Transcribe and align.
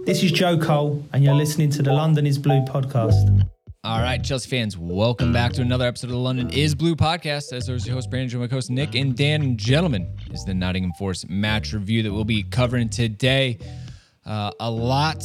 This 0.00 0.22
is 0.22 0.30
Joe 0.30 0.58
Cole, 0.58 1.02
and 1.12 1.24
you're 1.24 1.34
listening 1.34 1.70
to 1.70 1.82
the 1.82 1.92
London 1.92 2.26
is 2.26 2.38
Blue 2.38 2.60
podcast. 2.66 3.48
All 3.82 4.00
right, 4.00 4.22
Chelsea 4.22 4.48
fans, 4.50 4.76
welcome 4.76 5.32
back 5.32 5.54
to 5.54 5.62
another 5.62 5.86
episode 5.86 6.08
of 6.08 6.12
the 6.12 6.18
London 6.18 6.50
is 6.50 6.74
Blue 6.74 6.94
podcast. 6.94 7.52
As 7.54 7.68
always, 7.68 7.86
your 7.86 7.94
host, 7.94 8.10
Brandon, 8.10 8.38
my 8.38 8.46
host, 8.46 8.70
Nick, 8.70 8.94
and 8.94 9.16
Dan. 9.16 9.40
And 9.42 9.58
gentlemen, 9.58 10.14
is 10.30 10.44
the 10.44 10.52
Nottingham 10.52 10.92
Forest 10.98 11.30
match 11.30 11.72
review 11.72 12.02
that 12.02 12.12
we'll 12.12 12.24
be 12.24 12.42
covering 12.42 12.90
today. 12.90 13.58
Uh, 14.24 14.50
a 14.60 14.70
lot 14.70 15.24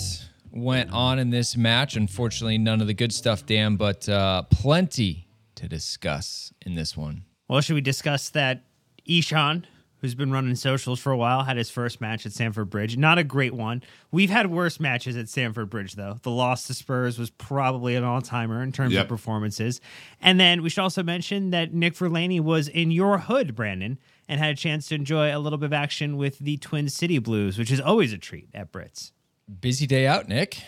went 0.52 0.92
on 0.92 1.20
in 1.20 1.30
this 1.30 1.58
match. 1.58 1.98
Unfortunately, 1.98 2.58
none 2.58 2.80
of 2.80 2.88
the 2.88 2.94
good 2.94 3.12
stuff, 3.12 3.46
Dan, 3.46 3.76
but 3.76 4.08
uh, 4.08 4.44
plenty 4.44 5.28
to 5.56 5.68
discuss 5.68 6.54
in 6.66 6.76
this 6.76 6.96
one. 6.96 7.26
Well, 7.50 7.60
should 7.60 7.76
we 7.76 7.82
discuss 7.82 8.30
that 8.30 8.64
Ishan, 9.06 9.68
who's 10.02 10.16
been 10.16 10.32
running 10.32 10.56
socials 10.56 11.00
for 11.00 11.12
a 11.12 11.18
while, 11.18 11.44
had 11.44 11.58
his 11.58 11.70
first 11.70 12.02
match 12.02 12.26
at 12.26 12.32
Stamford 12.34 12.70
Bridge. 12.70 12.98
Not 12.98 13.18
a 13.18 13.24
great 13.24 13.54
one. 13.54 13.84
We've 14.12 14.30
had 14.32 14.48
worse 14.52 14.80
matches 14.80 15.16
at 15.16 15.30
Stamford 15.30 15.70
Bridge, 15.70 15.94
though. 15.94 16.20
The 16.24 16.32
loss 16.32 16.68
to 16.68 16.74
Spurs 16.74 17.20
was 17.20 17.30
probably 17.30 17.96
an 17.96 18.04
all 18.04 18.22
timer 18.22 18.62
in 18.64 18.72
terms 18.72 18.94
Yep. 18.94 19.04
of 19.04 19.10
performances. 19.10 19.80
And 20.22 20.40
then 20.40 20.62
we 20.64 20.70
should 20.70 20.82
also 20.82 21.04
mention 21.04 21.52
that 21.52 21.74
Nick 21.74 21.94
Verlaney 21.94 22.40
was 22.42 22.68
in 22.68 22.92
your 22.92 23.20
hood, 23.20 23.56
Brandon, 23.56 23.98
and 24.28 24.40
had 24.40 24.54
a 24.54 24.58
chance 24.58 24.88
to 24.88 24.96
enjoy 24.96 25.36
a 25.36 25.40
little 25.40 25.58
bit 25.60 25.66
of 25.68 25.74
action 25.74 26.18
with 26.18 26.40
the 26.40 26.58
Twin 26.58 26.90
City 26.90 27.20
Blues, 27.20 27.58
which 27.58 27.70
is 27.72 27.80
always 27.80 28.12
a 28.12 28.18
treat 28.18 28.50
at 28.54 28.72
Brits. 28.72 29.12
Busy 29.60 29.86
day 29.86 30.08
out, 30.08 30.28
Nick. 30.30 30.62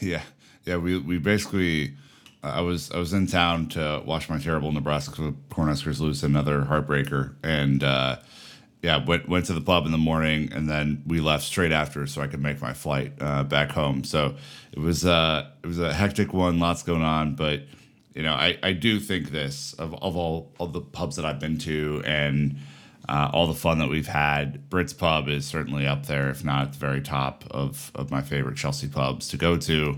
Yeah, 0.00 0.22
yeah. 0.66 0.76
We 0.76 0.98
we 0.98 1.18
basically, 1.18 1.94
uh, 2.44 2.48
I 2.48 2.60
was 2.60 2.90
I 2.92 2.98
was 2.98 3.12
in 3.14 3.26
town 3.26 3.68
to 3.70 4.02
watch 4.04 4.28
my 4.28 4.38
terrible 4.38 4.70
Nebraska 4.70 5.34
Cornhuskers 5.50 5.98
lose 5.98 6.22
another 6.22 6.62
heartbreaker, 6.62 7.34
and 7.42 7.82
uh, 7.82 8.16
yeah, 8.82 9.04
went 9.04 9.28
went 9.28 9.46
to 9.46 9.52
the 9.52 9.60
pub 9.60 9.86
in 9.86 9.92
the 9.92 9.98
morning, 9.98 10.52
and 10.52 10.68
then 10.68 11.02
we 11.06 11.20
left 11.20 11.44
straight 11.44 11.72
after 11.72 12.06
so 12.06 12.22
I 12.22 12.28
could 12.28 12.42
make 12.42 12.60
my 12.60 12.72
flight 12.72 13.12
uh, 13.20 13.42
back 13.42 13.72
home. 13.72 14.04
So 14.04 14.36
it 14.72 14.78
was 14.78 15.04
uh 15.04 15.50
it 15.62 15.66
was 15.66 15.78
a 15.78 15.92
hectic 15.92 16.32
one, 16.32 16.60
lots 16.60 16.82
going 16.82 17.02
on, 17.02 17.34
but 17.34 17.62
you 18.14 18.22
know 18.22 18.32
I 18.32 18.56
I 18.62 18.72
do 18.72 19.00
think 19.00 19.30
this 19.30 19.72
of 19.74 19.94
of 19.94 20.16
all 20.16 20.52
of 20.60 20.72
the 20.72 20.80
pubs 20.80 21.16
that 21.16 21.24
I've 21.24 21.40
been 21.40 21.58
to 21.58 22.02
and. 22.04 22.58
Uh, 23.10 23.30
all 23.32 23.46
the 23.46 23.54
fun 23.54 23.78
that 23.78 23.88
we've 23.88 24.06
had. 24.06 24.68
Brits 24.68 24.94
Pub 24.94 25.28
is 25.28 25.46
certainly 25.46 25.86
up 25.86 26.04
there, 26.04 26.28
if 26.28 26.44
not 26.44 26.64
at 26.66 26.72
the 26.74 26.78
very 26.78 27.00
top 27.00 27.42
of, 27.50 27.90
of 27.94 28.10
my 28.10 28.20
favorite 28.20 28.58
Chelsea 28.58 28.86
pubs 28.86 29.28
to 29.28 29.38
go 29.38 29.56
to. 29.56 29.96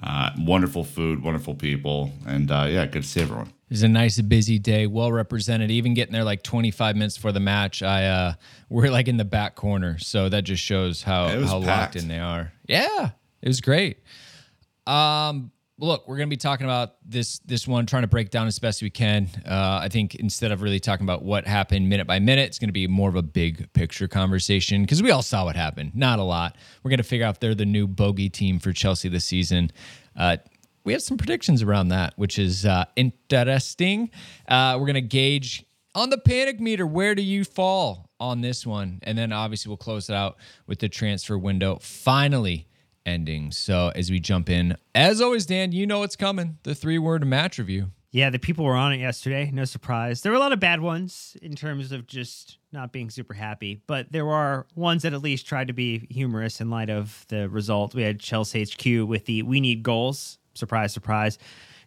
Uh, 0.00 0.30
wonderful 0.38 0.84
food, 0.84 1.24
wonderful 1.24 1.56
people, 1.56 2.12
and 2.24 2.52
uh, 2.52 2.68
yeah, 2.70 2.86
good 2.86 3.02
to 3.02 3.08
see 3.08 3.20
everyone. 3.20 3.52
It 3.72 3.76
was 3.76 3.84
a 3.84 3.88
nice 3.88 4.20
busy 4.20 4.58
day, 4.58 4.86
well 4.86 5.10
represented. 5.10 5.70
Even 5.70 5.94
getting 5.94 6.12
there 6.12 6.24
like 6.24 6.42
25 6.42 6.94
minutes 6.94 7.16
before 7.16 7.32
the 7.32 7.40
match, 7.40 7.82
I 7.82 8.04
uh 8.04 8.34
we're 8.68 8.90
like 8.90 9.08
in 9.08 9.16
the 9.16 9.24
back 9.24 9.54
corner, 9.54 9.98
so 9.98 10.28
that 10.28 10.44
just 10.44 10.62
shows 10.62 11.02
how 11.02 11.28
how 11.40 11.56
locked 11.56 11.64
packed. 11.64 11.96
in 11.96 12.06
they 12.06 12.18
are. 12.18 12.52
Yeah, 12.66 13.12
it 13.40 13.48
was 13.48 13.62
great. 13.62 14.00
Um, 14.86 15.52
look, 15.78 16.06
we're 16.06 16.18
gonna 16.18 16.26
be 16.26 16.36
talking 16.36 16.66
about 16.66 16.96
this 17.02 17.38
this 17.46 17.66
one, 17.66 17.86
trying 17.86 18.02
to 18.02 18.08
break 18.08 18.28
down 18.28 18.46
as 18.46 18.58
best 18.58 18.82
we 18.82 18.90
can. 18.90 19.30
Uh, 19.46 19.80
I 19.82 19.88
think 19.88 20.16
instead 20.16 20.52
of 20.52 20.60
really 20.60 20.78
talking 20.78 21.06
about 21.06 21.24
what 21.24 21.46
happened 21.46 21.88
minute 21.88 22.06
by 22.06 22.18
minute, 22.18 22.48
it's 22.48 22.58
gonna 22.58 22.72
be 22.72 22.86
more 22.86 23.08
of 23.08 23.16
a 23.16 23.22
big 23.22 23.72
picture 23.72 24.06
conversation 24.06 24.82
because 24.82 25.02
we 25.02 25.10
all 25.12 25.22
saw 25.22 25.46
what 25.46 25.56
happened. 25.56 25.94
Not 25.94 26.18
a 26.18 26.24
lot. 26.24 26.58
We're 26.82 26.90
gonna 26.90 27.04
figure 27.04 27.24
out 27.24 27.36
if 27.36 27.40
they're 27.40 27.54
the 27.54 27.64
new 27.64 27.86
bogey 27.86 28.28
team 28.28 28.58
for 28.58 28.74
Chelsea 28.74 29.08
this 29.08 29.24
season. 29.24 29.72
Uh, 30.14 30.36
we 30.84 30.92
have 30.92 31.02
some 31.02 31.16
predictions 31.16 31.62
around 31.62 31.88
that, 31.88 32.14
which 32.16 32.38
is 32.38 32.66
uh, 32.66 32.84
interesting. 32.96 34.10
Uh, 34.48 34.76
we're 34.80 34.86
gonna 34.86 35.00
gauge 35.00 35.64
on 35.94 36.10
the 36.10 36.18
panic 36.18 36.60
meter. 36.60 36.86
Where 36.86 37.14
do 37.14 37.22
you 37.22 37.44
fall 37.44 38.10
on 38.18 38.40
this 38.40 38.66
one? 38.66 39.00
And 39.02 39.16
then 39.16 39.32
obviously 39.32 39.70
we'll 39.70 39.76
close 39.76 40.08
it 40.08 40.14
out 40.14 40.36
with 40.66 40.78
the 40.78 40.88
transfer 40.88 41.38
window 41.38 41.78
finally 41.80 42.66
ending. 43.04 43.50
So 43.50 43.92
as 43.94 44.10
we 44.10 44.20
jump 44.20 44.48
in, 44.48 44.76
as 44.94 45.20
always, 45.20 45.46
Dan, 45.46 45.72
you 45.72 45.86
know 45.86 46.00
what's 46.00 46.16
coming. 46.16 46.58
The 46.62 46.74
three 46.74 46.98
word 46.98 47.26
match 47.26 47.58
review. 47.58 47.90
Yeah, 48.12 48.28
the 48.28 48.38
people 48.38 48.66
were 48.66 48.76
on 48.76 48.92
it 48.92 48.98
yesterday. 48.98 49.50
No 49.52 49.64
surprise. 49.64 50.20
There 50.20 50.30
were 50.30 50.36
a 50.36 50.40
lot 50.40 50.52
of 50.52 50.60
bad 50.60 50.82
ones 50.82 51.34
in 51.40 51.54
terms 51.54 51.92
of 51.92 52.06
just 52.06 52.58
not 52.70 52.92
being 52.92 53.08
super 53.08 53.32
happy, 53.32 53.80
but 53.86 54.12
there 54.12 54.28
are 54.28 54.66
ones 54.74 55.02
that 55.02 55.14
at 55.14 55.22
least 55.22 55.46
tried 55.46 55.68
to 55.68 55.72
be 55.72 56.06
humorous 56.10 56.60
in 56.60 56.68
light 56.68 56.90
of 56.90 57.24
the 57.28 57.48
result. 57.48 57.94
We 57.94 58.02
had 58.02 58.20
Chelsea 58.20 58.64
HQ 58.64 59.08
with 59.08 59.24
the 59.24 59.42
"We 59.42 59.60
need 59.60 59.82
goals." 59.82 60.38
Surprise, 60.54 60.92
surprise. 60.92 61.38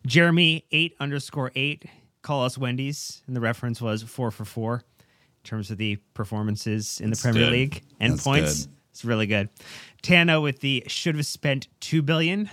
Jeremy 0.06 0.66
eight 0.72 0.96
underscore 1.00 1.52
eight. 1.56 1.86
Call 2.22 2.44
us 2.44 2.58
Wendy's, 2.58 3.22
and 3.28 3.36
the 3.36 3.42
reference 3.42 3.80
was 3.82 4.02
four 4.04 4.32
for 4.32 4.46
four 4.46 4.76
in 4.78 5.44
terms 5.44 5.70
of 5.70 5.78
the 5.78 5.98
performances 6.16 7.00
in 7.00 7.12
the 7.12 7.16
Premier 7.16 7.44
good. 7.44 7.52
League 7.52 7.84
and 8.00 8.14
That's 8.14 8.24
points. 8.24 8.66
good. 8.66 8.74
It's 8.92 9.06
really 9.06 9.28
good. 9.28 9.50
Tano 10.02 10.42
with 10.42 10.60
the 10.60 10.84
should 10.88 11.16
have 11.16 11.26
spent 11.26 11.68
two 11.80 12.02
billion. 12.02 12.50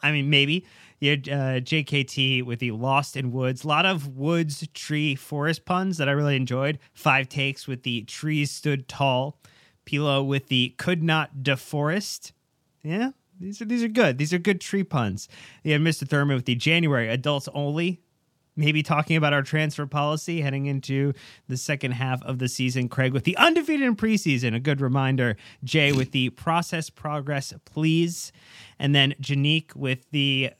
I 0.00 0.12
mean, 0.12 0.30
maybe. 0.30 0.66
You 1.00 1.10
had 1.10 1.28
uh, 1.28 1.60
JKT 1.60 2.42
with 2.44 2.58
the 2.58 2.72
Lost 2.72 3.16
in 3.16 3.30
Woods. 3.30 3.62
A 3.62 3.68
lot 3.68 3.86
of 3.86 4.16
woods, 4.16 4.66
tree, 4.74 5.14
forest 5.14 5.64
puns 5.64 5.98
that 5.98 6.08
I 6.08 6.12
really 6.12 6.34
enjoyed. 6.34 6.80
Five 6.92 7.28
takes 7.28 7.68
with 7.68 7.84
the 7.84 8.02
trees 8.02 8.50
stood 8.50 8.88
tall. 8.88 9.38
Pilo 9.86 10.26
with 10.26 10.48
the 10.48 10.74
could 10.76 11.02
not 11.02 11.38
deforest. 11.42 12.32
Yeah, 12.82 13.10
these 13.40 13.60
are 13.60 13.64
these 13.64 13.82
are 13.82 13.88
good. 13.88 14.18
These 14.18 14.32
are 14.32 14.38
good 14.38 14.60
tree 14.60 14.84
puns. 14.84 15.28
You 15.62 15.72
had 15.72 15.80
Mr. 15.80 16.08
Thurman 16.08 16.36
with 16.36 16.44
the 16.46 16.54
January 16.54 17.08
adults 17.08 17.48
only. 17.54 18.00
Maybe 18.56 18.82
talking 18.82 19.16
about 19.16 19.32
our 19.32 19.42
transfer 19.42 19.86
policy 19.86 20.40
heading 20.40 20.66
into 20.66 21.12
the 21.46 21.56
second 21.56 21.92
half 21.92 22.20
of 22.24 22.40
the 22.40 22.48
season. 22.48 22.88
Craig 22.88 23.12
with 23.12 23.22
the 23.22 23.36
undefeated 23.36 23.86
in 23.86 23.94
preseason, 23.94 24.52
a 24.52 24.58
good 24.58 24.80
reminder. 24.80 25.36
Jay 25.62 25.92
with 25.92 26.10
the 26.10 26.30
process 26.30 26.90
progress, 26.90 27.54
please. 27.64 28.32
And 28.80 28.96
then 28.96 29.14
Janique 29.22 29.76
with 29.76 30.10
the 30.10 30.50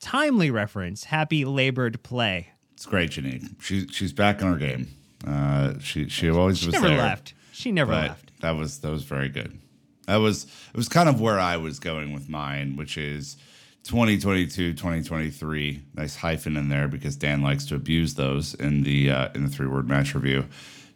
timely 0.00 0.52
reference, 0.52 1.04
happy 1.04 1.44
labored 1.44 2.00
play. 2.04 2.50
It's 2.74 2.86
great, 2.86 3.10
Janique. 3.10 3.60
She 3.60 3.88
she's 3.88 4.12
back 4.12 4.40
in 4.40 4.46
her 4.46 4.56
game. 4.56 4.86
Uh, 5.26 5.74
she 5.80 6.08
she 6.08 6.30
always 6.30 6.58
She 6.60 6.66
was 6.66 6.74
never 6.74 6.86
there, 6.88 6.98
left. 6.98 7.34
She 7.50 7.72
never 7.72 7.90
left. 7.92 8.30
that 8.42 8.52
was 8.52 8.78
that 8.78 8.90
was 8.92 9.02
very 9.02 9.28
good. 9.28 9.58
That 10.06 10.16
was 10.16 10.44
it 10.44 10.76
was 10.76 10.88
kind 10.88 11.08
of 11.08 11.20
where 11.20 11.38
I 11.38 11.56
was 11.56 11.78
going 11.78 12.12
with 12.12 12.28
mine, 12.28 12.76
which 12.76 12.96
is 12.98 13.36
2022, 13.84 14.72
2023. 14.72 15.82
Nice 15.94 16.16
hyphen 16.16 16.56
in 16.56 16.68
there 16.68 16.88
because 16.88 17.16
Dan 17.16 17.42
likes 17.42 17.66
to 17.66 17.74
abuse 17.74 18.14
those 18.14 18.54
in 18.54 18.82
the 18.82 19.10
uh, 19.10 19.28
in 19.34 19.44
the 19.44 19.50
three 19.50 19.66
word 19.66 19.88
match 19.88 20.14
review. 20.14 20.46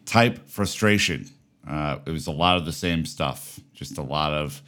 Type 0.06 0.48
frustration. 0.48 1.28
Uh, 1.66 1.98
it 2.04 2.10
was 2.10 2.26
a 2.26 2.32
lot 2.32 2.56
of 2.56 2.66
the 2.66 2.72
same 2.72 3.06
stuff. 3.06 3.58
Just 3.72 3.96
a 3.96 4.02
lot 4.02 4.32
of 4.32 4.62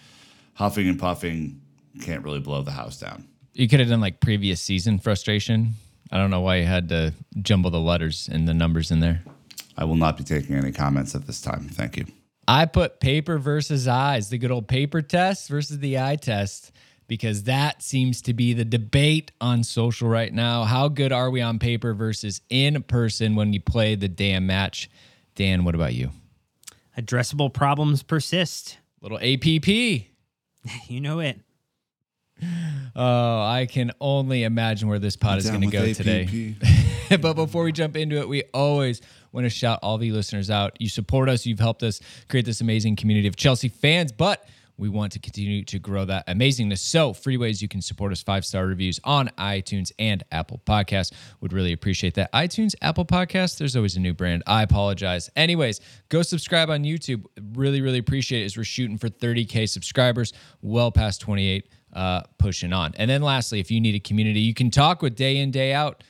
huffing 0.55 0.89
and 0.89 0.99
puffing. 0.99 1.61
Can't 2.03 2.25
really 2.25 2.41
blow 2.41 2.63
the 2.63 2.71
house 2.73 2.99
down. 2.99 3.29
You 3.53 3.69
could 3.69 3.81
have 3.81 3.89
done 3.89 4.01
like 4.01 4.21
previous 4.21 4.61
season 4.61 4.99
frustration. 4.99 5.75
I 6.11 6.19
don't 6.19 6.31
know 6.31 6.41
why 6.41 6.57
you 6.57 6.67
had 6.67 6.89
to 6.91 7.15
jumble 7.43 7.71
the 7.71 7.81
letters 7.81 8.29
and 8.31 8.47
the 8.47 8.55
numbers 8.55 8.91
in 8.91 9.01
there. 9.01 9.23
I 9.77 9.85
will 9.85 9.97
not 9.97 10.17
be 10.17 10.25
taking 10.25 10.57
any 10.57 10.73
comments 10.73 11.15
at 11.15 11.27
this 11.27 11.41
time. 11.41 11.69
Thank 11.69 11.97
you. 11.97 12.07
I 12.49 12.67
put 12.67 13.01
paper 13.01 13.39
versus 13.39 13.89
eyes, 13.89 14.29
the 14.29 14.39
good 14.39 14.51
old 14.51 14.69
paper 14.69 15.03
test 15.03 15.49
versus 15.49 15.79
the 15.79 15.99
eye 15.99 16.17
test, 16.17 16.71
because 17.09 17.45
that 17.45 17.83
seems 17.83 18.23
to 18.23 18.35
be 18.35 18.53
the 18.53 18.65
debate 18.65 19.33
on 19.41 19.65
social 19.65 20.09
right 20.09 20.33
now. 20.33 20.65
How 20.65 20.89
good 20.89 21.13
are 21.13 21.31
we 21.31 21.41
on 21.41 21.59
paper 21.59 21.95
versus 21.95 22.41
in 22.49 22.83
person 22.85 23.35
when 23.35 23.53
you 23.53 23.61
play 23.61 23.95
the 23.95 24.09
damn 24.09 24.47
match? 24.47 24.89
Dan, 25.35 25.65
what 25.65 25.75
about 25.75 25.95
you? 25.95 26.11
Addressable 26.97 27.53
problems 27.53 28.03
persist. 28.03 28.79
Little 29.01 29.19
APP. 29.19 30.07
You 30.89 31.01
know 31.01 31.21
it. 31.21 31.39
Oh, 32.97 33.41
I 33.41 33.67
can 33.71 33.93
only 34.01 34.43
imagine 34.43 34.89
where 34.89 34.99
this 34.99 35.17
pod 35.17 35.39
is 35.39 35.49
going 35.49 35.61
to 35.61 35.69
go 35.69 35.93
today. 35.93 36.57
but 37.21 37.35
before 37.35 37.63
we 37.63 37.71
jump 37.71 37.97
into 37.97 38.17
it, 38.17 38.29
we 38.29 38.43
always 38.53 39.01
want 39.37 39.45
to 39.45 39.51
shout 39.51 39.79
all 39.83 40.03
you 40.03 40.15
listeners 40.15 40.51
out. 40.51 40.81
You 40.81 40.89
support 40.89 41.29
us, 41.29 41.45
you've 41.45 41.61
helped 41.61 41.83
us 41.83 42.01
create 42.29 42.47
this 42.47 42.63
amazing 42.63 42.97
community 42.97 43.29
of 43.29 43.37
Chelsea 43.37 43.69
fans, 43.69 44.11
but 44.11 44.49
we 44.79 44.89
want 44.89 45.13
to 45.13 45.19
continue 45.19 45.63
to 45.65 45.79
grow 45.79 46.05
that 46.07 46.27
amazingness. 46.27 46.79
So, 46.79 47.13
free 47.13 47.37
ways 47.37 47.63
you 47.63 47.69
can 47.69 47.81
support 47.81 48.13
us 48.13 48.23
five 48.23 48.45
star 48.45 48.67
reviews 48.67 48.99
on 49.05 49.29
iTunes 49.39 49.93
and 49.99 50.23
Apple 50.33 50.61
Podcasts. 50.67 51.13
Would 51.41 51.53
really 51.53 51.73
appreciate 51.73 52.15
that. 52.15 52.33
iTunes, 52.33 52.75
Apple 52.83 53.05
Podcasts, 53.05 53.59
there's 53.59 53.77
always 53.77 53.97
a 53.97 54.01
new 54.01 54.13
brand. 54.15 54.43
I 54.47 54.63
apologize. 54.63 55.31
Anyways, 55.37 55.81
go 56.09 56.23
subscribe 56.23 56.69
on 56.69 56.83
YouTube. 56.83 57.25
Really, 57.55 57.81
really 57.81 57.99
appreciate 57.99 58.43
it 58.43 58.47
as 58.47 58.57
we're 58.57 58.65
shooting 58.65 58.99
for 58.99 59.09
30K 59.09 59.69
subscribers, 59.69 60.33
well 60.61 60.91
past 60.91 61.21
28, 61.23 61.69
uh, 61.95 62.23
pushing 62.39 62.73
on. 62.73 62.93
And 62.97 63.09
then, 63.09 63.23
lastly, 63.23 63.61
if 63.61 63.71
you 63.71 63.81
need 63.81 63.95
a 63.95 64.01
community 64.01 64.41
you 64.41 64.55
can 64.55 64.71
talk 64.71 65.01
with 65.01 65.15
day 65.15 65.39
in, 65.39 65.51
day 65.51 65.73
out, 65.73 66.05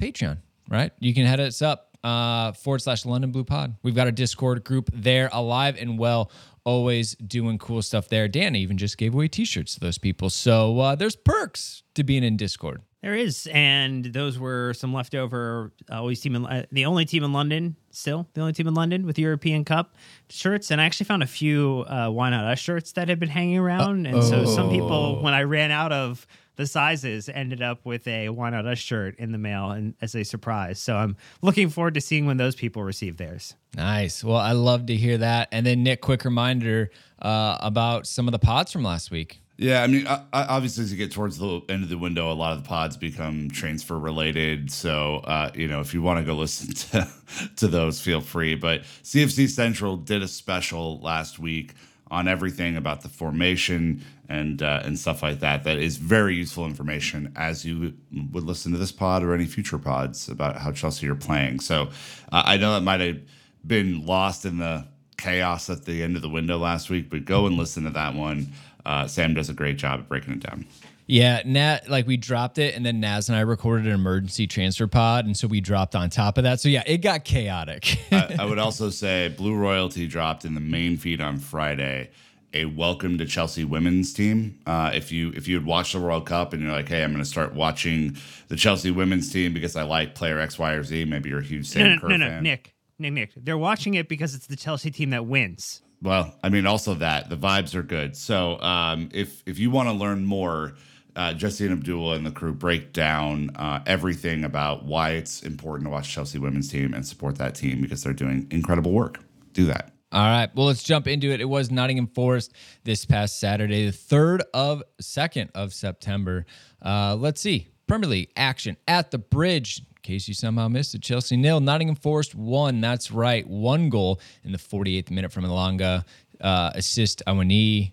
Patreon, 0.00 0.38
right? 0.68 0.92
You 0.98 1.14
can 1.14 1.26
head 1.26 1.38
us 1.38 1.62
up 1.62 1.93
uh, 2.04 2.52
forward 2.52 2.80
slash 2.80 3.04
London 3.04 3.32
Blue 3.32 3.44
Pod. 3.44 3.76
We've 3.82 3.94
got 3.94 4.06
a 4.06 4.12
Discord 4.12 4.62
group 4.62 4.90
there, 4.92 5.30
alive 5.32 5.76
and 5.78 5.98
well, 5.98 6.30
always 6.64 7.14
doing 7.16 7.58
cool 7.58 7.82
stuff 7.82 8.08
there. 8.08 8.28
Dan 8.28 8.54
even 8.54 8.78
just 8.78 8.98
gave 8.98 9.14
away 9.14 9.28
t 9.28 9.44
shirts 9.44 9.74
to 9.74 9.80
those 9.80 9.98
people. 9.98 10.30
So 10.30 10.78
uh, 10.78 10.94
there's 10.94 11.16
perks 11.16 11.82
to 11.94 12.04
being 12.04 12.22
in 12.22 12.36
Discord. 12.36 12.82
There 13.02 13.14
is, 13.14 13.46
and 13.52 14.06
those 14.06 14.38
were 14.38 14.72
some 14.72 14.94
leftover. 14.94 15.72
Uh, 15.90 15.96
always 15.96 16.20
team 16.20 16.36
in, 16.36 16.46
uh, 16.46 16.64
the 16.72 16.86
only 16.86 17.04
team 17.04 17.22
in 17.22 17.32
London 17.34 17.76
still 17.90 18.26
the 18.34 18.40
only 18.40 18.52
team 18.52 18.66
in 18.66 18.74
London 18.74 19.06
with 19.06 19.18
European 19.18 19.64
Cup 19.64 19.94
shirts, 20.28 20.70
and 20.70 20.80
I 20.80 20.84
actually 20.84 21.04
found 21.04 21.22
a 21.22 21.26
few 21.26 21.84
uh, 21.86 22.08
Why 22.08 22.30
Not 22.30 22.44
Us 22.44 22.58
shirts 22.58 22.92
that 22.92 23.08
had 23.08 23.20
been 23.20 23.28
hanging 23.28 23.58
around, 23.58 24.06
and 24.06 24.24
so 24.24 24.44
some 24.44 24.70
people, 24.70 25.22
when 25.22 25.34
I 25.34 25.42
ran 25.42 25.70
out 25.70 25.92
of 25.92 26.26
the 26.56 26.66
sizes, 26.66 27.28
ended 27.28 27.62
up 27.62 27.84
with 27.84 28.06
a 28.06 28.28
Why 28.28 28.50
Not 28.50 28.66
Us 28.66 28.78
shirt 28.78 29.16
in 29.18 29.32
the 29.32 29.38
mail 29.38 29.70
and 29.70 29.94
as 30.00 30.14
a 30.14 30.24
surprise. 30.24 30.78
So 30.78 30.96
I'm 30.96 31.16
looking 31.42 31.68
forward 31.68 31.94
to 31.94 32.00
seeing 32.00 32.26
when 32.26 32.36
those 32.36 32.54
people 32.54 32.82
receive 32.82 33.16
theirs. 33.16 33.54
Nice. 33.76 34.22
Well, 34.22 34.36
I 34.36 34.52
love 34.52 34.86
to 34.86 34.96
hear 34.96 35.18
that. 35.18 35.48
And 35.52 35.66
then 35.66 35.82
Nick, 35.82 36.00
quick 36.00 36.24
reminder 36.24 36.90
uh, 37.20 37.58
about 37.60 38.06
some 38.06 38.28
of 38.28 38.32
the 38.32 38.38
pods 38.38 38.72
from 38.72 38.82
last 38.82 39.10
week. 39.10 39.40
Yeah, 39.56 39.84
I 39.84 39.86
mean, 39.86 40.06
I, 40.08 40.22
I, 40.32 40.44
obviously, 40.46 40.82
as 40.82 40.90
you 40.90 40.98
get 40.98 41.12
towards 41.12 41.38
the 41.38 41.60
end 41.68 41.84
of 41.84 41.88
the 41.88 41.98
window, 41.98 42.30
a 42.30 42.34
lot 42.34 42.56
of 42.56 42.62
the 42.64 42.68
pods 42.68 42.96
become 42.96 43.48
transfer 43.50 43.96
related. 43.96 44.72
So, 44.72 45.18
uh, 45.18 45.50
you 45.54 45.68
know, 45.68 45.80
if 45.80 45.94
you 45.94 46.02
want 46.02 46.18
to 46.18 46.24
go 46.24 46.34
listen 46.34 46.74
to 46.90 47.08
to 47.56 47.68
those, 47.68 48.00
feel 48.00 48.20
free. 48.20 48.56
But 48.56 48.82
CFC 49.04 49.48
Central 49.48 49.96
did 49.96 50.22
a 50.22 50.28
special 50.28 50.98
last 51.00 51.38
week 51.38 51.74
on 52.10 52.28
everything 52.28 52.76
about 52.76 53.02
the 53.02 53.08
formation 53.08 54.04
and 54.28 54.62
uh, 54.62 54.82
and 54.84 54.98
stuff 54.98 55.22
like 55.22 55.40
that. 55.40 55.64
That 55.64 55.78
is 55.78 55.96
very 55.96 56.34
useful 56.34 56.66
information 56.66 57.32
as 57.36 57.64
you 57.64 57.94
would 58.32 58.44
listen 58.44 58.72
to 58.72 58.78
this 58.78 58.92
pod 58.92 59.22
or 59.22 59.34
any 59.34 59.46
future 59.46 59.78
pods 59.78 60.28
about 60.28 60.56
how 60.56 60.72
Chelsea 60.72 61.08
are 61.08 61.14
playing. 61.14 61.60
So, 61.60 61.88
uh, 62.32 62.42
I 62.44 62.56
know 62.56 62.74
that 62.74 62.82
might 62.82 63.00
have 63.00 63.20
been 63.66 64.04
lost 64.06 64.44
in 64.44 64.58
the 64.58 64.86
chaos 65.16 65.70
at 65.70 65.84
the 65.84 66.02
end 66.02 66.16
of 66.16 66.22
the 66.22 66.28
window 66.28 66.58
last 66.58 66.90
week, 66.90 67.08
but 67.08 67.24
go 67.24 67.46
and 67.46 67.56
listen 67.56 67.84
to 67.84 67.90
that 67.90 68.14
one 68.14 68.52
uh, 68.84 69.06
Sam 69.06 69.34
does 69.34 69.48
a 69.48 69.54
great 69.54 69.78
job 69.78 70.00
of 70.00 70.08
breaking 70.08 70.34
it 70.34 70.40
down. 70.40 70.66
Yeah, 71.06 71.42
Nat, 71.44 71.88
like 71.88 72.06
we 72.06 72.16
dropped 72.16 72.58
it, 72.58 72.74
and 72.74 72.84
then 72.84 72.98
Naz 72.98 73.28
and 73.28 73.36
I 73.36 73.42
recorded 73.42 73.86
an 73.86 73.92
emergency 73.92 74.46
transfer 74.46 74.86
pod, 74.86 75.26
and 75.26 75.36
so 75.36 75.46
we 75.46 75.60
dropped 75.60 75.94
on 75.94 76.08
top 76.08 76.38
of 76.38 76.44
that. 76.44 76.60
So 76.60 76.70
yeah, 76.70 76.82
it 76.86 76.98
got 76.98 77.24
chaotic. 77.24 77.98
I, 78.10 78.36
I 78.40 78.44
would 78.46 78.58
also 78.58 78.88
say 78.88 79.28
Blue 79.28 79.54
Royalty 79.54 80.06
dropped 80.06 80.44
in 80.46 80.54
the 80.54 80.60
main 80.60 80.96
feed 80.96 81.20
on 81.20 81.38
Friday 81.38 82.10
a 82.54 82.64
welcome 82.66 83.18
to 83.18 83.26
Chelsea 83.26 83.64
women's 83.64 84.12
team. 84.12 84.58
Uh, 84.64 84.92
if 84.94 85.10
you 85.10 85.32
if 85.36 85.48
you 85.48 85.56
had 85.56 85.66
watched 85.66 85.92
the 85.92 86.00
World 86.00 86.24
Cup 86.24 86.52
and 86.52 86.62
you're 86.62 86.72
like, 86.72 86.88
hey, 86.88 87.02
I'm 87.02 87.10
going 87.10 87.22
to 87.22 87.28
start 87.28 87.52
watching 87.52 88.16
the 88.48 88.56
Chelsea 88.56 88.90
women's 88.90 89.30
team 89.30 89.52
because 89.52 89.76
I 89.76 89.82
like 89.82 90.14
player 90.14 90.38
X, 90.38 90.58
Y, 90.58 90.72
or 90.72 90.84
Z. 90.84 91.04
Maybe 91.04 91.28
you're 91.28 91.40
a 91.40 91.44
huge 91.44 91.66
Sam 91.66 91.82
no, 91.82 91.94
no, 91.94 92.00
Kerr 92.00 92.08
no, 92.08 92.16
no, 92.16 92.28
fan. 92.28 92.42
Nick, 92.44 92.74
Nick, 92.98 93.12
Nick. 93.12 93.32
They're 93.36 93.58
watching 93.58 93.94
it 93.94 94.08
because 94.08 94.34
it's 94.34 94.46
the 94.46 94.56
Chelsea 94.56 94.90
team 94.90 95.10
that 95.10 95.26
wins. 95.26 95.82
Well, 96.00 96.34
I 96.42 96.48
mean, 96.48 96.66
also 96.66 96.94
that 96.94 97.28
the 97.28 97.36
vibes 97.36 97.74
are 97.74 97.82
good. 97.82 98.16
So 98.16 98.60
um, 98.60 99.08
if 99.12 99.42
if 99.46 99.58
you 99.58 99.70
want 99.70 99.88
to 99.88 99.92
learn 99.92 100.24
more, 100.24 100.74
uh, 101.16 101.32
Jesse 101.34 101.64
and 101.64 101.72
Abdullah 101.72 102.16
and 102.16 102.26
the 102.26 102.30
crew 102.30 102.52
break 102.52 102.92
down 102.92 103.50
uh, 103.56 103.80
everything 103.86 104.44
about 104.44 104.84
why 104.84 105.10
it's 105.10 105.42
important 105.42 105.86
to 105.86 105.90
watch 105.90 106.10
Chelsea 106.10 106.38
women's 106.38 106.68
team 106.70 106.94
and 106.94 107.06
support 107.06 107.38
that 107.38 107.54
team 107.54 107.82
because 107.82 108.02
they're 108.02 108.12
doing 108.12 108.46
incredible 108.50 108.92
work. 108.92 109.20
Do 109.52 109.66
that. 109.66 109.92
All 110.12 110.22
right. 110.22 110.48
Well, 110.54 110.66
let's 110.66 110.84
jump 110.84 111.08
into 111.08 111.32
it. 111.32 111.40
It 111.40 111.46
was 111.46 111.72
Nottingham 111.72 112.06
Forest 112.06 112.52
this 112.84 113.04
past 113.04 113.40
Saturday, 113.40 113.86
the 113.86 113.92
third 113.92 114.44
of 114.54 114.82
second 115.00 115.50
of 115.56 115.72
September. 115.74 116.46
Uh, 116.80 117.16
let's 117.16 117.40
see. 117.40 117.68
Premier 117.86 118.08
League 118.08 118.30
action 118.36 118.76
at 118.86 119.10
the 119.10 119.18
bridge 119.18 119.80
In 119.80 120.02
case 120.02 120.28
you 120.28 120.34
somehow 120.34 120.68
missed 120.68 120.94
it, 120.94 121.02
Chelsea 121.02 121.36
nil, 121.36 121.60
Nottingham 121.60 121.96
Forest 121.96 122.34
one. 122.34 122.80
That's 122.80 123.10
right, 123.10 123.46
one 123.46 123.88
goal 123.88 124.20
in 124.44 124.52
the 124.52 124.58
48th 124.58 125.10
minute 125.10 125.32
from 125.32 125.44
Elanga. 125.44 126.04
Uh, 126.40 126.70
assist 126.74 127.22
Awoniyi. 127.26 127.92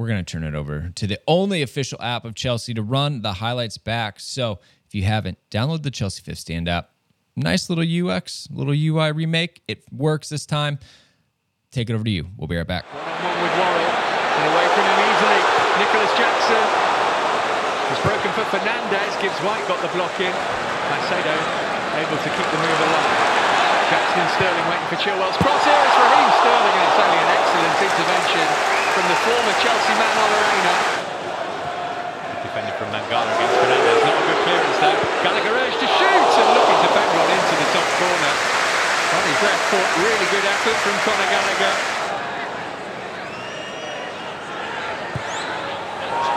We're 0.00 0.08
gonna 0.08 0.24
turn 0.24 0.44
it 0.44 0.54
over 0.54 0.88
to 0.96 1.06
the 1.06 1.20
only 1.28 1.60
official 1.60 2.00
app 2.00 2.24
of 2.24 2.34
Chelsea 2.34 2.72
to 2.72 2.80
run 2.80 3.20
the 3.20 3.34
highlights 3.34 3.76
back. 3.76 4.18
So 4.18 4.58
if 4.86 4.94
you 4.94 5.04
haven't, 5.04 5.36
download 5.50 5.82
the 5.82 5.90
Chelsea 5.90 6.22
Fifth 6.22 6.38
Stand 6.38 6.70
app. 6.70 6.96
Nice 7.36 7.68
little 7.68 7.84
UX, 7.84 8.48
little 8.50 8.72
UI 8.72 9.12
remake. 9.12 9.60
It 9.68 9.84
works 9.92 10.30
this 10.30 10.46
time. 10.46 10.78
Take 11.70 11.90
it 11.90 11.92
over 11.92 12.02
to 12.02 12.10
you. 12.10 12.32
We'll 12.38 12.48
be 12.48 12.56
right 12.56 12.66
back. 12.66 12.86
And 12.88 14.44
away 14.48 14.66
from 14.72 14.84
him 14.88 14.98
easily. 15.04 15.40
Nicolas 15.84 16.12
Jackson 16.16 16.64
is 17.92 18.00
broken 18.00 18.32
for 18.32 18.48
Fernandez. 18.56 19.12
Gibbs 19.20 19.36
White 19.44 19.68
got 19.68 19.84
the 19.84 19.92
block 19.92 20.16
in. 20.16 20.32
Caicedo 20.32 21.36
able 22.00 22.16
to 22.16 22.30
keep 22.40 22.48
the 22.48 22.56
move 22.56 22.80
alive. 22.88 23.40
Jackson 23.92 24.24
Sterling 24.40 24.64
waiting 24.64 24.88
for 24.88 24.96
Chilwell's 24.96 25.36
cross. 25.36 25.60
Here 25.60 25.76
is 25.76 25.96
Raheem 26.00 26.19
Sterling, 26.40 26.72
it's 26.72 26.96
only 26.96 27.20
an 27.20 27.30
excellent 27.36 27.76
intervention 27.84 28.46
from 28.96 29.04
the 29.12 29.18
former 29.28 29.54
Chelsea 29.60 29.92
man, 29.92 30.16
Ola 30.24 30.40
Aina. 30.40 30.74
Defended 32.48 32.74
from 32.80 32.88
Mangala 32.96 33.28
against 33.36 33.60
Fernandez. 33.60 34.00
Not 34.00 34.16
a 34.16 34.24
good 34.24 34.40
clearance 34.48 34.78
though. 34.80 34.98
Gallagher 35.20 35.52
urged 35.52 35.80
to 35.84 35.88
shoot 36.00 36.30
and 36.40 36.48
looking 36.56 36.80
to 36.80 36.88
bang 36.96 37.12
one 37.12 37.28
into 37.28 37.54
the 37.60 37.68
top 37.76 37.88
corner. 38.00 38.32
On 39.20 39.22
his 39.28 39.40
left 39.44 39.68
really 40.00 40.28
good 40.32 40.46
effort 40.48 40.78
from 40.80 40.96
Conor 41.04 41.28
Gallagher. 41.28 41.74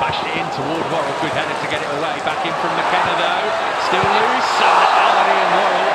Bashed 0.03 0.23
it 0.27 0.35
in 0.35 0.47
toward 0.51 0.83
Worrall. 0.91 1.15
Good 1.23 1.31
header 1.31 1.55
to 1.55 1.67
get 1.71 1.79
it 1.79 1.91
away. 1.95 2.19
Back 2.27 2.43
in 2.43 2.51
from 2.59 2.75
McKenna 2.75 3.15
though. 3.23 3.47
Still 3.87 4.03
loose. 4.03 4.51
Alani 4.67 5.37
and 5.47 5.51
Worrall 5.63 5.91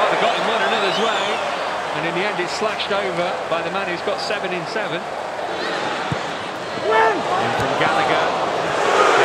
rather 0.00 0.18
got 0.24 0.32
in 0.32 0.44
one 0.48 0.62
another's 0.64 0.96
way. 0.96 1.49
And 1.98 2.06
in 2.06 2.14
the 2.14 2.22
end 2.22 2.38
it's 2.38 2.54
slashed 2.54 2.92
over 2.92 3.28
by 3.50 3.62
the 3.62 3.70
man 3.74 3.88
who's 3.90 4.02
got 4.06 4.20
seven 4.20 4.52
in 4.54 4.64
seven. 4.70 5.02
In 6.90 7.50
from 7.58 7.72
Gallagher. 7.82 8.26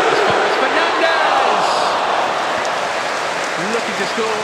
As 0.06 0.20
far 0.26 0.42
as 0.42 0.56
Fernandez! 0.62 1.66
Looking 3.74 3.98
to 3.98 4.06
score 4.14 4.42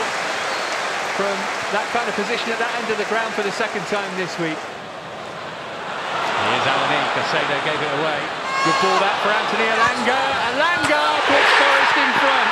from 1.16 1.36
that 1.76 1.84
kind 1.92 2.08
of 2.08 2.14
position 2.16 2.48
at 2.50 2.58
that 2.58 2.72
end 2.80 2.88
of 2.88 2.96
the 2.96 3.04
ground 3.12 3.34
for 3.36 3.42
the 3.44 3.52
second 3.52 3.84
time 3.92 4.08
this 4.16 4.32
week. 4.40 4.56
Here's 4.56 6.66
Alan 6.66 6.88
Alani. 6.88 7.00
Caicedo 7.14 7.56
gave 7.62 7.80
it 7.80 7.92
away. 8.00 8.18
Good 8.64 8.78
ball 8.82 8.98
back 8.98 9.14
for 9.22 9.30
Anthony 9.30 9.66
Elanga. 9.66 10.20
Elanga 10.56 11.02
puts 11.28 11.50
Forest 11.58 11.96
in 12.00 12.10
front. 12.18 12.50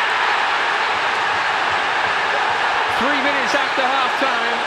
Three 3.01 3.21
minutes 3.25 3.55
after 3.57 3.81
half 3.81 4.13
time, 4.21 4.59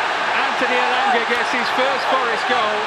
Anthony 0.54 0.78
Elanga 0.78 1.26
gets 1.34 1.50
his 1.50 1.66
first 1.74 2.06
Forest 2.14 2.46
goal. 2.46 2.78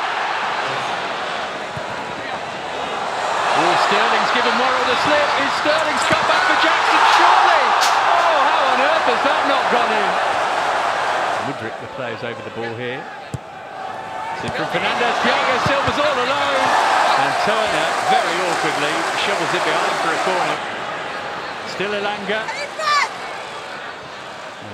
Oh, 3.58 3.74
Sterling's 3.90 4.32
given 4.38 4.54
Worrall 4.54 4.86
the 4.86 4.94
slip. 5.02 5.28
Is 5.42 5.50
Sterling's 5.66 6.04
cut 6.06 6.22
back 6.30 6.46
for 6.46 6.58
Jackson? 6.62 7.02
Surely! 7.18 7.64
Oh, 8.22 8.38
how 8.46 8.70
on 8.70 8.78
earth 8.86 9.06
has 9.10 9.18
that 9.26 9.42
not 9.50 9.64
gone 9.74 9.92
in? 9.98 10.10
Mudryk, 11.50 11.74
the 11.82 11.90
players 11.98 12.22
over 12.22 12.38
the 12.46 12.54
ball 12.54 12.70
here. 12.78 13.02
In 13.02 14.52
from 14.54 14.70
Fernandez. 14.70 15.16
Thiago 15.26 15.56
Silva's 15.66 15.98
all 15.98 16.18
alone. 16.22 16.62
And 17.18 17.34
Turner, 17.50 17.88
very 18.14 18.36
awkwardly, 18.46 18.94
shovels 19.26 19.50
it 19.58 19.64
behind 19.66 19.96
for 20.06 20.14
a 20.14 20.20
corner. 20.22 20.58
Still 21.74 21.98
Elanga. 21.98 22.65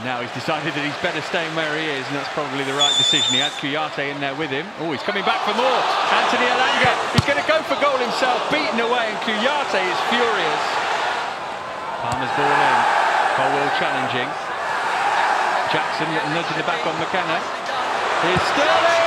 Now 0.03 0.19
he's 0.19 0.35
decided 0.35 0.75
that 0.75 0.83
he's 0.83 0.99
better 0.99 1.23
staying 1.31 1.55
where 1.55 1.71
he 1.79 1.87
is, 1.87 2.03
and 2.11 2.19
that's 2.19 2.31
probably 2.35 2.67
the 2.67 2.75
right 2.75 2.91
decision. 2.99 3.31
He 3.31 3.39
had 3.39 3.55
Kouyaté 3.63 4.11
in 4.11 4.19
there 4.19 4.35
with 4.35 4.51
him. 4.51 4.67
Oh, 4.83 4.91
he's 4.91 5.03
coming 5.07 5.23
back 5.23 5.47
for 5.47 5.55
more. 5.55 5.81
Anthony 6.11 6.51
Elanga, 6.51 6.93
he's 7.15 7.27
going 7.27 7.39
to 7.39 7.47
go 7.47 7.63
for 7.71 7.79
goal 7.79 7.95
himself, 8.03 8.43
beaten 8.51 8.83
away, 8.83 9.15
and 9.15 9.19
Kouyaté 9.23 9.79
is 9.79 10.01
furious. 10.11 10.65
Palmer's 12.03 12.35
ball 12.35 12.51
in. 12.51 12.79
Colwill 13.39 13.71
challenging. 13.79 14.27
Jackson 15.71 16.11
nudging 16.35 16.59
the 16.59 16.67
back 16.67 16.83
on 16.83 16.99
McKenna. 16.99 17.39
Here's 18.27 18.43
Sterling! 18.53 19.03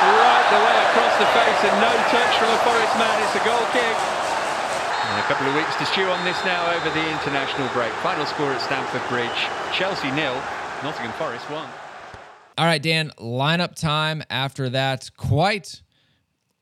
right 0.00 0.46
the 0.48 0.60
way 0.64 0.76
across 0.90 1.14
the 1.20 1.28
face 1.36 1.60
and 1.64 1.76
no 1.80 1.92
touch 2.08 2.32
from 2.40 2.48
a 2.48 2.60
Forest 2.64 2.94
man. 2.96 3.16
It's 3.24 3.36
a 3.36 3.44
goal 3.44 3.64
kick. 3.72 4.29
And 5.02 5.18
a 5.18 5.22
couple 5.24 5.46
of 5.48 5.54
weeks 5.54 5.74
to 5.76 5.86
stew 5.86 6.04
on 6.04 6.24
this 6.24 6.42
now 6.44 6.70
over 6.74 6.90
the 6.90 7.10
international 7.10 7.68
break. 7.68 7.92
Final 7.94 8.26
score 8.26 8.52
at 8.52 8.60
Stamford 8.60 9.02
Bridge. 9.08 9.28
Chelsea 9.72 10.10
nil, 10.10 10.34
Nottingham 10.82 11.12
Forest 11.12 11.48
one. 11.50 11.68
All 12.58 12.66
right, 12.66 12.82
Dan, 12.82 13.10
lineup 13.18 13.74
time 13.74 14.22
after 14.28 14.68
that. 14.68 15.10
Quite 15.16 15.82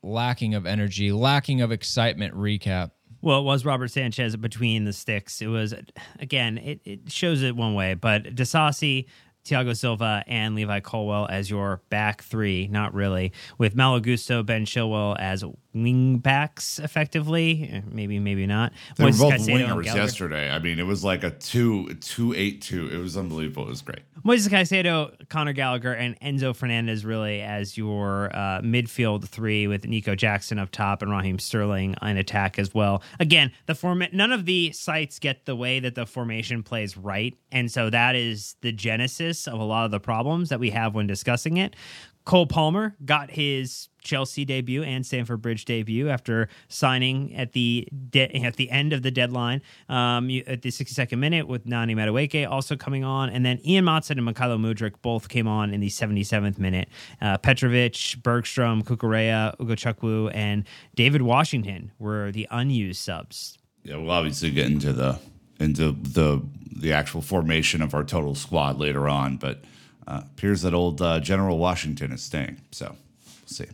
lacking 0.01 0.55
of 0.55 0.65
energy, 0.65 1.11
lacking 1.11 1.61
of 1.61 1.71
excitement 1.71 2.33
recap. 2.33 2.91
Well, 3.21 3.39
it 3.39 3.43
was 3.43 3.65
Robert 3.65 3.91
Sanchez 3.91 4.37
between 4.37 4.85
the 4.85 4.93
sticks. 4.93 5.41
It 5.41 5.47
was, 5.47 5.73
again, 6.19 6.57
it, 6.57 6.79
it 6.85 7.11
shows 7.11 7.43
it 7.43 7.53
one 7.53 7.73
way, 7.73 7.95
but 7.95 8.23
Disasi, 8.23 9.07
Thiago 9.43 9.75
Silva 9.75 10.23
and 10.27 10.55
Levi 10.55 10.79
Colwill 10.79 11.27
as 11.29 11.49
your 11.49 11.81
back 11.89 12.23
three. 12.23 12.67
Not 12.67 12.93
really. 12.93 13.33
With 13.57 13.75
Malo 13.75 13.99
Gusto, 13.99 14.41
Ben 14.43 14.65
Chilwell 14.65 15.17
as 15.19 15.43
wing 15.73 16.17
backs 16.17 16.79
effectively. 16.79 17.83
Maybe, 17.91 18.19
maybe 18.19 18.47
not. 18.47 18.73
They 18.97 19.05
were 19.05 19.11
both 19.11 19.33
Caicedo 19.33 19.67
wingers 19.69 19.85
yesterday. 19.85 20.49
I 20.49 20.59
mean, 20.59 20.79
it 20.79 20.85
was 20.85 21.03
like 21.03 21.23
a 21.23 21.31
two 21.31 21.93
two 21.95 22.33
eight 22.33 22.61
two. 22.61 22.89
It 22.91 22.97
was 22.97 23.17
unbelievable. 23.17 23.63
It 23.63 23.69
was 23.69 23.81
great. 23.81 24.01
Moises 24.25 24.49
Caicedo, 24.49 25.13
Conor 25.29 25.53
Gallagher, 25.53 25.93
and 25.93 26.19
Enzo 26.19 26.55
Fernandez 26.55 27.05
really 27.05 27.41
as 27.41 27.77
your 27.77 28.35
uh, 28.35 28.61
midfield 28.61 29.27
three 29.27 29.67
with 29.67 29.85
Nico 29.85 30.15
Jackson 30.15 30.59
up 30.59 30.71
top 30.71 31.01
and 31.01 31.11
Raheem 31.11 31.39
Sterling 31.39 31.95
in 32.01 32.17
attack 32.17 32.59
as 32.59 32.73
well. 32.73 33.03
Again, 33.19 33.51
the 33.65 33.75
format 33.75 34.13
none 34.13 34.31
of 34.31 34.45
the 34.45 34.71
sites 34.71 35.19
get 35.19 35.45
the 35.45 35.55
way 35.55 35.79
that 35.79 35.95
the 35.95 36.05
formation 36.05 36.63
plays 36.63 36.97
right, 36.97 37.37
and 37.51 37.71
so 37.71 37.89
that 37.89 38.15
is 38.15 38.55
the 38.61 38.71
genesis 38.71 39.47
of 39.47 39.59
a 39.59 39.63
lot 39.63 39.85
of 39.85 39.91
the 39.91 39.99
problems 39.99 40.49
that 40.49 40.59
we 40.59 40.71
have 40.71 40.95
when 40.95 41.07
discussing 41.07 41.57
it. 41.57 41.75
Cole 42.25 42.45
Palmer 42.45 42.95
got 43.05 43.31
his 43.31 43.89
Chelsea 44.01 44.45
debut 44.45 44.83
and 44.83 45.05
Stamford 45.05 45.41
Bridge 45.41 45.65
debut 45.65 46.09
after 46.09 46.47
signing 46.67 47.35
at 47.35 47.53
the 47.53 47.87
de- 48.09 48.43
at 48.43 48.55
the 48.55 48.69
end 48.71 48.93
of 48.93 49.01
the 49.01 49.11
deadline 49.11 49.61
um, 49.89 50.29
at 50.47 50.61
the 50.61 50.69
62nd 50.69 51.17
minute 51.17 51.47
with 51.47 51.65
Noni 51.65 51.95
Madueke 51.95 52.49
also 52.49 52.75
coming 52.75 53.03
on, 53.03 53.29
and 53.29 53.45
then 53.45 53.59
Ian 53.65 53.85
Maatsen 53.85 54.11
and 54.11 54.21
Mykhailo 54.21 54.59
Mudryk 54.59 54.93
both 55.01 55.29
came 55.29 55.47
on 55.47 55.73
in 55.73 55.81
the 55.81 55.89
77th 55.89 56.57
minute. 56.57 56.89
Uh, 57.21 57.37
Petrovic, 57.37 58.21
Bergstrom, 58.21 58.83
Cucurella, 58.83 59.59
Ugo 59.59 59.75
Chukwu, 59.75 60.31
and 60.33 60.65
Deivid 60.95 61.21
Washington 61.21 61.91
were 61.99 62.31
the 62.31 62.47
unused 62.51 63.01
subs. 63.01 63.57
Yeah, 63.83 63.97
we'll 63.97 64.11
obviously 64.11 64.51
get 64.51 64.67
into 64.67 64.93
the 64.93 65.19
into 65.59 65.91
the 65.91 66.41
the 66.71 66.93
actual 66.93 67.21
formation 67.21 67.81
of 67.81 67.93
our 67.93 68.03
total 68.03 68.35
squad 68.35 68.77
later 68.77 69.09
on, 69.09 69.37
but 69.37 69.63
uh, 70.09 70.21
appears 70.25 70.63
that 70.63 70.73
old 70.73 71.01
uh, 71.01 71.19
General 71.19 71.57
Washington 71.57 72.11
is 72.11 72.21
staying. 72.21 72.57
So 72.71 72.87
we'll 72.87 73.47
see. 73.47 73.67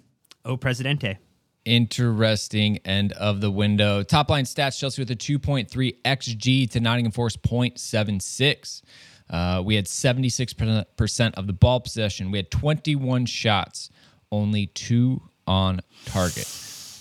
Oh, 0.44 0.58
Presidente. 0.58 1.18
Interesting 1.64 2.78
end 2.86 3.14
of 3.14 3.42
the 3.42 3.50
window. 3.50 4.04
Top 4.04 4.30
line 4.30 4.44
stats 4.44 4.78
Chelsea 4.78 5.02
with 5.02 5.10
a 5.10 5.16
2.3 5.16 5.96
XG 6.04 6.70
to 6.72 6.80
Nottingham 6.80 7.12
Forest 7.12 7.42
0.76. 7.42 8.84
Uh, 9.28 9.64
we 9.66 9.76
had 9.76 9.86
76% 9.86 11.34
of 11.34 11.48
the 11.48 11.54
ball 11.54 11.80
possession. 11.80 12.30
We 12.30 12.38
had 12.38 12.52
21 12.52 13.26
shots, 13.26 13.90
only 14.32 14.68
two 14.68 15.22
on 15.48 15.80
target. 16.06 16.48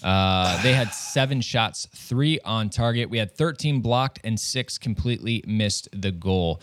Uh, 0.02 0.62
they 0.62 0.72
had 0.72 0.92
seven 0.92 1.40
shots, 1.40 1.86
three 1.94 2.38
on 2.44 2.70
target. 2.70 3.10
We 3.10 3.18
had 3.18 3.36
13 3.36 3.80
blocked 3.80 4.20
and 4.24 4.38
six 4.38 4.78
completely 4.78 5.42
missed 5.46 5.88
the 5.92 6.12
goal. 6.12 6.62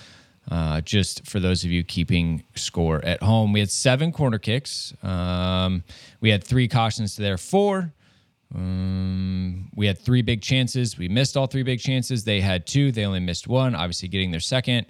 Uh, 0.51 0.81
just 0.81 1.25
for 1.25 1.39
those 1.39 1.63
of 1.63 1.71
you 1.71 1.81
keeping 1.81 2.43
score 2.55 3.03
at 3.05 3.23
home, 3.23 3.53
we 3.53 3.61
had 3.61 3.71
seven 3.71 4.11
corner 4.11 4.37
kicks. 4.37 4.93
Um, 5.01 5.81
we 6.19 6.29
had 6.29 6.43
three 6.43 6.67
cautions 6.67 7.15
to 7.15 7.21
their 7.21 7.37
four. 7.37 7.93
Um, 8.53 9.71
we 9.75 9.87
had 9.87 9.97
three 9.97 10.21
big 10.21 10.41
chances. 10.41 10.97
We 10.97 11.07
missed 11.07 11.37
all 11.37 11.47
three 11.47 11.63
big 11.63 11.79
chances. 11.79 12.25
They 12.25 12.41
had 12.41 12.67
two. 12.67 12.91
They 12.91 13.05
only 13.05 13.21
missed 13.21 13.47
one, 13.47 13.75
obviously 13.75 14.09
getting 14.09 14.31
their 14.31 14.41
second. 14.41 14.87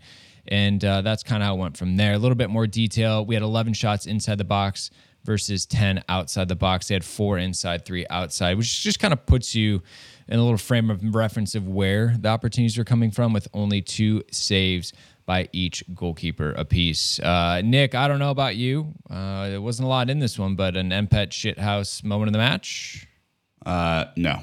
And 0.48 0.84
uh, 0.84 1.02
that's 1.02 1.22
kind 1.22 1.44
of 1.44 1.48
how 1.48 1.54
it 1.54 1.60
went 1.60 1.78
from 1.78 1.96
there. 1.96 2.14
A 2.14 2.18
little 2.18 2.36
bit 2.36 2.50
more 2.50 2.66
detail. 2.66 3.24
We 3.24 3.36
had 3.36 3.44
11 3.44 3.74
shots 3.74 4.08
inside 4.08 4.40
the 4.40 4.44
box 4.44 4.90
versus 5.26 5.68
10 5.68 6.04
outside 6.10 6.48
the 6.48 6.56
box. 6.56 6.88
They 6.88 6.96
had 6.96 7.06
four 7.06 7.38
inside, 7.38 7.86
three 7.86 8.08
outside, 8.10 8.58
which 8.58 8.82
just 8.82 9.00
kind 9.00 9.14
of 9.14 9.28
puts 9.28 9.54
you 9.54 9.84
in 10.28 10.40
a 10.40 10.42
little 10.42 10.58
frame 10.58 10.90
of 10.90 11.04
reference 11.14 11.56
of 11.56 11.68
where 11.68 12.16
the 12.18 12.30
opportunities 12.30 12.80
are 12.80 12.84
coming 12.84 13.12
from 13.12 13.34
with 13.34 13.48
only 13.54 13.82
two 13.82 14.24
saves 14.32 14.94
by 15.32 15.48
each 15.54 15.82
goalkeeper 15.96 16.52
apiece. 16.58 17.18
Uh, 17.18 17.62
Nick, 17.64 17.96
I 17.96 18.10
don't 18.10 18.20
know 18.20 18.32
about 18.32 18.58
you. 18.58 18.94
Uh, 19.10 19.48
there 19.48 19.62
wasn't 19.62 19.86
a 19.86 19.88
lot 19.88 20.10
in 20.10 20.20
this 20.20 20.38
one, 20.38 20.56
but 20.56 20.76
an 20.76 20.90
MPET 20.90 21.30
shithouse 21.30 22.04
moment 22.04 22.28
of 22.28 22.34
the 22.34 22.40
match. 22.40 23.08
Uh, 23.66 24.08
no, 24.18 24.42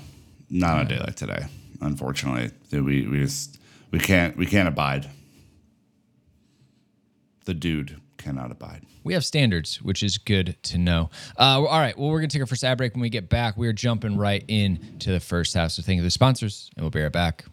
not 0.48 0.78
on 0.78 0.86
a 0.86 0.88
day 0.88 0.98
like 0.98 1.14
today. 1.14 1.44
Unfortunately, 1.82 2.50
we 2.72 3.06
we 3.06 3.20
just 3.20 3.58
we 3.90 3.98
can't 3.98 4.34
we 4.38 4.46
can't 4.46 4.66
abide. 4.66 5.10
The 7.44 7.52
dude 7.52 8.00
cannot 8.16 8.50
abide. 8.50 8.86
We 9.04 9.12
have 9.12 9.26
standards, 9.26 9.82
which 9.82 10.02
is 10.02 10.16
good 10.16 10.56
to 10.62 10.78
know. 10.78 11.10
Uh, 11.38 11.66
all 11.66 11.80
right. 11.80 11.98
Well, 11.98 12.08
we're 12.08 12.20
going 12.20 12.30
to 12.30 12.34
take 12.34 12.40
our 12.40 12.46
first 12.46 12.64
ad 12.64 12.78
break. 12.78 12.94
When 12.94 13.02
we 13.02 13.10
get 13.10 13.28
back, 13.28 13.58
we're 13.58 13.74
jumping 13.74 14.16
right 14.16 14.42
in 14.48 14.96
to 15.00 15.12
the 15.12 15.20
first 15.20 15.52
half. 15.52 15.72
So 15.72 15.82
thank 15.82 15.96
you 15.96 16.02
to 16.02 16.06
the 16.06 16.10
sponsors, 16.10 16.70
and 16.76 16.82
we'll 16.82 16.90
be 16.90 17.02
right 17.02 17.12
back. 17.12 17.44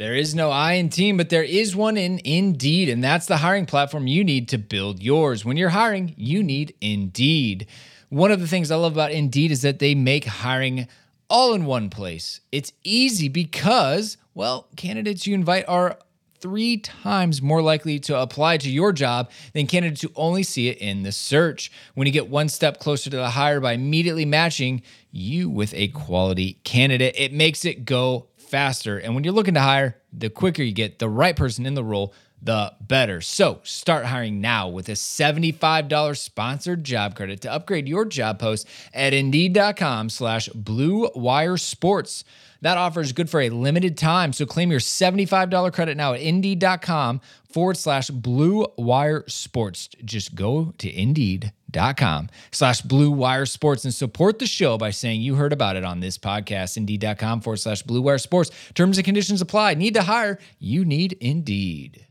There 0.00 0.16
is 0.16 0.34
no 0.34 0.50
I 0.50 0.72
in 0.72 0.88
team, 0.88 1.18
but 1.18 1.28
there 1.28 1.42
is 1.42 1.76
one 1.76 1.98
in 1.98 2.22
Indeed, 2.24 2.88
and 2.88 3.04
that's 3.04 3.26
the 3.26 3.36
hiring 3.36 3.66
platform 3.66 4.06
you 4.06 4.24
need 4.24 4.48
to 4.48 4.56
build 4.56 5.02
yours. 5.02 5.44
When 5.44 5.58
you're 5.58 5.68
hiring, 5.68 6.14
you 6.16 6.42
need 6.42 6.74
Indeed. 6.80 7.66
One 8.08 8.30
of 8.30 8.40
the 8.40 8.46
things 8.46 8.70
I 8.70 8.76
love 8.76 8.94
about 8.94 9.12
Indeed 9.12 9.50
is 9.50 9.60
that 9.60 9.78
they 9.78 9.94
make 9.94 10.24
hiring 10.24 10.88
all 11.28 11.52
in 11.52 11.66
one 11.66 11.90
place. 11.90 12.40
It's 12.50 12.72
easy 12.82 13.28
because, 13.28 14.16
well, 14.32 14.68
candidates 14.74 15.26
you 15.26 15.34
invite 15.34 15.68
are 15.68 15.98
three 16.40 16.78
times 16.78 17.42
more 17.42 17.60
likely 17.60 17.98
to 17.98 18.18
apply 18.18 18.56
to 18.56 18.70
your 18.70 18.94
job 18.94 19.30
than 19.52 19.66
candidates 19.66 20.00
who 20.00 20.10
only 20.16 20.42
see 20.42 20.68
it 20.68 20.78
in 20.78 21.02
the 21.02 21.12
search. 21.12 21.70
When 21.92 22.06
you 22.06 22.12
get 22.14 22.30
one 22.30 22.48
step 22.48 22.80
closer 22.80 23.10
to 23.10 23.16
the 23.18 23.28
hire 23.28 23.60
by 23.60 23.74
immediately 23.74 24.24
matching 24.24 24.80
you 25.10 25.50
with 25.50 25.74
a 25.74 25.88
quality 25.88 26.54
candidate, 26.64 27.16
it 27.18 27.34
makes 27.34 27.66
it 27.66 27.84
go 27.84 28.29
faster. 28.50 28.98
And 28.98 29.14
when 29.14 29.24
you're 29.24 29.32
looking 29.32 29.54
to 29.54 29.60
hire, 29.60 29.96
the 30.12 30.28
quicker 30.28 30.62
you 30.62 30.72
get 30.72 30.98
the 30.98 31.08
right 31.08 31.36
person 31.36 31.66
in 31.66 31.74
the 31.74 31.84
role, 31.84 32.12
the 32.42 32.72
better. 32.80 33.20
So 33.20 33.60
start 33.64 34.06
hiring 34.06 34.40
now 34.40 34.68
with 34.68 34.88
a 34.88 34.92
$75 34.92 36.16
sponsored 36.16 36.84
job 36.84 37.14
credit 37.14 37.40
to 37.42 37.52
upgrade 37.52 37.88
your 37.88 38.04
job 38.04 38.38
post 38.38 38.66
at 38.94 39.12
indeed.com 39.12 40.08
slash 40.08 40.48
blue 40.48 41.10
wire 41.14 41.56
sports. 41.56 42.24
That 42.62 42.76
offer 42.76 43.00
is 43.00 43.12
good 43.12 43.30
for 43.30 43.40
a 43.40 43.48
limited 43.48 43.96
time. 43.96 44.32
So 44.32 44.44
claim 44.44 44.70
your 44.70 44.80
$75 44.80 45.72
credit 45.72 45.96
now 45.96 46.12
at 46.12 46.20
indeed.com 46.20 47.20
forward 47.50 47.76
slash 47.76 48.10
blue 48.10 48.66
wire 48.76 49.24
sports. 49.28 49.88
Just 50.04 50.34
go 50.34 50.74
to 50.78 50.90
indeed.com 50.90 52.28
slash 52.50 52.82
blue 52.82 53.10
wire 53.10 53.46
sports 53.46 53.84
and 53.84 53.94
support 53.94 54.38
the 54.38 54.46
show 54.46 54.76
by 54.76 54.90
saying 54.90 55.22
you 55.22 55.36
heard 55.36 55.52
about 55.52 55.76
it 55.76 55.84
on 55.84 56.00
this 56.00 56.18
podcast. 56.18 56.76
Indeed.com 56.76 57.40
forward 57.40 57.58
slash 57.58 57.82
blue 57.82 58.02
wire 58.02 58.18
sports. 58.18 58.50
Terms 58.74 58.98
and 58.98 59.04
conditions 59.04 59.40
apply. 59.40 59.74
Need 59.74 59.94
to 59.94 60.02
hire? 60.02 60.38
You 60.58 60.84
need 60.84 61.14
Indeed. 61.14 62.06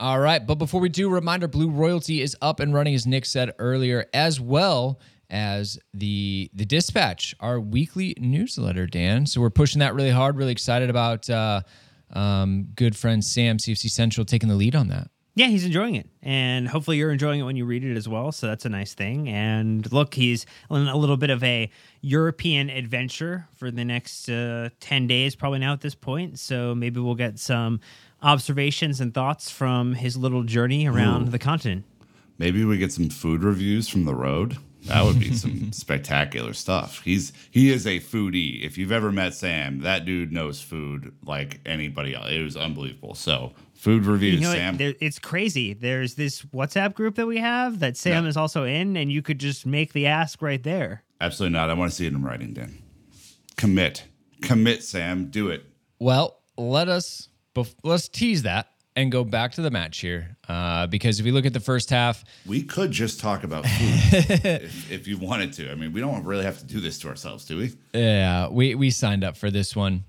All 0.00 0.18
right, 0.18 0.44
but 0.44 0.56
before 0.56 0.80
we 0.80 0.88
do, 0.88 1.08
reminder 1.08 1.46
Blue 1.46 1.70
Royalty 1.70 2.20
is 2.20 2.36
up 2.42 2.58
and 2.58 2.74
running, 2.74 2.94
as 2.94 3.06
Nick 3.06 3.24
said 3.24 3.52
earlier, 3.60 4.06
as 4.12 4.40
well 4.40 4.98
as 5.30 5.78
the 5.92 6.50
the 6.52 6.64
Dispatch, 6.64 7.34
our 7.38 7.60
weekly 7.60 8.14
newsletter, 8.18 8.86
Dan. 8.86 9.26
So 9.26 9.40
we're 9.40 9.50
pushing 9.50 9.78
that 9.78 9.94
really 9.94 10.10
hard. 10.10 10.36
Really 10.36 10.52
excited 10.52 10.90
about 10.90 11.30
uh, 11.30 11.62
um, 12.12 12.68
good 12.74 12.96
friend 12.96 13.24
Sam 13.24 13.58
CFC 13.58 13.88
Central 13.88 14.24
taking 14.24 14.48
the 14.48 14.56
lead 14.56 14.74
on 14.74 14.88
that. 14.88 15.10
Yeah, 15.36 15.48
he's 15.48 15.64
enjoying 15.64 15.96
it. 15.96 16.08
And 16.22 16.68
hopefully 16.68 16.96
you're 16.96 17.10
enjoying 17.10 17.40
it 17.40 17.42
when 17.42 17.56
you 17.56 17.64
read 17.64 17.84
it 17.84 17.96
as 17.96 18.08
well. 18.08 18.30
So 18.30 18.46
that's 18.46 18.64
a 18.66 18.68
nice 18.68 18.94
thing. 18.94 19.28
And 19.28 19.90
look, 19.92 20.14
he's 20.14 20.46
on 20.70 20.86
a 20.86 20.96
little 20.96 21.16
bit 21.16 21.30
of 21.30 21.42
a 21.42 21.70
European 22.02 22.70
adventure 22.70 23.48
for 23.56 23.72
the 23.72 23.84
next 23.84 24.28
uh, 24.28 24.68
10 24.78 25.08
days, 25.08 25.34
probably 25.34 25.58
now 25.58 25.72
at 25.72 25.80
this 25.80 25.96
point. 25.96 26.38
So 26.38 26.72
maybe 26.72 27.00
we'll 27.00 27.16
get 27.16 27.40
some 27.40 27.80
observations 28.24 29.00
and 29.00 29.14
thoughts 29.14 29.50
from 29.50 29.94
his 29.94 30.16
little 30.16 30.42
journey 30.42 30.86
around 30.86 31.28
Ooh. 31.28 31.30
the 31.30 31.38
continent. 31.38 31.84
Maybe 32.38 32.64
we 32.64 32.78
get 32.78 32.92
some 32.92 33.10
food 33.10 33.44
reviews 33.44 33.88
from 33.88 34.04
the 34.06 34.14
road. 34.14 34.56
That 34.86 35.04
would 35.04 35.18
be 35.20 35.32
some 35.32 35.72
spectacular 35.72 36.52
stuff. 36.52 37.00
He's 37.04 37.32
he 37.50 37.70
is 37.70 37.86
a 37.86 38.00
foodie. 38.00 38.62
If 38.64 38.76
you've 38.76 38.92
ever 38.92 39.12
met 39.12 39.32
Sam, 39.34 39.80
that 39.80 40.04
dude 40.04 40.32
knows 40.32 40.60
food 40.60 41.14
like 41.24 41.60
anybody 41.64 42.14
else. 42.14 42.28
It 42.30 42.42
was 42.42 42.56
unbelievable. 42.56 43.14
So 43.14 43.52
food 43.74 44.04
reviews, 44.04 44.34
You 44.34 44.40
know, 44.48 44.52
Sam. 44.52 44.76
there, 44.76 44.94
it's 45.00 45.18
crazy. 45.18 45.72
There's 45.72 46.16
this 46.16 46.42
WhatsApp 46.42 46.94
group 46.94 47.14
that 47.14 47.26
we 47.26 47.38
have 47.38 47.78
that 47.78 47.96
Sam 47.96 48.24
Yeah. 48.24 48.28
is 48.30 48.36
also 48.36 48.64
in, 48.64 48.96
and 48.96 49.10
you 49.12 49.22
could 49.22 49.38
just 49.38 49.64
make 49.64 49.92
the 49.92 50.06
ask 50.06 50.42
right 50.42 50.62
there. 50.62 51.02
Absolutely 51.20 51.56
not. 51.58 51.70
I 51.70 51.74
want 51.74 51.90
to 51.90 51.96
see 51.96 52.06
it 52.06 52.12
in 52.12 52.22
writing, 52.22 52.52
Dan. 52.52 52.76
Commit, 53.56 54.04
commit, 54.42 54.82
Sam. 54.82 55.26
Do 55.30 55.48
it. 55.48 55.64
Well, 55.98 56.40
let 56.58 56.88
us 56.88 57.28
bef- 57.54 57.74
let's 57.82 58.08
tease 58.08 58.42
that 58.42 58.68
and 58.96 59.10
go 59.10 59.24
back 59.24 59.52
to 59.52 59.62
the 59.62 59.70
match 59.70 59.98
here, 59.98 60.36
uh, 60.48 60.86
because 60.86 61.18
if 61.18 61.24
we 61.24 61.32
look 61.32 61.46
at 61.46 61.52
the 61.52 61.60
first 61.60 61.90
half, 61.90 62.24
We 62.46 62.62
could 62.62 62.92
just 62.92 63.18
talk 63.18 63.42
about 63.42 63.66
food 63.66 64.44
if, 64.44 64.90
if 64.92 65.08
you 65.08 65.18
wanted 65.18 65.52
to. 65.54 65.70
I 65.70 65.74
mean, 65.74 65.92
we 65.92 66.00
don't 66.00 66.24
really 66.24 66.44
have 66.44 66.58
to 66.58 66.64
do 66.64 66.80
this 66.80 66.98
to 67.00 67.08
ourselves, 67.08 67.44
do 67.44 67.58
we? 67.58 67.72
Yeah, 67.92 68.48
we 68.48 68.74
we 68.74 68.90
signed 68.90 69.24
up 69.24 69.36
for 69.36 69.50
this 69.50 69.74
one. 69.74 70.04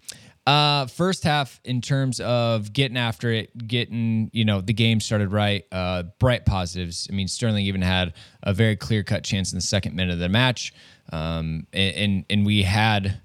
Uh, 0.45 0.85
first 0.85 1.23
half 1.23 1.59
in 1.63 1.81
terms 1.81 2.19
of 2.19 2.71
getting 2.71 2.97
after 2.97 3.31
it, 3.31 3.67
getting 3.67 4.29
you 4.31 4.45
know 4.45 4.61
the 4.61 4.73
game 4.73 4.99
started 4.99 5.31
right. 5.31 5.65
Uh, 5.71 6.03
bright 6.19 6.45
positives. 6.45 7.07
I 7.11 7.15
mean, 7.15 7.27
Sterling 7.27 7.65
even 7.65 7.81
had 7.81 8.13
a 8.43 8.53
very 8.53 8.75
clear 8.75 9.01
cut 9.01 9.23
chance 9.23 9.51
in 9.51 9.57
the 9.57 9.63
second 9.63 9.95
minute 9.95 10.13
of 10.13 10.19
the 10.19 10.29
match, 10.29 10.71
um, 11.11 11.65
and 11.73 11.95
and, 11.95 12.25
and 12.29 12.45
we 12.45 12.61
had 12.61 13.19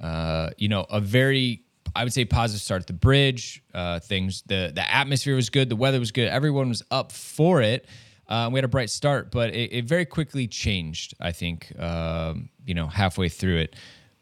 uh, 0.00 0.50
you 0.58 0.68
know 0.68 0.86
a 0.88 1.00
very 1.00 1.64
I 1.94 2.04
would 2.04 2.12
say 2.12 2.24
positive 2.24 2.60
start 2.62 2.82
at 2.82 2.86
the 2.86 2.92
bridge. 2.92 3.62
Uh, 3.74 4.00
things 4.00 4.42
the 4.46 4.72
the 4.74 4.88
atmosphere 4.94 5.36
was 5.36 5.50
good, 5.50 5.68
the 5.68 5.76
weather 5.76 5.98
was 5.98 6.12
good, 6.12 6.28
everyone 6.28 6.68
was 6.68 6.82
up 6.90 7.12
for 7.12 7.60
it. 7.62 7.86
Uh, 8.28 8.48
we 8.52 8.58
had 8.58 8.64
a 8.64 8.68
bright 8.68 8.90
start, 8.90 9.30
but 9.32 9.50
it, 9.54 9.72
it 9.72 9.84
very 9.86 10.04
quickly 10.06 10.46
changed. 10.46 11.14
I 11.20 11.32
think 11.32 11.72
um, 11.80 12.48
you 12.64 12.74
know 12.74 12.86
halfway 12.86 13.28
through 13.28 13.58
it 13.58 13.76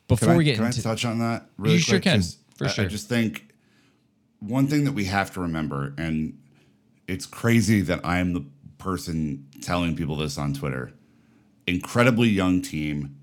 before 0.08 0.30
I, 0.32 0.36
we 0.36 0.44
get 0.44 0.56
can 0.56 0.64
into 0.66 0.80
I 0.80 0.82
touch 0.82 1.04
on 1.04 1.18
that 1.18 1.46
really 1.58 1.76
You 1.76 1.80
quick? 1.84 1.86
sure 1.88 2.00
can, 2.00 2.20
Just- 2.20 2.38
for 2.56 2.64
I- 2.64 2.68
sure. 2.68 2.84
I 2.86 2.88
just 2.88 3.08
think 3.08 3.52
one 4.40 4.66
thing 4.68 4.84
that 4.84 4.92
we 4.92 5.04
have 5.06 5.32
to 5.34 5.40
remember, 5.40 5.94
and 5.98 6.38
it's 7.06 7.26
crazy 7.26 7.80
that 7.82 8.00
I'm 8.06 8.32
the 8.34 8.44
person 8.78 9.46
telling 9.60 9.96
people 9.96 10.16
this 10.16 10.38
on 10.38 10.54
Twitter. 10.54 10.92
Incredibly 11.66 12.28
young 12.28 12.62
team, 12.62 13.17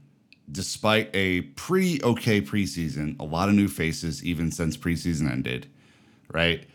despite 0.52 1.10
a 1.14 1.42
pretty 1.42 2.04
okay 2.04 2.42
preseason, 2.42 3.20
a 3.20 3.24
lot 3.24 3.50
of 3.50 3.56
new 3.56 3.68
faces 3.68 4.24
even 4.24 4.52
since 4.52 4.78
preseason 4.78 5.30
ended, 5.30 5.68
right? 6.32 6.68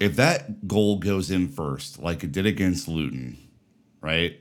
If 0.00 0.16
that 0.16 0.66
goal 0.66 0.98
goes 0.98 1.30
in 1.30 1.48
first, 1.48 1.98
like 1.98 2.22
it 2.24 2.32
did 2.32 2.46
against 2.46 2.88
Luton, 2.88 3.38
right? 4.00 4.40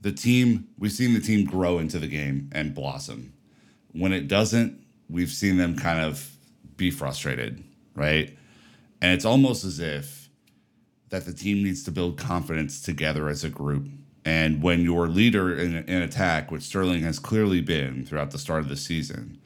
The 0.00 0.12
team, 0.12 0.68
we've 0.78 0.92
seen 0.92 1.14
the 1.14 1.20
team 1.20 1.44
grow 1.44 1.78
into 1.78 1.98
the 1.98 2.08
game 2.08 2.50
and 2.52 2.74
blossom. 2.74 3.34
When 3.92 4.12
it 4.12 4.28
doesn't, 4.28 4.82
we've 5.08 5.30
seen 5.30 5.56
them 5.56 5.76
kind 5.76 6.00
of 6.00 6.30
be 6.76 6.90
frustrated, 6.90 7.62
right? 7.94 8.36
And 9.02 9.12
it's 9.12 9.24
almost 9.24 9.64
as 9.64 9.78
if 9.78 10.30
that 11.10 11.26
the 11.26 11.32
team 11.32 11.62
needs 11.62 11.82
to 11.84 11.90
build 11.90 12.16
confidence 12.16 12.80
together 12.80 13.28
as 13.28 13.44
a 13.44 13.50
group. 13.50 13.88
And 14.24 14.62
when 14.62 14.82
your 14.82 15.08
leader 15.08 15.56
in, 15.56 15.76
in 15.76 16.02
attack, 16.02 16.50
which 16.50 16.62
Sterling 16.62 17.02
has 17.02 17.18
clearly 17.18 17.60
been 17.60 18.04
throughout 18.04 18.30
the 18.30 18.38
start 18.38 18.60
of 18.60 18.68
the 18.68 18.76
season, 18.76 19.38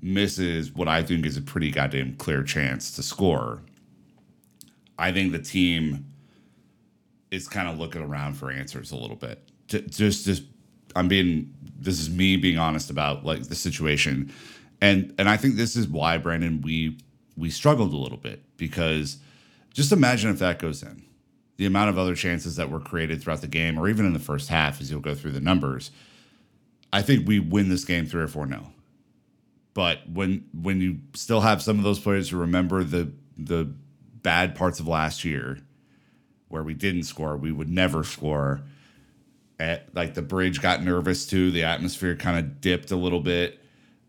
misses 0.00 0.72
what 0.72 0.88
I 0.88 1.02
think 1.02 1.26
is 1.26 1.36
a 1.36 1.42
pretty 1.42 1.70
goddamn 1.70 2.16
clear 2.16 2.42
chance 2.42 2.94
to 2.96 3.02
score, 3.02 3.62
I 4.98 5.12
think 5.12 5.32
the 5.32 5.40
team 5.40 6.06
is 7.30 7.48
kind 7.48 7.68
of 7.68 7.78
looking 7.78 8.02
around 8.02 8.34
for 8.34 8.50
answers 8.50 8.92
a 8.92 8.96
little 8.96 9.16
bit. 9.16 9.42
Just, 9.66 10.24
just, 10.24 10.42
I'm 10.96 11.08
being. 11.08 11.54
This 11.78 12.00
is 12.00 12.10
me 12.10 12.36
being 12.36 12.58
honest 12.58 12.90
about 12.90 13.24
like 13.24 13.44
the 13.44 13.54
situation, 13.54 14.32
and 14.80 15.14
and 15.18 15.28
I 15.28 15.36
think 15.36 15.56
this 15.56 15.76
is 15.76 15.88
why 15.88 16.18
Brandon 16.18 16.60
we 16.60 16.98
we 17.36 17.50
struggled 17.50 17.92
a 17.92 17.96
little 17.96 18.18
bit 18.18 18.42
because 18.56 19.18
just 19.72 19.92
imagine 19.92 20.30
if 20.30 20.38
that 20.40 20.58
goes 20.58 20.82
in, 20.82 21.02
the 21.60 21.66
amount 21.66 21.90
of 21.90 21.98
other 21.98 22.14
chances 22.14 22.56
that 22.56 22.70
were 22.70 22.80
created 22.80 23.22
throughout 23.22 23.42
the 23.42 23.46
game, 23.46 23.78
or 23.78 23.86
even 23.86 24.06
in 24.06 24.14
the 24.14 24.18
first 24.18 24.48
half, 24.48 24.80
as 24.80 24.90
you'll 24.90 24.98
go 24.98 25.14
through 25.14 25.32
the 25.32 25.42
numbers. 25.42 25.90
I 26.90 27.02
think 27.02 27.28
we 27.28 27.38
win 27.38 27.68
this 27.68 27.84
game 27.84 28.06
three 28.06 28.22
or 28.22 28.28
four 28.28 28.46
nil. 28.46 28.72
But 29.74 30.08
when 30.08 30.46
when 30.54 30.80
you 30.80 31.00
still 31.12 31.42
have 31.42 31.60
some 31.60 31.76
of 31.76 31.84
those 31.84 32.00
players 32.00 32.30
who 32.30 32.38
remember 32.38 32.82
the 32.82 33.12
the 33.36 33.70
bad 34.22 34.54
parts 34.54 34.80
of 34.80 34.88
last 34.88 35.22
year, 35.22 35.58
where 36.48 36.62
we 36.62 36.72
didn't 36.72 37.02
score, 37.02 37.36
we 37.36 37.52
would 37.52 37.68
never 37.68 38.04
score. 38.04 38.62
At, 39.58 39.94
like 39.94 40.14
the 40.14 40.22
bridge 40.22 40.62
got 40.62 40.82
nervous 40.82 41.26
too. 41.26 41.50
The 41.50 41.64
atmosphere 41.64 42.16
kind 42.16 42.38
of 42.38 42.62
dipped 42.62 42.90
a 42.90 42.96
little 42.96 43.20
bit. 43.20 43.60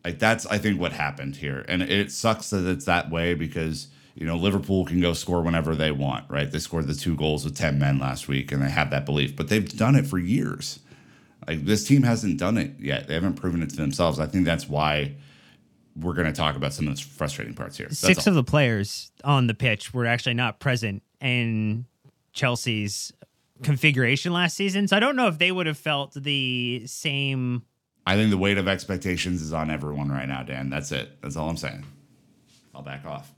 Like 0.05 0.20
that's 0.20 0.46
I 0.46 0.58
think 0.58 0.79
what 0.79 0.93
happened 0.93 1.36
here, 1.36 1.65
and 1.67 1.81
it 1.81 2.13
sucks 2.13 2.51
that 2.51 2.65
it's 2.65 2.86
that 2.86 3.10
way 3.10 3.34
because 3.34 3.88
you 4.15 4.25
know 4.25 4.36
Liverpool 4.36 4.86
can 4.86 5.00
go 5.01 5.13
score 5.13 5.41
whenever 5.41 5.75
they 5.75 5.91
want, 5.91 6.30
right? 6.30 6.51
They 6.51 6.60
scored 6.60 6.88
the 6.88 6.94
two 6.94 7.15
goals 7.15 7.46
with 7.46 7.56
ten 7.56 7.80
men 7.80 8.00
last 8.00 8.27
week, 8.27 8.51
and 8.51 8.62
they 8.62 8.70
have 8.70 8.89
that 8.91 9.06
belief, 9.06 9.36
but 9.36 9.50
they've 9.50 9.77
done 9.77 9.96
it 9.96 10.06
for 10.08 10.18
years. 10.18 10.80
Like 11.48 11.65
this 11.65 11.88
team 11.88 12.03
hasn't 12.03 12.38
done 12.38 12.58
it 12.58 12.74
yet. 12.80 13.08
They 13.08 13.13
haven't 13.15 13.34
proven 13.36 13.63
it 13.63 13.70
to 13.72 13.75
themselves. 13.75 14.20
I 14.20 14.27
think 14.27 14.46
that's 14.46 14.70
why 14.70 15.15
we're 15.96 16.13
going 16.13 16.27
to 16.27 16.34
talk 16.34 16.56
about 16.56 16.74
some 16.74 16.88
of 16.88 16.96
the 16.96 17.01
frustrating 17.01 17.53
parts 17.53 17.77
here. 17.77 17.88
That's 17.88 18.00
Six 18.00 18.27
all. 18.27 18.32
of 18.32 18.36
the 18.36 18.44
players 18.44 19.12
on 19.24 19.48
the 19.48 19.53
pitch 19.53 19.94
were 19.94 20.06
actually 20.06 20.36
not 20.36 20.60
present 20.60 21.03
in 21.20 21.86
Chelsea's 22.34 23.12
configuration 23.63 24.34
last 24.34 24.56
season. 24.56 24.88
So 24.88 24.98
I 24.98 25.00
don't 25.00 25.15
know 25.15 25.27
if 25.27 25.38
they 25.38 25.51
would 25.51 25.68
have 25.68 25.77
felt 25.77 26.13
the 26.13 26.84
same. 26.86 27.63
I 28.08 28.15
think 28.15 28.32
the 28.32 28.38
weight 28.38 28.58
of 28.58 28.68
expectations 28.68 29.41
is 29.41 29.53
on 29.53 29.70
everyone 29.70 30.10
right 30.10 30.27
now, 30.27 30.44
Dan. 30.44 30.70
That's 30.70 30.91
it. 30.91 31.22
That's 31.22 31.36
all 31.36 31.50
I'm 31.50 31.58
saying. 31.58 31.86
I'll 32.74 32.82
back 32.82 33.06
off. 33.06 33.32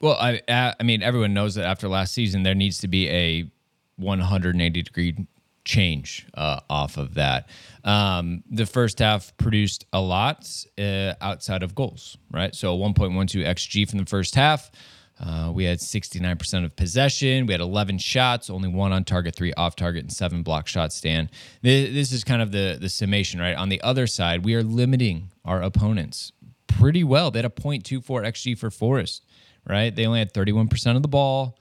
Well, 0.00 0.16
I 0.20 0.40
I 0.48 0.82
mean 0.82 1.02
everyone 1.02 1.34
knows 1.34 1.54
that 1.54 1.64
after 1.64 1.88
last 1.88 2.12
season 2.12 2.42
there 2.42 2.54
needs 2.54 2.78
to 2.78 2.88
be 2.88 3.08
a 3.08 3.50
180 3.96 4.82
degree 4.82 5.26
change 5.64 6.26
uh, 6.34 6.60
off 6.70 6.96
of 6.96 7.14
that. 7.14 7.48
Um, 7.84 8.44
the 8.50 8.66
first 8.66 8.98
half 9.00 9.36
produced 9.36 9.84
a 9.92 10.00
lot 10.00 10.48
uh, 10.78 11.14
outside 11.20 11.62
of 11.62 11.74
goals, 11.74 12.16
right? 12.30 12.54
So 12.54 12.76
1.12 12.78 13.44
xG 13.44 13.88
from 13.88 13.98
the 13.98 14.06
first 14.06 14.34
half. 14.34 14.70
Uh, 15.18 15.50
we 15.52 15.64
had 15.64 15.78
69% 15.78 16.64
of 16.64 16.76
possession. 16.76 17.46
We 17.46 17.54
had 17.54 17.62
11 17.62 17.98
shots, 17.98 18.50
only 18.50 18.68
one 18.68 18.92
on 18.92 19.02
target, 19.02 19.34
three 19.34 19.52
off 19.54 19.74
target, 19.74 20.02
and 20.02 20.12
seven 20.12 20.42
block 20.42 20.66
shots. 20.66 20.94
Stan, 20.94 21.30
Th- 21.62 21.92
this 21.92 22.12
is 22.12 22.22
kind 22.22 22.42
of 22.42 22.52
the 22.52 22.76
the 22.78 22.90
summation, 22.90 23.40
right? 23.40 23.56
On 23.56 23.70
the 23.70 23.80
other 23.80 24.06
side, 24.06 24.44
we 24.44 24.54
are 24.54 24.62
limiting 24.62 25.30
our 25.44 25.62
opponents 25.62 26.32
pretty 26.66 27.02
well. 27.02 27.30
They 27.30 27.38
had 27.38 27.46
a 27.46 27.48
0.24 27.48 28.02
xG 28.02 28.58
for 28.58 28.70
Forest, 28.70 29.24
right? 29.68 29.94
They 29.94 30.06
only 30.06 30.18
had 30.20 30.32
31% 30.32 30.96
of 30.96 31.02
the 31.02 31.08
ball. 31.08 31.58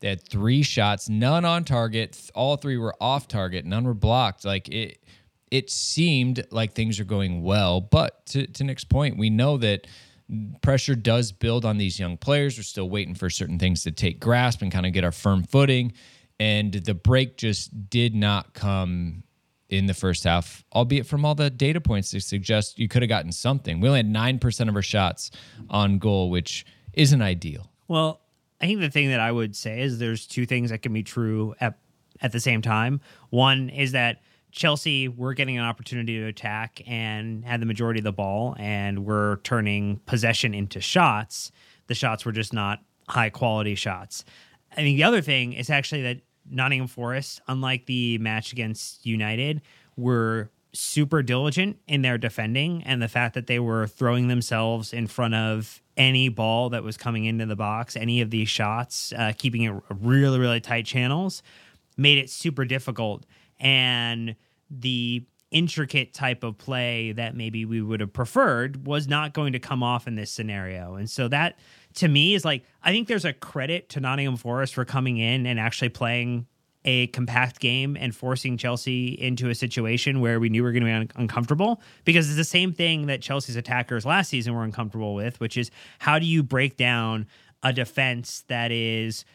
They 0.00 0.08
had 0.08 0.26
three 0.28 0.62
shots, 0.62 1.08
none 1.08 1.44
on 1.44 1.64
target. 1.64 2.30
All 2.34 2.56
three 2.56 2.76
were 2.76 2.94
off 3.00 3.26
target. 3.26 3.64
None 3.64 3.84
were 3.84 3.94
blocked. 3.94 4.44
Like 4.44 4.68
it, 4.68 5.02
it 5.50 5.70
seemed 5.70 6.46
like 6.50 6.72
things 6.72 7.00
are 7.00 7.04
going 7.04 7.42
well. 7.42 7.80
But 7.80 8.24
to, 8.26 8.46
to 8.46 8.64
Nick's 8.64 8.84
point, 8.84 9.18
we 9.18 9.30
know 9.30 9.56
that 9.56 9.86
pressure 10.62 10.94
does 10.94 11.32
build 11.32 11.64
on 11.64 11.78
these 11.78 11.98
young 11.98 12.16
players. 12.16 12.58
We're 12.58 12.62
still 12.62 12.88
waiting 12.88 13.14
for 13.14 13.30
certain 13.30 13.58
things 13.58 13.82
to 13.84 13.92
take 13.92 14.20
grasp 14.20 14.62
and 14.62 14.70
kind 14.70 14.86
of 14.86 14.92
get 14.92 15.04
our 15.04 15.12
firm 15.12 15.42
footing. 15.42 15.94
And 16.38 16.72
the 16.72 16.94
break 16.94 17.36
just 17.36 17.90
did 17.90 18.14
not 18.14 18.54
come 18.54 19.24
in 19.68 19.86
the 19.86 19.94
first 19.94 20.24
half, 20.24 20.64
albeit 20.74 21.06
from 21.06 21.24
all 21.24 21.34
the 21.34 21.50
data 21.50 21.80
points 21.80 22.10
to 22.10 22.20
suggest 22.20 22.78
you 22.78 22.88
could 22.88 23.02
have 23.02 23.08
gotten 23.08 23.32
something. 23.32 23.80
We 23.80 23.88
only 23.88 23.98
had 23.98 24.40
9% 24.40 24.68
of 24.68 24.76
our 24.76 24.82
shots 24.82 25.30
on 25.68 25.98
goal, 25.98 26.30
which 26.30 26.64
isn't 26.98 27.22
ideal. 27.22 27.70
Well, 27.86 28.20
I 28.60 28.66
think 28.66 28.80
the 28.80 28.90
thing 28.90 29.08
that 29.10 29.20
I 29.20 29.30
would 29.32 29.54
say 29.56 29.80
is 29.80 29.98
there's 29.98 30.26
two 30.26 30.44
things 30.44 30.70
that 30.70 30.82
can 30.82 30.92
be 30.92 31.02
true 31.02 31.54
at 31.60 31.78
at 32.20 32.32
the 32.32 32.40
same 32.40 32.60
time. 32.60 33.00
One 33.30 33.68
is 33.68 33.92
that 33.92 34.20
Chelsea 34.50 35.06
were 35.06 35.34
getting 35.34 35.56
an 35.56 35.64
opportunity 35.64 36.18
to 36.18 36.26
attack 36.26 36.82
and 36.86 37.44
had 37.44 37.60
the 37.60 37.66
majority 37.66 38.00
of 38.00 38.04
the 38.04 38.12
ball, 38.12 38.56
and 38.58 39.04
were 39.04 39.40
turning 39.44 40.00
possession 40.06 40.52
into 40.54 40.80
shots. 40.80 41.52
The 41.86 41.94
shots 41.94 42.24
were 42.24 42.32
just 42.32 42.52
not 42.52 42.80
high 43.08 43.30
quality 43.30 43.76
shots. 43.76 44.24
I 44.72 44.76
think 44.76 44.96
the 44.96 45.04
other 45.04 45.22
thing 45.22 45.52
is 45.52 45.70
actually 45.70 46.02
that 46.02 46.20
Nottingham 46.50 46.88
Forest, 46.88 47.40
unlike 47.46 47.86
the 47.86 48.18
match 48.18 48.52
against 48.52 49.06
United, 49.06 49.62
were 49.96 50.50
super 50.72 51.22
diligent 51.22 51.78
in 51.86 52.02
their 52.02 52.18
defending 52.18 52.82
and 52.84 53.00
the 53.00 53.08
fact 53.08 53.34
that 53.34 53.46
they 53.46 53.58
were 53.58 53.86
throwing 53.86 54.28
themselves 54.28 54.92
in 54.92 55.06
front 55.06 55.34
of 55.34 55.82
any 55.96 56.28
ball 56.28 56.70
that 56.70 56.82
was 56.82 56.96
coming 56.96 57.24
into 57.24 57.46
the 57.46 57.56
box, 57.56 57.96
any 57.96 58.20
of 58.20 58.30
these 58.30 58.48
shots, 58.48 59.12
uh, 59.16 59.32
keeping 59.36 59.62
it 59.62 59.74
really, 59.90 60.38
really 60.38 60.60
tight 60.60 60.86
channels, 60.86 61.42
made 61.96 62.18
it 62.18 62.30
super 62.30 62.64
difficult. 62.64 63.24
And 63.58 64.36
the 64.70 65.24
intricate 65.50 66.12
type 66.12 66.44
of 66.44 66.58
play 66.58 67.12
that 67.12 67.34
maybe 67.34 67.64
we 67.64 67.80
would 67.80 68.00
have 68.00 68.12
preferred 68.12 68.86
was 68.86 69.08
not 69.08 69.32
going 69.32 69.54
to 69.54 69.58
come 69.58 69.82
off 69.82 70.06
in 70.06 70.14
this 70.14 70.30
scenario. 70.30 70.94
And 70.96 71.08
so 71.08 71.28
that 71.28 71.58
to 71.94 72.08
me 72.08 72.34
is 72.34 72.44
like 72.44 72.64
I 72.82 72.92
think 72.92 73.08
there's 73.08 73.24
a 73.24 73.32
credit 73.32 73.88
to 73.90 74.00
Nottingham 74.00 74.36
Forest 74.36 74.74
for 74.74 74.84
coming 74.84 75.16
in 75.16 75.46
and 75.46 75.58
actually 75.58 75.88
playing 75.88 76.46
a 76.88 77.06
compact 77.08 77.60
game 77.60 77.98
and 78.00 78.16
forcing 78.16 78.56
Chelsea 78.56 79.08
into 79.08 79.50
a 79.50 79.54
situation 79.54 80.20
where 80.20 80.40
we 80.40 80.48
knew 80.48 80.62
we 80.62 80.68
were 80.68 80.72
going 80.72 80.84
to 80.84 80.86
be 80.86 80.92
un- 80.92 81.10
uncomfortable 81.16 81.82
because 82.06 82.28
it's 82.28 82.38
the 82.38 82.44
same 82.44 82.72
thing 82.72 83.08
that 83.08 83.20
Chelsea's 83.20 83.56
attackers 83.56 84.06
last 84.06 84.30
season 84.30 84.54
were 84.54 84.64
uncomfortable 84.64 85.14
with, 85.14 85.38
which 85.38 85.58
is 85.58 85.70
how 85.98 86.18
do 86.18 86.24
you 86.24 86.42
break 86.42 86.78
down 86.78 87.26
a 87.62 87.74
defense 87.74 88.42
that 88.48 88.72
is 88.72 89.26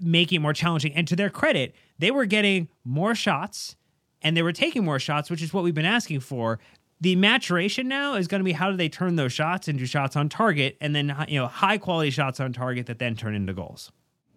making 0.00 0.36
it 0.36 0.38
more 0.38 0.52
challenging? 0.52 0.94
And 0.94 1.08
to 1.08 1.16
their 1.16 1.30
credit, 1.30 1.74
they 1.98 2.12
were 2.12 2.26
getting 2.26 2.68
more 2.84 3.16
shots 3.16 3.74
and 4.22 4.36
they 4.36 4.42
were 4.42 4.52
taking 4.52 4.84
more 4.84 5.00
shots, 5.00 5.30
which 5.30 5.42
is 5.42 5.52
what 5.52 5.64
we've 5.64 5.74
been 5.74 5.84
asking 5.84 6.20
for. 6.20 6.60
The 7.00 7.16
maturation 7.16 7.88
now 7.88 8.14
is 8.14 8.28
going 8.28 8.38
to 8.38 8.44
be 8.44 8.52
how 8.52 8.70
do 8.70 8.76
they 8.76 8.88
turn 8.88 9.16
those 9.16 9.32
shots 9.32 9.66
into 9.66 9.84
shots 9.84 10.14
on 10.14 10.28
target, 10.28 10.76
and 10.80 10.94
then 10.94 11.16
you 11.28 11.40
know 11.40 11.48
high 11.48 11.78
quality 11.78 12.10
shots 12.10 12.38
on 12.38 12.52
target 12.52 12.86
that 12.86 13.00
then 13.00 13.16
turn 13.16 13.34
into 13.34 13.54
goals. 13.54 13.90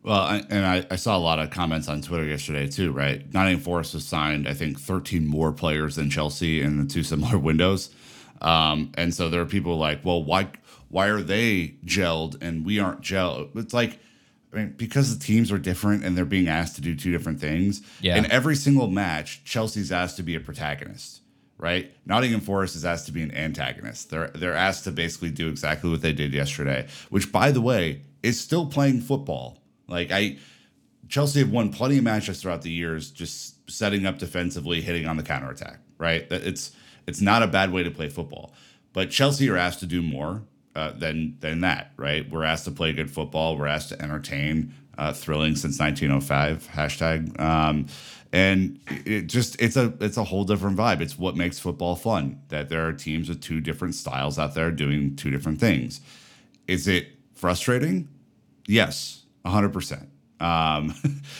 Well, 0.03 0.19
I, 0.19 0.43
and 0.49 0.65
I, 0.65 0.85
I 0.91 0.95
saw 0.97 1.15
a 1.15 1.19
lot 1.19 1.39
of 1.39 1.49
comments 1.49 1.87
on 1.87 2.01
Twitter 2.01 2.25
yesterday 2.25 2.67
too, 2.67 2.91
right? 2.91 3.33
Nottingham 3.33 3.61
Forest 3.61 3.93
has 3.93 4.05
signed, 4.05 4.47
I 4.47 4.53
think, 4.53 4.79
13 4.79 5.25
more 5.25 5.53
players 5.53 5.95
than 5.95 6.09
Chelsea 6.09 6.61
in 6.61 6.77
the 6.77 6.85
two 6.85 7.03
similar 7.03 7.37
windows. 7.37 7.89
Um, 8.41 8.91
and 8.95 9.13
so 9.13 9.29
there 9.29 9.41
are 9.41 9.45
people 9.45 9.77
like, 9.77 10.03
well, 10.03 10.23
why 10.23 10.49
why 10.89 11.07
are 11.07 11.21
they 11.21 11.75
gelled 11.85 12.39
and 12.41 12.65
we 12.65 12.79
aren't 12.79 13.01
gelled? 13.01 13.55
It's 13.55 13.73
like, 13.73 13.97
I 14.51 14.57
mean, 14.57 14.75
because 14.77 15.17
the 15.17 15.23
teams 15.23 15.51
are 15.51 15.57
different 15.57 16.03
and 16.03 16.15
they're 16.15 16.25
being 16.25 16.47
asked 16.47 16.75
to 16.75 16.81
do 16.81 16.95
two 16.95 17.11
different 17.11 17.39
things. 17.39 17.81
Yeah. 18.01 18.17
In 18.17 18.29
every 18.29 18.55
single 18.55 18.87
match, 18.87 19.43
Chelsea's 19.43 19.91
asked 19.91 20.17
to 20.17 20.23
be 20.23 20.35
a 20.35 20.39
protagonist, 20.39 21.21
right? 21.57 21.91
Nottingham 22.05 22.41
Forest 22.41 22.75
is 22.75 22.85
asked 22.85 23.07
to 23.07 23.11
be 23.11 23.23
an 23.23 23.33
antagonist. 23.33 24.09
They're 24.09 24.27
they're 24.35 24.53
asked 24.53 24.83
to 24.83 24.91
basically 24.91 25.31
do 25.31 25.47
exactly 25.47 25.89
what 25.89 26.01
they 26.01 26.13
did 26.13 26.33
yesterday, 26.33 26.87
which 27.09 27.31
by 27.31 27.51
the 27.51 27.61
way 27.61 28.01
is 28.21 28.39
still 28.39 28.65
playing 28.65 29.01
football. 29.01 29.62
Like 29.87 30.11
I 30.11 30.37
Chelsea 31.09 31.39
have 31.39 31.51
won 31.51 31.71
plenty 31.71 31.97
of 31.97 32.03
matches 32.03 32.41
throughout 32.41 32.61
the 32.61 32.71
years 32.71 33.11
just 33.11 33.69
setting 33.69 34.05
up 34.05 34.17
defensively, 34.19 34.81
hitting 34.81 35.05
on 35.05 35.17
the 35.17 35.23
counterattack, 35.23 35.79
right? 35.97 36.25
It's 36.31 36.71
it's 37.07 37.21
not 37.21 37.43
a 37.43 37.47
bad 37.47 37.71
way 37.71 37.83
to 37.83 37.91
play 37.91 38.09
football. 38.09 38.53
but 38.93 39.09
Chelsea 39.09 39.49
are 39.49 39.57
asked 39.57 39.79
to 39.81 39.85
do 39.85 40.01
more 40.01 40.43
uh, 40.75 40.91
than 40.91 41.37
than 41.41 41.61
that, 41.61 41.91
right? 41.97 42.29
We're 42.29 42.45
asked 42.45 42.65
to 42.65 42.71
play 42.71 42.93
good 42.93 43.11
football. 43.11 43.57
We're 43.57 43.67
asked 43.67 43.89
to 43.89 44.01
entertain, 44.01 44.73
uh, 44.97 45.13
thrilling 45.13 45.55
since 45.55 45.79
1905 45.79 46.67
hashtag. 46.73 47.39
Um, 47.39 47.87
and 48.31 48.79
it 49.05 49.27
just 49.27 49.61
it's 49.61 49.75
a 49.75 49.93
it's 49.99 50.17
a 50.17 50.23
whole 50.23 50.43
different 50.43 50.77
vibe. 50.77 51.01
It's 51.01 51.19
what 51.19 51.35
makes 51.35 51.59
football 51.59 51.95
fun. 51.95 52.41
That 52.49 52.69
there 52.69 52.87
are 52.87 52.93
teams 52.93 53.29
with 53.29 53.41
two 53.41 53.61
different 53.61 53.95
styles 53.95 54.39
out 54.39 54.55
there 54.55 54.71
doing 54.71 55.15
two 55.15 55.29
different 55.29 55.59
things. 55.59 56.01
Is 56.67 56.87
it 56.87 57.07
frustrating? 57.35 58.07
Yes, 58.67 59.22
100 59.43 59.69
percent. 59.69 60.09
Um, 60.39 60.93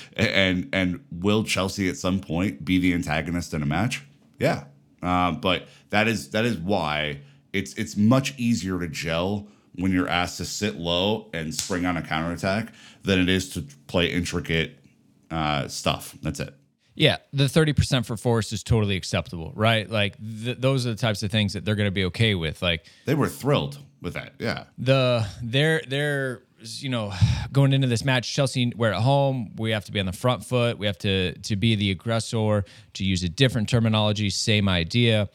and 0.15 0.69
and 0.71 1.03
will 1.11 1.43
Chelsea 1.43 1.89
at 1.89 1.97
some 1.97 2.19
point 2.19 2.63
be 2.63 2.79
the 2.79 2.93
antagonist 2.93 3.53
in 3.53 3.61
a 3.61 3.65
match? 3.65 4.03
Yeah, 4.39 4.65
um, 5.01 5.41
but 5.41 5.67
that 5.89 6.07
is 6.07 6.29
that 6.29 6.45
is 6.45 6.57
why 6.57 7.19
it's 7.51 7.73
it's 7.73 7.97
much 7.97 8.37
easier 8.37 8.79
to 8.79 8.87
gel 8.87 9.47
when 9.75 9.91
you're 9.91 10.07
asked 10.07 10.37
to 10.37 10.45
sit 10.45 10.75
low 10.75 11.29
and 11.33 11.53
spring 11.53 11.85
on 11.85 11.97
a 11.97 12.01
counterattack 12.01 12.73
than 13.03 13.19
it 13.19 13.29
is 13.29 13.49
to 13.49 13.63
play 13.87 14.11
intricate 14.11 14.79
uh, 15.31 15.67
stuff. 15.67 16.15
That's 16.21 16.39
it. 16.39 16.53
Yeah, 16.95 17.17
the 17.31 17.45
30% 17.45 18.05
for 18.05 18.15
Forest 18.17 18.53
is 18.53 18.61
totally 18.61 18.95
acceptable, 18.95 19.51
right? 19.55 19.89
Like 19.89 20.15
th- 20.19 20.59
those 20.59 20.85
are 20.85 20.91
the 20.91 20.95
types 20.95 21.23
of 21.23 21.31
things 21.31 21.53
that 21.53 21.65
they're 21.65 21.75
going 21.75 21.87
to 21.87 21.91
be 21.91 22.05
okay 22.05 22.35
with. 22.35 22.61
Like 22.61 22.85
they 23.05 23.15
were 23.15 23.29
thrilled 23.29 23.79
with 24.01 24.13
that. 24.13 24.33
Yeah. 24.37 24.65
The 24.77 25.25
they're 25.41 25.81
they're 25.87 26.43
you 26.63 26.89
know 26.89 27.13
going 27.51 27.73
into 27.73 27.87
this 27.87 28.05
match 28.05 28.33
Chelsea 28.33 28.71
we're 28.75 28.91
at 28.91 29.01
home, 29.01 29.51
we 29.57 29.71
have 29.71 29.85
to 29.85 29.91
be 29.91 29.99
on 29.99 30.05
the 30.05 30.13
front 30.13 30.45
foot, 30.45 30.77
we 30.77 30.85
have 30.85 30.97
to 30.99 31.33
to 31.39 31.55
be 31.55 31.75
the 31.75 31.91
aggressor, 31.91 32.65
to 32.93 33.03
use 33.03 33.23
a 33.23 33.29
different 33.29 33.69
terminology, 33.69 34.29
same 34.29 34.69
idea. 34.69 35.29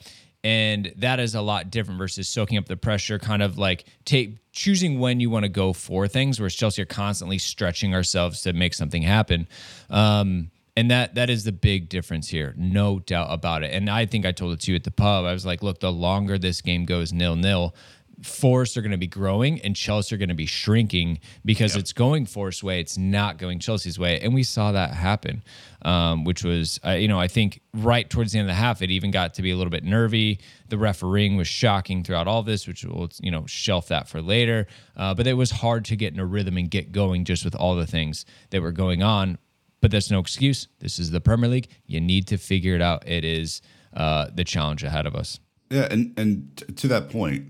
And 0.44 0.92
that 0.96 1.18
is 1.18 1.34
a 1.34 1.42
lot 1.42 1.70
different 1.70 1.98
versus 1.98 2.28
soaking 2.28 2.58
up 2.58 2.66
the 2.66 2.76
pressure, 2.76 3.18
kind 3.18 3.42
of 3.42 3.58
like 3.58 3.84
take 4.04 4.38
choosing 4.52 5.00
when 5.00 5.20
you 5.20 5.30
want 5.30 5.42
to 5.44 5.48
go 5.48 5.72
for 5.72 6.06
things, 6.06 6.38
whereas 6.38 6.54
Chelsea 6.54 6.80
are 6.82 6.86
constantly 6.86 7.38
stretching 7.38 7.92
ourselves 7.92 8.42
to 8.42 8.52
make 8.52 8.72
something 8.72 9.02
happen. 9.02 9.48
Um, 9.90 10.50
and 10.76 10.92
that 10.92 11.16
that 11.16 11.28
is 11.28 11.42
the 11.42 11.50
big 11.50 11.88
difference 11.88 12.28
here, 12.28 12.54
no 12.56 13.00
doubt 13.00 13.28
about 13.30 13.64
it. 13.64 13.74
And 13.74 13.90
I 13.90 14.06
think 14.06 14.24
I 14.24 14.30
told 14.30 14.52
it 14.52 14.60
to 14.60 14.70
you 14.70 14.76
at 14.76 14.84
the 14.84 14.92
pub. 14.92 15.24
I 15.24 15.32
was 15.32 15.44
like, 15.44 15.60
look, 15.60 15.80
the 15.80 15.90
longer 15.90 16.38
this 16.38 16.60
game 16.60 16.84
goes 16.84 17.12
nil 17.12 17.34
nil, 17.34 17.74
Forest 18.22 18.76
are 18.76 18.82
going 18.82 18.92
to 18.92 18.98
be 18.98 19.06
growing 19.06 19.60
and 19.60 19.76
Chelsea 19.76 20.14
are 20.14 20.18
going 20.18 20.28
to 20.28 20.34
be 20.34 20.46
shrinking 20.46 21.20
because 21.44 21.74
yep. 21.74 21.80
it's 21.80 21.92
going 21.92 22.26
Forest 22.26 22.62
way. 22.62 22.80
It's 22.80 22.98
not 22.98 23.38
going 23.38 23.60
Chelsea's 23.60 23.98
way, 23.98 24.20
and 24.20 24.34
we 24.34 24.42
saw 24.42 24.72
that 24.72 24.92
happen, 24.92 25.42
um, 25.82 26.24
which 26.24 26.42
was 26.42 26.80
uh, 26.84 26.90
you 26.90 27.06
know 27.06 27.20
I 27.20 27.28
think 27.28 27.60
right 27.72 28.08
towards 28.08 28.32
the 28.32 28.38
end 28.38 28.48
of 28.48 28.54
the 28.54 28.60
half 28.60 28.82
it 28.82 28.90
even 28.90 29.10
got 29.10 29.34
to 29.34 29.42
be 29.42 29.50
a 29.50 29.56
little 29.56 29.70
bit 29.70 29.84
nervy. 29.84 30.40
The 30.68 30.78
refereeing 30.78 31.36
was 31.36 31.46
shocking 31.46 32.02
throughout 32.02 32.26
all 32.26 32.42
this, 32.42 32.66
which 32.66 32.84
we'll 32.84 33.10
you 33.20 33.30
know 33.30 33.46
shelf 33.46 33.88
that 33.88 34.08
for 34.08 34.20
later. 34.20 34.66
Uh, 34.96 35.14
but 35.14 35.26
it 35.26 35.34
was 35.34 35.50
hard 35.50 35.84
to 35.86 35.96
get 35.96 36.12
in 36.12 36.18
a 36.18 36.26
rhythm 36.26 36.56
and 36.56 36.70
get 36.70 36.90
going 36.92 37.24
just 37.24 37.44
with 37.44 37.54
all 37.54 37.76
the 37.76 37.86
things 37.86 38.26
that 38.50 38.60
were 38.62 38.72
going 38.72 39.02
on. 39.02 39.38
But 39.80 39.92
that's 39.92 40.10
no 40.10 40.18
excuse. 40.18 40.66
This 40.80 40.98
is 40.98 41.12
the 41.12 41.20
Premier 41.20 41.48
League. 41.48 41.68
You 41.86 42.00
need 42.00 42.26
to 42.28 42.36
figure 42.36 42.74
it 42.74 42.82
out. 42.82 43.06
It 43.06 43.24
is 43.24 43.62
uh, 43.94 44.26
the 44.34 44.42
challenge 44.44 44.82
ahead 44.82 45.06
of 45.06 45.14
us. 45.14 45.38
Yeah, 45.70 45.86
and 45.90 46.18
and 46.18 46.56
t- 46.56 46.72
to 46.72 46.88
that 46.88 47.10
point, 47.10 47.46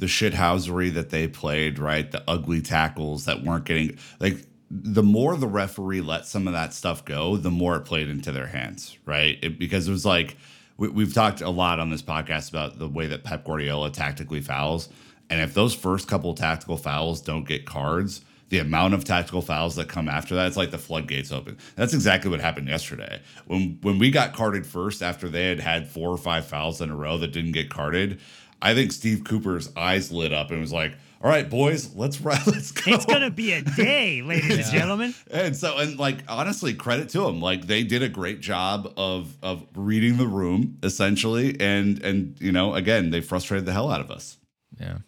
the 0.00 0.06
shithousery 0.06 0.92
that 0.94 1.10
they 1.10 1.28
played, 1.28 1.78
right? 1.78 2.10
The 2.10 2.24
ugly 2.26 2.62
tackles 2.62 3.26
that 3.26 3.44
weren't 3.44 3.66
getting 3.66 3.98
like 4.18 4.38
the 4.70 5.02
more 5.02 5.36
the 5.36 5.48
referee 5.48 6.00
let 6.00 6.26
some 6.26 6.46
of 6.46 6.54
that 6.54 6.72
stuff 6.72 7.04
go, 7.04 7.36
the 7.36 7.50
more 7.50 7.76
it 7.76 7.80
played 7.80 8.08
into 8.08 8.32
their 8.32 8.46
hands, 8.46 8.96
right? 9.04 9.38
It, 9.42 9.58
because 9.58 9.88
it 9.88 9.90
was 9.90 10.06
like 10.06 10.36
we, 10.76 11.04
have 11.04 11.12
talked 11.12 11.42
a 11.42 11.50
lot 11.50 11.78
on 11.78 11.90
this 11.90 12.02
podcast 12.02 12.48
about 12.50 12.78
the 12.78 12.88
way 12.88 13.06
that 13.08 13.22
Pep 13.22 13.44
Guardiola 13.44 13.90
tactically 13.90 14.40
fouls, 14.40 14.88
and 15.28 15.40
if 15.40 15.52
those 15.52 15.74
first 15.74 16.08
couple 16.08 16.34
tactical 16.34 16.78
fouls 16.78 17.20
don't 17.20 17.46
get 17.46 17.66
cards, 17.66 18.22
the 18.48 18.58
amount 18.58 18.94
of 18.94 19.04
tactical 19.04 19.42
fouls 19.42 19.76
that 19.76 19.88
come 19.88 20.08
after 20.08 20.34
that, 20.34 20.46
it's 20.46 20.56
like 20.56 20.70
the 20.70 20.78
floodgates 20.78 21.30
open. 21.30 21.56
That's 21.76 21.94
exactly 21.94 22.30
what 22.30 22.40
happened 22.40 22.66
yesterday. 22.66 23.20
When 23.46 23.78
when 23.82 23.98
we 23.98 24.10
got 24.10 24.34
carded 24.34 24.66
first 24.66 25.02
after 25.02 25.28
they 25.28 25.48
had 25.48 25.60
had 25.60 25.88
four 25.88 26.10
or 26.10 26.18
five 26.18 26.46
fouls 26.46 26.80
in 26.80 26.90
a 26.90 26.96
row 26.96 27.18
that 27.18 27.32
didn't 27.32 27.52
get 27.52 27.70
carded, 27.70 28.20
I 28.62 28.74
think 28.74 28.92
Steve 28.92 29.24
Cooper's 29.24 29.70
eyes 29.76 30.12
lit 30.12 30.32
up 30.32 30.50
and 30.50 30.60
was 30.60 30.72
like, 30.72 30.92
"All 31.22 31.30
right, 31.30 31.48
boys, 31.48 31.94
let's 31.94 32.20
ride. 32.22 32.46
let's 32.46 32.72
go." 32.72 32.92
It's 32.94 33.06
gonna 33.06 33.30
be 33.30 33.52
a 33.52 33.62
day, 33.62 34.22
ladies 34.24 34.58
and 34.58 34.66
gentlemen. 34.66 35.14
And 35.30 35.56
so, 35.56 35.78
and 35.78 35.98
like 35.98 36.18
honestly, 36.28 36.74
credit 36.74 37.08
to 37.10 37.20
them. 37.20 37.40
Like 37.40 37.66
they 37.66 37.82
did 37.82 38.02
a 38.02 38.08
great 38.08 38.40
job 38.40 38.92
of 38.96 39.36
of 39.42 39.66
reading 39.74 40.16
the 40.16 40.26
room 40.26 40.78
essentially, 40.82 41.58
and 41.60 42.02
and 42.02 42.36
you 42.40 42.52
know, 42.52 42.74
again, 42.74 43.10
they 43.10 43.20
frustrated 43.20 43.66
the 43.66 43.72
hell 43.72 43.90
out 43.90 44.00
of 44.00 44.10
us. 44.10 44.38
Yeah. 44.78 44.98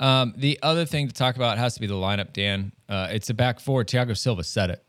Um, 0.00 0.34
the 0.36 0.58
other 0.62 0.84
thing 0.84 1.08
to 1.08 1.14
talk 1.14 1.36
about 1.36 1.56
has 1.56 1.74
to 1.74 1.80
be 1.80 1.86
the 1.86 1.94
lineup, 1.94 2.32
Dan. 2.32 2.72
Uh, 2.88 3.08
it's 3.10 3.30
a 3.30 3.34
back 3.34 3.60
four. 3.60 3.84
Thiago 3.84 4.16
Silva 4.16 4.42
said 4.44 4.70
it. 4.70 4.84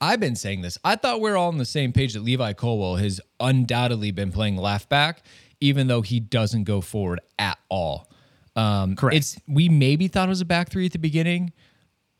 I've 0.00 0.20
been 0.20 0.36
saying 0.36 0.62
this. 0.62 0.78
I 0.84 0.96
thought 0.96 1.20
we 1.20 1.30
are 1.30 1.36
all 1.36 1.48
on 1.48 1.58
the 1.58 1.64
same 1.64 1.92
page 1.92 2.14
that 2.14 2.22
Levi 2.22 2.52
Colwill 2.52 2.96
has 2.96 3.20
undoubtedly 3.40 4.10
been 4.12 4.30
playing 4.30 4.56
left 4.56 4.88
back, 4.88 5.22
even 5.60 5.86
though 5.86 6.02
he 6.02 6.20
doesn't 6.20 6.64
go 6.64 6.80
forward 6.80 7.20
at 7.38 7.58
all. 7.68 8.10
Um, 8.56 8.96
Correct. 8.96 9.16
It's 9.16 9.38
we 9.46 9.68
maybe 9.68 10.08
thought 10.08 10.28
it 10.28 10.30
was 10.30 10.40
a 10.40 10.46
back 10.46 10.70
three 10.70 10.86
at 10.86 10.92
the 10.92 10.98
beginning. 10.98 11.52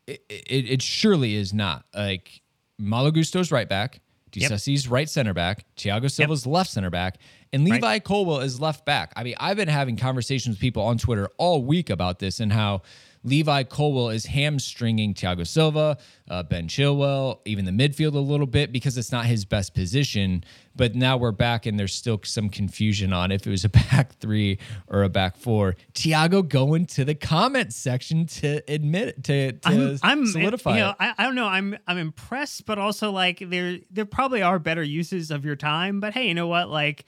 It, 0.07 0.23
it, 0.29 0.69
it 0.69 0.81
surely 0.81 1.35
is 1.35 1.53
not. 1.53 1.85
Like 1.93 2.41
Malo 2.77 3.11
Gusto's 3.11 3.51
right 3.51 3.67
back, 3.67 3.99
Disasi's 4.31 4.85
yep. 4.85 4.91
right 4.91 5.09
center 5.09 5.33
back, 5.33 5.65
Thiago 5.75 6.09
Silva's 6.09 6.45
yep. 6.45 6.53
left 6.53 6.69
center 6.71 6.89
back, 6.89 7.17
and 7.51 7.63
Levi 7.65 7.79
right. 7.81 8.03
Colwill 8.03 8.39
is 8.39 8.59
left 8.59 8.85
back. 8.85 9.11
I 9.15 9.23
mean, 9.23 9.35
I've 9.39 9.57
been 9.57 9.67
having 9.67 9.97
conversations 9.97 10.55
with 10.55 10.61
people 10.61 10.83
on 10.83 10.97
Twitter 10.97 11.29
all 11.37 11.63
week 11.63 11.89
about 11.89 12.19
this 12.19 12.39
and 12.39 12.51
how 12.51 12.83
Levi 13.23 13.63
Colwill 13.63 14.09
is 14.09 14.25
hamstringing 14.25 15.13
Thiago 15.13 15.45
Silva, 15.45 15.97
uh, 16.29 16.43
Ben 16.43 16.67
Chilwell, 16.67 17.39
even 17.45 17.65
the 17.65 17.71
midfield 17.71 18.13
a 18.15 18.19
little 18.19 18.47
bit 18.47 18.71
because 18.71 18.97
it's 18.97 19.11
not 19.11 19.25
his 19.25 19.45
best 19.45 19.73
position. 19.73 20.43
But 20.75 20.95
now 20.95 21.17
we're 21.17 21.33
back 21.33 21.65
and 21.65 21.77
there's 21.77 21.93
still 21.93 22.21
some 22.23 22.49
confusion 22.49 23.11
on 23.11 23.31
if 23.31 23.45
it 23.45 23.49
was 23.49 23.65
a 23.65 23.69
back 23.91 24.13
three 24.19 24.59
or 24.87 25.03
a 25.03 25.09
back 25.09 25.35
four. 25.35 25.75
Thiago 25.93 26.47
going 26.47 26.85
to 26.87 27.03
the 27.03 27.15
comment 27.15 27.73
section 27.73 28.25
to 28.27 28.63
admit 28.71 29.23
to, 29.25 29.51
to 29.51 29.59
I'm, 29.65 29.99
I'm 30.01 30.25
solidify. 30.25 30.75
You 30.75 30.79
know, 30.79 30.95
I, 30.99 31.13
I 31.17 31.23
don't 31.23 31.35
know. 31.35 31.47
I'm 31.47 31.77
I'm 31.87 31.97
impressed, 31.97 32.65
but 32.65 32.79
also 32.79 33.11
like 33.11 33.43
there 33.45 33.79
there 33.91 34.05
probably 34.05 34.41
are 34.41 34.59
better 34.59 34.83
uses 34.83 35.31
of 35.31 35.43
your 35.43 35.57
time. 35.57 35.99
But 35.99 36.13
hey, 36.13 36.27
you 36.27 36.33
know 36.33 36.47
what? 36.47 36.69
Like 36.69 37.05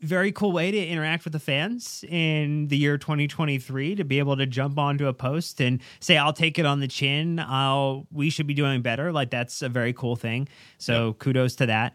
very 0.00 0.32
cool 0.32 0.52
way 0.52 0.70
to 0.70 0.86
interact 0.86 1.24
with 1.24 1.32
the 1.32 1.38
fans 1.38 2.04
in 2.08 2.68
the 2.68 2.76
year 2.76 2.98
2023 2.98 3.96
to 3.96 4.04
be 4.04 4.18
able 4.18 4.36
to 4.36 4.46
jump 4.46 4.78
onto 4.78 5.06
a 5.06 5.12
post 5.12 5.60
and 5.60 5.80
say 6.00 6.16
i'll 6.16 6.32
take 6.32 6.58
it 6.58 6.66
on 6.66 6.80
the 6.80 6.88
chin. 6.88 7.38
I'll 7.38 8.06
we 8.12 8.30
should 8.30 8.46
be 8.46 8.54
doing 8.54 8.82
better. 8.82 9.12
Like 9.12 9.30
that's 9.30 9.62
a 9.62 9.68
very 9.68 9.92
cool 9.92 10.16
thing. 10.16 10.48
So 10.78 11.14
kudos 11.14 11.56
to 11.56 11.66
that. 11.66 11.94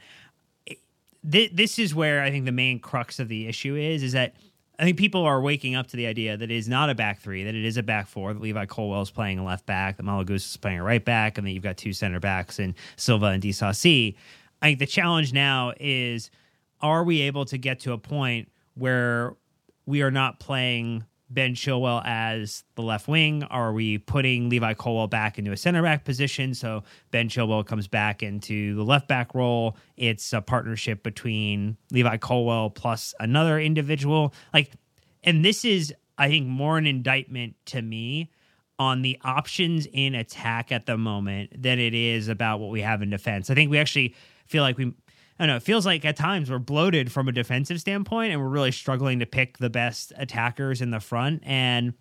This 1.23 1.79
is 1.79 1.95
where 1.95 2.21
i 2.21 2.29
think 2.31 2.45
the 2.45 2.51
main 2.51 2.79
crux 2.79 3.19
of 3.19 3.29
the 3.29 3.47
issue 3.47 3.75
is 3.75 4.03
is 4.03 4.11
that 4.11 4.35
I 4.79 4.83
think 4.83 4.97
people 4.97 5.23
are 5.23 5.39
waking 5.39 5.75
up 5.75 5.87
to 5.87 5.97
the 5.97 6.07
idea 6.07 6.35
that 6.35 6.49
it 6.49 6.55
is 6.55 6.67
not 6.67 6.89
a 6.89 6.95
back 6.95 7.21
three, 7.21 7.43
that 7.43 7.53
it 7.53 7.63
is 7.63 7.77
a 7.77 7.83
back 7.83 8.07
four, 8.07 8.33
that 8.33 8.41
Levi 8.41 8.65
Colwill 8.65 9.03
is 9.03 9.11
playing 9.11 9.37
a 9.37 9.45
left 9.45 9.67
back, 9.67 9.97
that 9.97 10.03
Malo 10.03 10.23
Gusto 10.23 10.47
is 10.47 10.57
playing 10.57 10.79
a 10.79 10.83
right 10.83 11.05
back, 11.05 11.37
and 11.37 11.45
then 11.45 11.53
you've 11.53 11.61
got 11.61 11.77
two 11.77 11.93
center 11.93 12.19
backs 12.19 12.57
and 12.57 12.73
Silva 12.95 13.27
and 13.27 13.43
Disasi. 13.43 14.15
I 14.63 14.65
think 14.65 14.79
the 14.79 14.87
challenge 14.87 15.31
now 15.31 15.73
is– 15.79 16.31
are 16.83 17.03
we 17.03 17.21
able 17.21 17.45
to 17.45 17.57
get 17.57 17.79
to 17.79 17.93
a 17.93 17.97
point 17.97 18.51
where 18.75 19.35
we 19.85 20.01
are 20.01 20.11
not 20.11 20.39
playing 20.39 21.05
Ben 21.29 21.55
Chilwell 21.55 22.03
as 22.05 22.63
the 22.75 22.83
left 22.83 23.07
wing? 23.07 23.43
Are 23.43 23.73
we 23.73 23.97
putting 23.97 24.49
Levi 24.49 24.73
Colwill 24.75 25.07
back 25.07 25.39
into 25.39 25.51
a 25.51 25.57
center 25.57 25.81
back 25.81 26.03
position? 26.03 26.53
So 26.53 26.83
Ben 27.09 27.29
Chilwell 27.29 27.65
comes 27.65 27.87
back 27.87 28.21
into 28.21 28.75
the 28.75 28.83
left 28.83 29.07
back 29.07 29.33
role. 29.33 29.77
It's 29.97 30.33
a 30.33 30.41
partnership 30.41 31.01
between 31.01 31.77
Levi 31.91 32.17
Colwill 32.17 32.69
plus 32.69 33.15
another 33.19 33.59
individual. 33.59 34.33
Like, 34.53 34.71
and 35.23 35.43
this 35.43 35.65
is, 35.65 35.93
I 36.17 36.27
think, 36.27 36.47
more 36.47 36.77
an 36.77 36.85
indictment 36.85 37.55
to 37.67 37.81
me 37.81 38.29
on 38.77 39.01
the 39.01 39.17
options 39.23 39.87
in 39.93 40.15
attack 40.15 40.71
at 40.71 40.85
the 40.85 40.97
moment 40.97 41.61
than 41.61 41.79
it 41.79 41.93
is 41.93 42.27
about 42.27 42.59
what 42.59 42.69
we 42.69 42.81
have 42.81 43.01
in 43.01 43.09
defense. 43.09 43.49
I 43.49 43.55
think 43.55 43.71
we 43.71 43.79
actually 43.79 44.15
feel 44.45 44.63
like 44.63 44.77
we 44.77 44.93
I 45.39 45.43
don't 45.43 45.53
know. 45.53 45.55
It 45.57 45.63
feels 45.63 45.85
like 45.85 46.05
at 46.05 46.15
times 46.15 46.51
we're 46.51 46.59
bloated 46.59 47.11
from 47.11 47.27
a 47.27 47.31
defensive 47.31 47.79
standpoint, 47.79 48.31
and 48.31 48.41
we're 48.41 48.49
really 48.49 48.71
struggling 48.71 49.19
to 49.19 49.25
pick 49.25 49.57
the 49.57 49.69
best 49.69 50.13
attackers 50.15 50.81
in 50.81 50.91
the 50.91 50.99
front. 50.99 51.41
And 51.43 51.93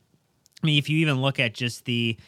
I 0.62 0.66
mean, 0.66 0.79
if 0.79 0.90
you 0.90 0.99
even 0.99 1.23
look 1.23 1.40
at 1.40 1.55
just 1.55 1.87
the, 1.87 2.18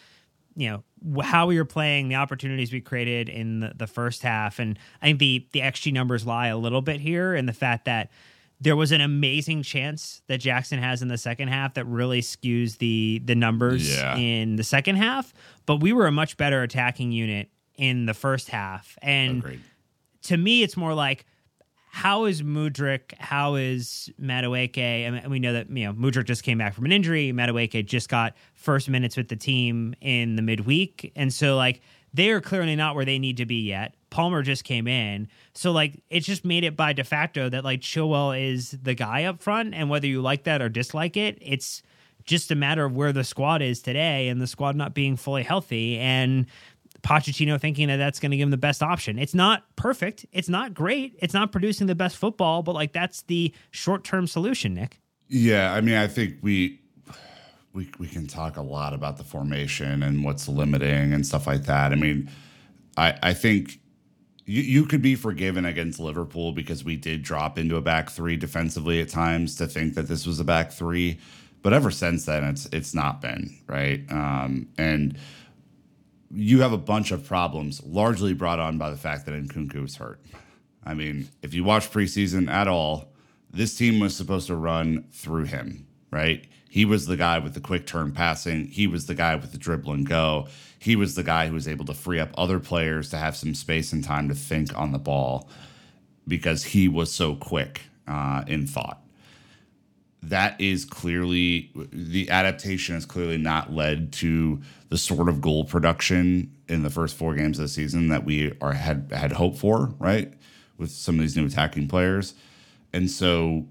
you 0.57 0.71
know, 0.71 1.23
how 1.23 1.47
we 1.47 1.59
were 1.59 1.67
playing, 1.67 2.09
the 2.09 2.14
opportunities 2.14 2.73
we 2.73 2.81
created 2.81 3.29
in 3.29 3.61
the, 3.61 3.73
the 3.77 3.87
first 3.87 4.23
half, 4.23 4.59
and 4.59 4.79
I 5.03 5.07
think 5.07 5.19
the 5.19 5.47
the 5.53 5.61
xG 5.61 5.93
numbers 5.93 6.27
lie 6.27 6.49
a 6.49 6.57
little 6.57 6.83
bit 6.83 7.01
here, 7.01 7.35
and 7.35 7.47
the 7.47 7.53
fact 7.53 7.85
that 7.85 8.11
there 8.61 8.77
was 8.77 8.93
an 8.93 9.03
amazing 9.03 9.62
chance 9.62 10.23
that 10.29 10.38
Jackson 10.38 10.79
has 10.79 11.03
in 11.03 11.09
the 11.09 11.19
second 11.19 11.49
half 11.49 11.75
that 11.75 11.85
really 11.85 12.23
skews 12.23 12.79
the 12.79 13.21
the 13.23 13.35
numbers 13.35 13.95
yeah. 13.95 14.17
in 14.17 14.57
the 14.57 14.64
second 14.64 14.97
half. 14.97 15.35
But 15.67 15.77
we 15.77 15.93
were 15.93 16.07
a 16.07 16.12
much 16.12 16.38
better 16.38 16.62
attacking 16.62 17.12
unit 17.12 17.51
in 17.77 18.07
the 18.07 18.14
first 18.14 18.49
half, 18.49 18.97
and. 19.03 19.40
Agreed 19.40 19.61
to 20.25 20.37
me, 20.37 20.63
it's 20.63 20.77
more 20.77 20.95
like 20.95 21.25
how 21.95 22.25
is 22.25 22.43
Mudryk? 22.43 23.15
How 23.21 23.55
is 23.55 24.11
Madueke? 24.21 24.79
And 24.79 25.31
we 25.31 25.39
know 25.39 25.53
that 25.53 25.71
you 25.71 25.87
know 25.87 25.93
Mudryk 25.93 26.25
just 26.25 26.43
came 26.43 26.59
back 26.59 26.75
from 26.75 26.85
an 26.87 26.91
injury. 26.91 27.33
Madueke 27.33 27.87
just 27.87 28.09
got 28.09 28.35
first 28.55 28.89
minutes 28.89 29.17
with 29.17 29.29
the 29.29 29.37
team 29.37 29.95
in 30.01 30.35
the 30.35 30.43
midweek, 30.43 31.13
and 31.15 31.33
so 31.33 31.57
like 31.57 31.83
they 32.13 32.31
are 32.31 32.41
clearly 32.41 32.75
not 32.75 32.97
where 32.97 33.05
they 33.05 33.21
need 33.21 33.37
to 33.37 33.47
be 33.47 33.63
yet. 33.63 33.95
Palmer 34.11 34.43
just 34.43 34.65
came 34.65 34.89
in, 34.89 35.29
so 35.55 35.71
like 35.71 36.03
it 36.11 36.21
just 36.21 36.45
made 36.45 36.65
it 36.65 36.77
by 36.77 36.93
de 36.93 37.05
facto 37.05 37.49
that 37.49 37.63
like 37.63 37.81
Chilwell 37.81 38.37
is 38.37 38.73
the 38.83 38.95
guy 38.95 39.23
up 39.23 39.41
front, 39.41 39.73
and 39.73 39.89
whether 39.89 40.09
you 40.09 40.21
like 40.21 40.43
that 40.45 40.61
or 40.61 40.69
dislike 40.69 41.17
it, 41.17 41.39
it's 41.41 41.81
just 42.25 42.51
a 42.51 42.57
matter 42.57 42.85
of 42.85 42.97
where 42.97 43.13
the 43.13 43.23
squad 43.23 43.63
is 43.63 43.81
today, 43.81 44.27
and 44.27 44.41
the 44.41 44.49
squad 44.49 44.75
not 44.75 44.95
being 44.95 45.15
fully 45.17 45.45
healthy, 45.45 45.97
and 45.99 46.47
Pochettino 47.05 47.61
thinking 47.61 47.88
that 47.88 47.99
that's 47.99 48.19
going 48.19 48.31
to 48.31 48.37
give 48.37 48.47
him 48.47 48.51
the 48.51 48.57
best 48.57 48.83
option. 48.83 49.19
It's 49.19 49.35
not 49.35 49.64
perfect. 49.77 50.25
It's 50.33 50.49
not 50.49 50.73
great. 50.75 51.14
It's 51.21 51.35
not 51.35 51.53
producing 51.53 51.87
the 51.87 51.95
best 51.95 52.17
football, 52.17 52.62
but 52.62 52.75
like 52.75 52.93
that's 52.93 53.23
the 53.23 53.55
short 53.71 54.05
term 54.05 54.27
solution, 54.27 54.75
Nick. 54.75 55.01
Yeah, 55.29 55.73
I 55.73 55.81
mean, 55.81 55.97
I 55.97 56.07
think 56.07 56.38
we 56.43 56.81
we 57.75 57.90
we 57.99 58.09
can 58.09 58.27
talk 58.27 58.57
a 58.57 58.62
lot 58.62 58.95
about 58.95 59.19
the 59.19 59.25
formation 59.25 60.03
and 60.03 60.25
what's 60.25 60.49
limiting 60.49 61.12
and 61.12 61.27
stuff 61.27 61.47
like 61.47 61.64
that. 61.64 61.93
I 61.93 61.97
mean, 61.97 62.31
I 62.97 63.19
I 63.23 63.35
think 63.35 63.81
you, 64.47 64.62
you 64.62 64.87
could 64.87 65.03
be 65.03 65.14
forgiven 65.14 65.67
against 65.67 66.01
Liverpool 66.01 66.53
because 66.53 66.85
we 66.85 66.97
did 66.97 67.23
drop 67.23 67.59
into 67.59 67.77
a 67.77 67.83
back 67.83 68.11
three 68.11 68.37
defensively 68.37 69.01
at 69.01 69.11
times 69.11 69.57
to 69.57 69.67
think 69.67 69.95
that 69.95 70.09
this 70.09 70.27
was 70.27 70.40
a 70.40 70.45
back 70.45 70.73
three, 70.73 71.19
but 71.62 71.75
ever 71.75 71.90
since 71.90 72.25
then 72.25 72.45
it's 72.45 72.67
it's 72.73 72.95
not 72.95 73.21
been 73.21 73.55
right. 73.67 74.05
Um, 74.11 74.69
and 74.79 75.19
you 76.35 76.61
have 76.62 76.73
a 76.73 76.79
bunch 76.79 77.12
of 77.12 77.25
problems, 77.25 77.83
largely 77.85 78.35
brought 78.35 78.59
on 78.59 78.79
by 78.79 78.90
the 78.90 78.97
fact 78.97 79.27
that 79.27 79.33
Nkunku 79.33 79.81
was 79.81 79.97
hurt. 79.97 80.20
I 80.85 80.94
mean, 80.94 81.29
if 81.42 81.55
you 81.55 81.64
watch 81.64 81.90
preseason 81.90 82.49
at 82.51 82.68
all, 82.68 83.12
this 83.51 83.77
team 83.77 84.01
was 84.01 84.16
supposed 84.16 84.49
to 84.49 84.57
run 84.57 85.05
through 85.12 85.44
him, 85.44 85.87
right? 86.11 86.44
He 86.68 86.85
was 86.85 87.07
the 87.07 87.16
guy 87.16 87.38
with 87.38 87.55
the 87.55 87.61
quick 87.61 87.87
turn 87.87 88.12
passing. 88.12 88.66
He 88.66 88.87
was 88.87 89.07
the 89.07 89.14
guy 89.14 89.37
with 89.37 89.53
the 89.53 89.59
dribble 89.59 89.92
and 89.92 90.09
go. 90.09 90.49
He 90.79 90.97
was 90.97 91.14
the 91.14 91.23
guy 91.23 91.47
who 91.47 91.55
was 91.55 91.68
able 91.68 91.85
to 91.87 91.94
free 91.94 92.18
up 92.18 92.31
other 92.37 92.59
players 92.59 93.11
to 93.11 93.16
have 93.16 93.37
some 93.37 93.55
space 93.55 93.92
and 93.92 94.03
time 94.03 94.29
to 94.29 94.35
think 94.35 94.77
on 94.77 94.92
the 94.92 94.99
ball 94.99 95.49
because 96.27 96.64
he 96.64 96.88
was 96.88 97.12
so 97.12 97.37
quick 97.37 97.83
uh, 98.09 98.42
in 98.49 98.66
thought 98.66 99.04
that 100.29 100.61
is 100.61 100.85
clearly 100.85 101.71
the 101.93 102.31
adaptation 102.31 102.95
has 102.95 103.05
clearly 103.05 103.39
not 103.39 103.73
led 103.73 104.13
to 104.15 104.61
the 104.89 104.99
sort 104.99 105.29
of 105.29 105.41
goal 105.41 105.65
production 105.65 106.55
in 106.69 106.83
the 106.83 106.91
first 106.91 107.17
four 107.17 107.35
games 107.35 107.59
of 107.59 107.65
the 107.65 107.69
season 107.69 108.09
that 108.09 108.25
we 108.25 108.53
are 108.61 108.73
had 108.73 109.11
had 109.13 109.33
hoped 109.33 109.59
for, 109.59 109.93
right? 109.99 110.33
With 110.79 110.91
some 110.91 111.17
of 111.17 111.21
these 111.21 111.37
new 111.37 111.47
attacking 111.47 111.89
players. 111.89 112.35
And 112.93 113.11
so 113.11 113.67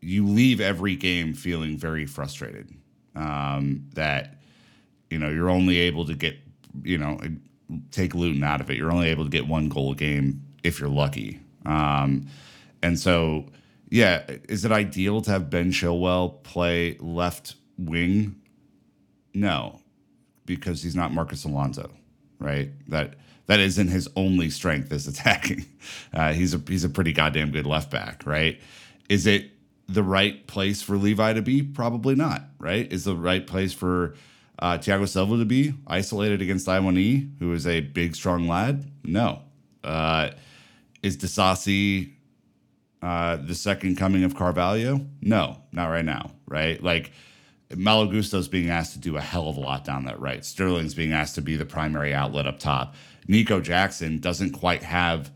you 0.00 0.26
leave 0.26 0.60
every 0.60 0.96
game 0.96 1.34
feeling 1.34 1.76
very 1.76 2.06
frustrated. 2.06 2.74
Um, 3.14 3.88
that 3.94 4.40
you 5.10 5.18
know, 5.18 5.28
you're 5.28 5.50
only 5.50 5.78
able 5.78 6.06
to 6.06 6.14
get, 6.14 6.36
you 6.82 6.96
know, 6.96 7.20
take 7.90 8.14
Luton 8.14 8.42
out 8.42 8.60
of 8.60 8.70
it. 8.70 8.76
You're 8.76 8.92
only 8.92 9.08
able 9.08 9.24
to 9.24 9.30
get 9.30 9.46
one 9.46 9.68
goal 9.68 9.92
a 9.92 9.96
game 9.96 10.42
if 10.62 10.80
you're 10.80 10.88
lucky. 10.88 11.40
Um, 11.66 12.28
and 12.82 12.98
so 12.98 13.46
yeah, 13.90 14.22
is 14.48 14.64
it 14.64 14.72
ideal 14.72 15.20
to 15.22 15.30
have 15.32 15.50
Ben 15.50 15.72
Chilwell 15.72 16.42
play 16.44 16.96
left 17.00 17.56
wing? 17.76 18.36
No, 19.34 19.80
because 20.46 20.82
he's 20.82 20.96
not 20.96 21.12
Marcos 21.12 21.44
Alonso, 21.44 21.90
right? 22.38 22.70
That 22.88 23.14
that 23.46 23.58
isn't 23.58 23.88
his 23.88 24.08
only 24.14 24.48
strength 24.48 24.92
is 24.92 25.06
attacking. 25.06 25.66
Uh, 26.12 26.32
he's 26.32 26.52
a 26.54 26.60
he's 26.68 26.84
a 26.84 26.88
pretty 26.88 27.12
goddamn 27.12 27.50
good 27.50 27.66
left 27.66 27.90
back, 27.90 28.22
right? 28.26 28.60
Is 29.08 29.26
it 29.26 29.50
the 29.88 30.02
right 30.02 30.46
place 30.46 30.82
for 30.82 30.96
Levi 30.96 31.32
to 31.32 31.40
be? 31.40 31.62
Probably 31.62 32.14
not, 32.14 32.42
right? 32.58 32.92
Is 32.92 33.04
the 33.04 33.16
right 33.16 33.46
place 33.46 33.72
for 33.72 34.14
uh, 34.58 34.76
Thiago 34.76 35.08
Silva 35.08 35.38
to 35.38 35.44
be 35.44 35.72
isolated 35.86 36.42
against 36.42 36.66
Awoniyi, 36.66 37.30
who 37.38 37.52
is 37.52 37.66
a 37.66 37.80
big, 37.80 38.14
strong 38.14 38.46
lad? 38.46 38.84
No. 39.04 39.40
Uh, 39.82 40.30
is 41.02 41.16
Disasi 41.16 42.12
uh, 43.02 43.36
the 43.36 43.54
second 43.54 43.96
coming 43.96 44.24
of 44.24 44.34
Carvalho? 44.34 45.06
No, 45.20 45.58
not 45.72 45.86
right 45.86 46.04
now, 46.04 46.32
right? 46.46 46.82
Like 46.82 47.12
Malo 47.74 48.06
Gusto's 48.06 48.48
being 48.48 48.70
asked 48.70 48.94
to 48.94 48.98
do 48.98 49.16
a 49.16 49.20
hell 49.20 49.48
of 49.48 49.56
a 49.56 49.60
lot 49.60 49.84
down 49.84 50.04
that 50.04 50.20
right. 50.20 50.44
Sterling's 50.44 50.94
being 50.94 51.12
asked 51.12 51.36
to 51.36 51.42
be 51.42 51.56
the 51.56 51.64
primary 51.64 52.12
outlet 52.12 52.46
up 52.46 52.58
top. 52.58 52.94
Nico 53.28 53.60
Jackson 53.60 54.18
doesn't 54.18 54.52
quite 54.52 54.82
have 54.82 55.30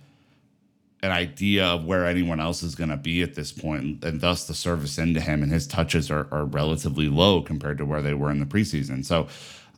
an 1.03 1.11
idea 1.11 1.67
of 1.67 1.85
where 1.85 2.07
anyone 2.07 2.41
else 2.41 2.63
is 2.63 2.75
going 2.75 2.89
to 2.89 2.97
be 2.97 3.23
at 3.23 3.35
this 3.35 3.53
point, 3.53 4.03
and 4.03 4.21
thus 4.21 4.47
the 4.47 4.55
service 4.55 4.97
into 4.99 5.21
him 5.21 5.43
and 5.43 5.53
his 5.53 5.67
touches 5.67 6.11
are, 6.11 6.27
are 6.33 6.47
relatively 6.47 7.09
low 7.09 7.43
compared 7.43 7.79
to 7.79 7.85
where 7.85 8.01
they 8.01 8.15
were 8.15 8.31
in 8.31 8.41
the 8.41 8.47
preseason. 8.47 9.05
So, 9.05 9.29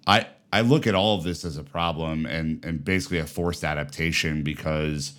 I 0.06 0.26
I 0.52 0.60
look 0.60 0.86
at 0.86 0.94
all 0.94 1.18
of 1.18 1.24
this 1.24 1.44
as 1.44 1.58
a 1.58 1.64
problem 1.64 2.26
and 2.26 2.64
and 2.64 2.84
basically 2.84 3.18
a 3.18 3.26
forced 3.26 3.64
adaptation 3.64 4.42
because 4.42 5.14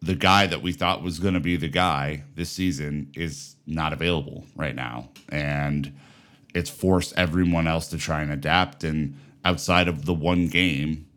the 0.00 0.14
guy 0.14 0.46
that 0.46 0.62
we 0.62 0.72
thought 0.72 1.02
was 1.02 1.18
going 1.18 1.34
to 1.34 1.40
be 1.40 1.56
the 1.56 1.68
guy 1.68 2.24
this 2.34 2.50
season 2.50 3.10
is 3.16 3.56
not 3.66 3.92
available 3.92 4.44
right 4.54 4.74
now. 4.74 5.10
And 5.28 5.92
it's 6.54 6.70
forced 6.70 7.14
everyone 7.16 7.66
else 7.66 7.88
to 7.88 7.98
try 7.98 8.22
and 8.22 8.30
adapt. 8.30 8.84
And 8.84 9.18
outside 9.44 9.88
of 9.88 10.04
the 10.04 10.14
one 10.14 10.48
game, 10.48 11.08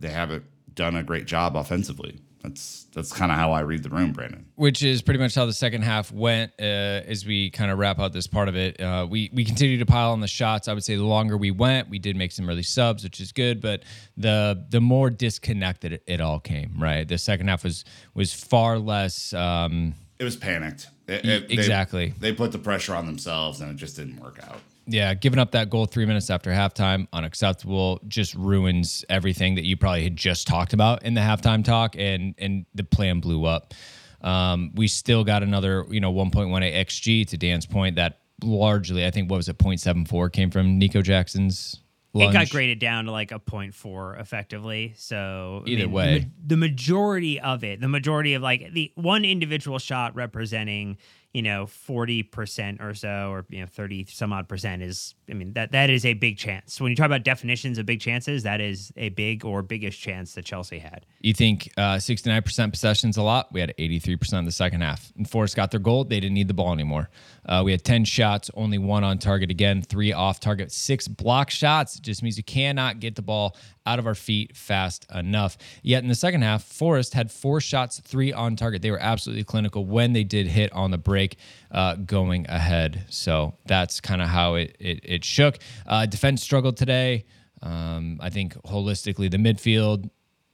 they 0.00 0.08
haven't 0.08 0.44
done 0.74 0.96
a 0.96 1.02
great 1.02 1.26
job 1.26 1.56
offensively. 1.56 2.20
That's 2.42 2.86
that's 2.94 3.12
kind 3.12 3.30
of 3.30 3.36
how 3.36 3.52
I 3.52 3.60
read 3.60 3.82
the 3.82 3.90
room, 3.90 4.12
Brandon. 4.12 4.46
Which 4.54 4.82
is 4.82 5.02
pretty 5.02 5.20
much 5.20 5.34
how 5.34 5.44
the 5.44 5.52
second 5.52 5.82
half 5.82 6.10
went. 6.10 6.52
Uh, 6.58 6.64
as 6.64 7.26
we 7.26 7.50
kind 7.50 7.70
of 7.70 7.78
wrap 7.78 7.98
out 7.98 8.12
this 8.14 8.26
part 8.26 8.48
of 8.48 8.56
it, 8.56 8.80
uh, 8.80 9.06
we 9.08 9.30
we 9.34 9.44
continued 9.44 9.78
to 9.80 9.86
pile 9.86 10.12
on 10.12 10.20
the 10.20 10.28
shots. 10.28 10.66
I 10.66 10.72
would 10.72 10.82
say 10.82 10.96
the 10.96 11.04
longer 11.04 11.36
we 11.36 11.50
went, 11.50 11.90
we 11.90 11.98
did 11.98 12.16
make 12.16 12.32
some 12.32 12.48
early 12.48 12.62
subs, 12.62 13.04
which 13.04 13.20
is 13.20 13.32
good. 13.32 13.60
But 13.60 13.82
the 14.16 14.64
the 14.70 14.80
more 14.80 15.10
disconnected 15.10 15.92
it, 15.92 16.02
it 16.06 16.20
all 16.22 16.40
came. 16.40 16.76
Right, 16.78 17.06
the 17.06 17.18
second 17.18 17.48
half 17.48 17.62
was 17.62 17.84
was 18.14 18.32
far 18.32 18.78
less. 18.78 19.34
Um, 19.34 19.94
it 20.18 20.24
was 20.24 20.36
panicked. 20.36 20.88
It, 21.06 21.24
it, 21.26 21.50
exactly. 21.50 22.14
They, 22.18 22.30
they 22.30 22.36
put 22.36 22.52
the 22.52 22.58
pressure 22.58 22.94
on 22.94 23.04
themselves, 23.06 23.60
and 23.60 23.70
it 23.70 23.76
just 23.76 23.96
didn't 23.96 24.20
work 24.20 24.38
out 24.42 24.60
yeah, 24.90 25.14
giving 25.14 25.38
up 25.38 25.52
that 25.52 25.70
goal 25.70 25.86
three 25.86 26.04
minutes 26.04 26.30
after 26.30 26.50
halftime, 26.50 27.06
unacceptable. 27.12 28.00
Just 28.08 28.34
ruins 28.34 29.04
everything 29.08 29.54
that 29.54 29.64
you 29.64 29.76
probably 29.76 30.02
had 30.02 30.16
just 30.16 30.46
talked 30.46 30.72
about 30.72 31.04
in 31.04 31.14
the 31.14 31.20
halftime 31.20 31.64
talk, 31.64 31.94
and 31.96 32.34
and 32.38 32.66
the 32.74 32.84
plan 32.84 33.20
blew 33.20 33.44
up. 33.44 33.72
Um, 34.20 34.72
we 34.74 34.88
still 34.88 35.24
got 35.24 35.42
another, 35.42 35.86
you 35.88 36.00
know, 36.00 36.12
1.18 36.12 36.74
xG 36.74 37.26
to 37.28 37.36
Dan's 37.38 37.66
point. 37.66 37.96
That 37.96 38.20
largely, 38.42 39.06
I 39.06 39.10
think, 39.10 39.30
what 39.30 39.36
was 39.36 39.48
it, 39.48 39.58
0.74 39.58 40.32
came 40.32 40.50
from 40.50 40.78
Nico 40.78 41.02
Jackson's. 41.02 41.80
Lunge. 42.12 42.34
It 42.34 42.38
got 42.38 42.50
graded 42.50 42.80
down 42.80 43.04
to 43.04 43.12
like 43.12 43.30
a 43.30 43.38
0.4 43.38 44.20
effectively. 44.20 44.94
So 44.96 45.62
either 45.64 45.82
I 45.82 45.86
mean, 45.86 45.92
way, 45.92 46.18
the, 46.18 46.48
the 46.48 46.56
majority 46.56 47.38
of 47.38 47.62
it, 47.62 47.80
the 47.80 47.86
majority 47.86 48.34
of 48.34 48.42
like 48.42 48.72
the 48.72 48.90
one 48.96 49.24
individual 49.24 49.78
shot 49.78 50.16
representing 50.16 50.98
you 51.32 51.42
know 51.42 51.66
40% 51.66 52.80
or 52.80 52.94
so 52.94 53.30
or 53.30 53.46
you 53.48 53.60
know 53.60 53.66
30 53.66 54.06
some 54.06 54.32
odd 54.32 54.48
percent 54.48 54.82
is 54.82 55.14
i 55.30 55.34
mean 55.34 55.52
that 55.52 55.72
that 55.72 55.90
is 55.90 56.04
a 56.04 56.14
big 56.14 56.38
chance. 56.38 56.80
When 56.80 56.90
you 56.90 56.96
talk 56.96 57.06
about 57.06 57.22
definitions 57.22 57.78
of 57.78 57.86
big 57.86 58.00
chances 58.00 58.42
that 58.42 58.60
is 58.60 58.92
a 58.96 59.10
big 59.10 59.44
or 59.44 59.62
biggest 59.62 60.00
chance 60.00 60.34
that 60.34 60.44
chelsea 60.44 60.78
had. 60.78 61.06
You 61.20 61.34
think 61.34 61.70
uh, 61.76 61.96
69% 61.96 62.72
possessions 62.72 63.16
a 63.16 63.22
lot? 63.22 63.52
We 63.52 63.60
had 63.60 63.74
83% 63.78 64.38
in 64.38 64.44
the 64.44 64.52
second 64.52 64.80
half. 64.80 65.12
And 65.16 65.28
forest 65.28 65.54
got 65.54 65.70
their 65.70 65.80
goal. 65.80 66.04
They 66.04 66.18
didn't 66.18 66.34
need 66.34 66.48
the 66.48 66.54
ball 66.54 66.72
anymore 66.72 67.10
uh, 67.46 67.62
we 67.64 67.72
had 67.72 67.84
10 67.84 68.04
shots 68.04 68.50
only 68.54 68.78
one 68.78 69.04
on 69.04 69.18
target 69.18 69.50
again 69.50 69.82
three 69.82 70.12
off 70.12 70.40
target 70.40 70.70
six 70.72 71.08
block 71.08 71.50
shots 71.50 71.96
it 71.96 72.02
just 72.02 72.22
means 72.22 72.36
you 72.36 72.44
cannot 72.44 73.00
get 73.00 73.16
the 73.16 73.22
ball 73.22 73.56
out 73.90 73.98
of 73.98 74.06
our 74.06 74.14
feet 74.14 74.56
fast 74.56 75.06
enough. 75.14 75.58
Yet 75.82 76.02
in 76.02 76.08
the 76.08 76.14
second 76.14 76.42
half, 76.42 76.62
Forest 76.62 77.14
had 77.14 77.30
four 77.30 77.60
shots, 77.60 78.00
three 78.00 78.32
on 78.32 78.56
target. 78.56 78.82
They 78.82 78.90
were 78.90 79.00
absolutely 79.00 79.44
clinical 79.44 79.84
when 79.84 80.12
they 80.12 80.24
did 80.24 80.46
hit 80.46 80.72
on 80.72 80.90
the 80.90 80.98
break 80.98 81.36
uh, 81.70 81.96
going 81.96 82.46
ahead. 82.48 83.04
So 83.08 83.54
that's 83.66 84.00
kind 84.00 84.22
of 84.22 84.28
how 84.28 84.54
it, 84.54 84.76
it, 84.78 85.00
it 85.02 85.24
shook. 85.24 85.58
Uh, 85.86 86.06
defense 86.06 86.42
struggled 86.42 86.76
today. 86.76 87.24
Um, 87.62 88.18
I 88.22 88.30
think 88.30 88.54
holistically, 88.62 89.30
the 89.30 89.36
midfield, 89.36 90.08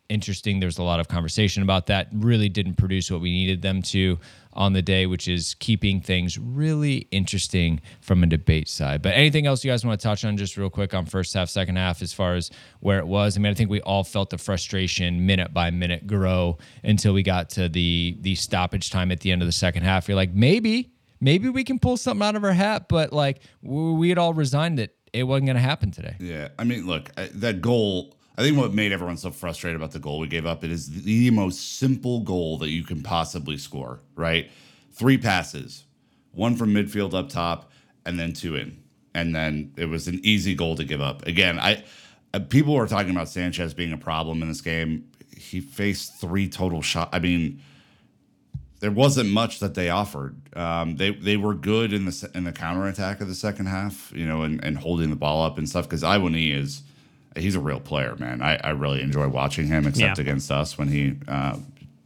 interesting. 0.09 0.61
There's 0.61 0.79
a 0.79 0.83
lot 0.83 1.01
of 1.01 1.09
conversation 1.09 1.63
about 1.63 1.87
that. 1.87 2.09
Really 2.13 2.49
didn't 2.49 2.75
produce 2.75 3.11
what 3.11 3.21
we 3.21 3.31
needed 3.31 3.63
them 3.63 3.83
to 3.83 4.19
on 4.53 4.73
the 4.73 4.81
day, 4.83 5.07
which 5.07 5.29
is 5.29 5.55
keeping 5.55 6.01
things 6.01 6.39
really 6.39 7.09
interesting 7.11 7.81
from 8.01 8.23
a 8.23 8.27
debate 8.27 8.69
side. 8.69 9.03
But 9.03 9.15
anything 9.15 9.47
else 9.47 9.63
you 9.63 9.71
guys 9.71 9.85
want 9.85 10.01
to 10.01 10.03
touch 10.03 10.25
on 10.25 10.37
just 10.37 10.57
real 10.57 10.71
quick 10.71 10.95
on 10.95 11.05
first 11.05 11.35
half, 11.35 11.51
second 11.51 11.77
half, 11.77 12.01
as 12.01 12.13
far 12.13 12.35
as 12.35 12.51
where 12.81 12.99
it 12.99 13.07
was? 13.07 13.37
I 13.37 13.41
mean, 13.41 13.53
I 13.53 13.55
think 13.55 13.69
we 13.69 13.83
all 13.83 14.03
felt 14.03 14.31
the 14.31 14.39
frustration 14.39 15.27
minute 15.27 15.53
by 15.53 15.71
minute 15.71 16.07
grow 16.07 16.57
until 16.83 17.13
we 17.13 17.23
got 17.23 17.51
to 17.51 17.69
the 17.69 18.17
the 18.21 18.35
stoppage 18.35 18.91
time 18.91 19.13
at 19.13 19.21
the 19.21 19.31
end 19.31 19.43
of 19.43 19.47
the 19.47 19.53
second 19.53 19.83
half. 19.83 20.09
You're 20.09 20.17
like, 20.17 20.33
maybe, 20.33 20.93
maybe 21.21 21.51
we 21.51 21.63
can 21.63 21.79
pull 21.79 21.99
something 21.99 22.27
out 22.27 22.35
of 22.35 22.45
our 22.45 22.53
hat, 22.53 22.89
but 22.89 23.13
like 23.13 23.41
we 23.63 24.09
had 24.09 24.19
all 24.19 24.33
resigned 24.33 24.79
that 24.79 24.97
it 25.13 25.25
wasn't 25.25 25.47
going 25.47 25.57
to 25.57 25.63
happen 25.63 25.91
today. 25.91 26.17
Yeah, 26.19 26.49
I 26.59 26.65
mean, 26.65 26.87
look, 26.87 27.11
that 27.15 27.61
goal 27.61 28.16
I 28.39 28.43
think 28.43 28.59
what 28.59 28.75
made 28.75 28.93
everyone 28.93 29.17
so 29.17 29.31
frustrated 29.31 29.77
about 29.77 29.93
the 29.93 29.99
goal 29.99 30.19
we 30.19 30.29
gave 30.29 30.45
up 30.45 30.63
it 30.63 30.71
is 30.71 31.05
the 31.05 31.31
most 31.31 31.79
simple 31.79 32.21
goal 32.21 32.59
that 32.59 32.69
you 32.69 32.85
can 32.85 33.03
possibly 33.03 33.57
score. 33.57 34.01
Right, 34.15 34.51
three 34.93 35.19
passes, 35.19 35.85
one 36.33 36.57
from 36.57 36.75
midfield 36.75 37.15
up 37.15 37.29
top, 37.29 37.71
and 38.05 38.19
then 38.19 38.33
two 38.33 38.57
in, 38.57 38.83
and 39.15 39.35
then 39.35 39.73
it 39.77 39.87
was 39.87 40.09
an 40.09 40.21
easy 40.23 40.55
goal 40.55 40.77
to 40.77 40.85
give 40.85 41.01
up. 41.01 41.27
Again, 41.27 41.59
I 41.59 41.85
uh, 42.35 42.41
people 42.41 42.75
were 42.75 42.87
talking 42.87 43.11
about 43.11 43.29
Sanchez 43.29 43.75
being 43.75 43.93
a 43.93 43.99
problem 43.99 44.43
in 44.43 44.49
this 44.49 44.61
game. 44.61 45.11
He 45.37 45.61
faced 45.61 46.21
three 46.21 46.49
total 46.49 46.83
shots. 46.83 47.11
I 47.13 47.19
mean 47.19 47.63
there 48.81 48.91
wasn't 48.91 49.31
much 49.31 49.61
that 49.61 49.75
they 49.75 49.89
offered. 49.89 50.37
Um, 50.57 50.97
they 50.97 51.11
they 51.11 51.37
were 51.37 51.55
good 51.55 51.93
in 51.93 52.05
the 52.05 52.31
in 52.35 52.45
the 52.45 52.53
counter 52.53 52.87
attack 52.87 53.21
of 53.21 53.29
the 53.29 53.35
second 53.35 53.67
half, 53.67 54.13
you 54.15 54.27
know, 54.27 54.43
and, 54.43 54.63
and 54.63 54.79
holding 54.79 55.11
the 55.11 55.17
ball 55.17 55.45
up 55.45 55.59
and 55.59 55.69
stuff. 55.69 55.87
Because 55.87 56.03
Awoniyi 56.03 56.55
is 56.55 56.83
he's 57.37 57.55
a 57.55 57.61
real 57.61 57.81
player, 57.81 58.17
man. 58.17 58.43
I, 58.43 58.57
I 58.57 58.71
really 58.71 59.01
enjoy 59.01 59.29
watching 59.29 59.67
him, 59.67 59.87
except 59.87 60.19
yeah. 60.19 60.23
against 60.23 60.51
us 60.51 60.79
when 60.79 60.89
he 60.89 61.17
uh, 61.29 61.59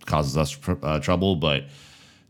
causes 0.07 0.37
us 0.37 0.51
tr- 0.51 0.73
uh, 0.83 1.01
trouble. 1.01 1.37
But 1.37 1.65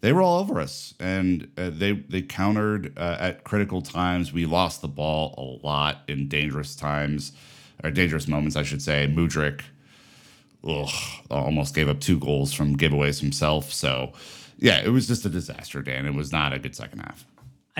they 0.00 0.12
were 0.12 0.22
all 0.22 0.40
over 0.40 0.60
us, 0.60 0.94
and 1.00 1.50
uh, 1.56 1.70
they 1.70 1.92
they 1.92 2.22
countered 2.22 2.96
uh, 2.98 3.16
at 3.18 3.44
critical 3.44 3.82
times. 3.82 4.32
We 4.32 4.46
lost 4.46 4.82
the 4.82 4.88
ball 4.88 5.34
a 5.36 5.66
lot 5.66 6.02
in 6.08 6.28
dangerous 6.28 6.74
times 6.74 7.32
or 7.82 7.90
dangerous 7.90 8.28
moments, 8.28 8.56
I 8.56 8.62
should 8.62 8.82
say. 8.82 9.06
Mudryk 9.10 9.62
ugh, 10.66 10.90
almost 11.30 11.74
gave 11.74 11.88
up 11.88 12.00
two 12.00 12.18
goals 12.18 12.52
from 12.52 12.76
giveaways 12.76 13.20
himself. 13.20 13.72
So, 13.72 14.12
yeah, 14.58 14.80
it 14.80 14.90
was 14.90 15.06
just 15.06 15.24
a 15.24 15.28
disaster, 15.28 15.82
Dan. 15.82 16.06
It 16.06 16.14
was 16.14 16.32
not 16.32 16.52
a 16.52 16.58
good 16.58 16.76
second 16.76 17.00
half. 17.00 17.24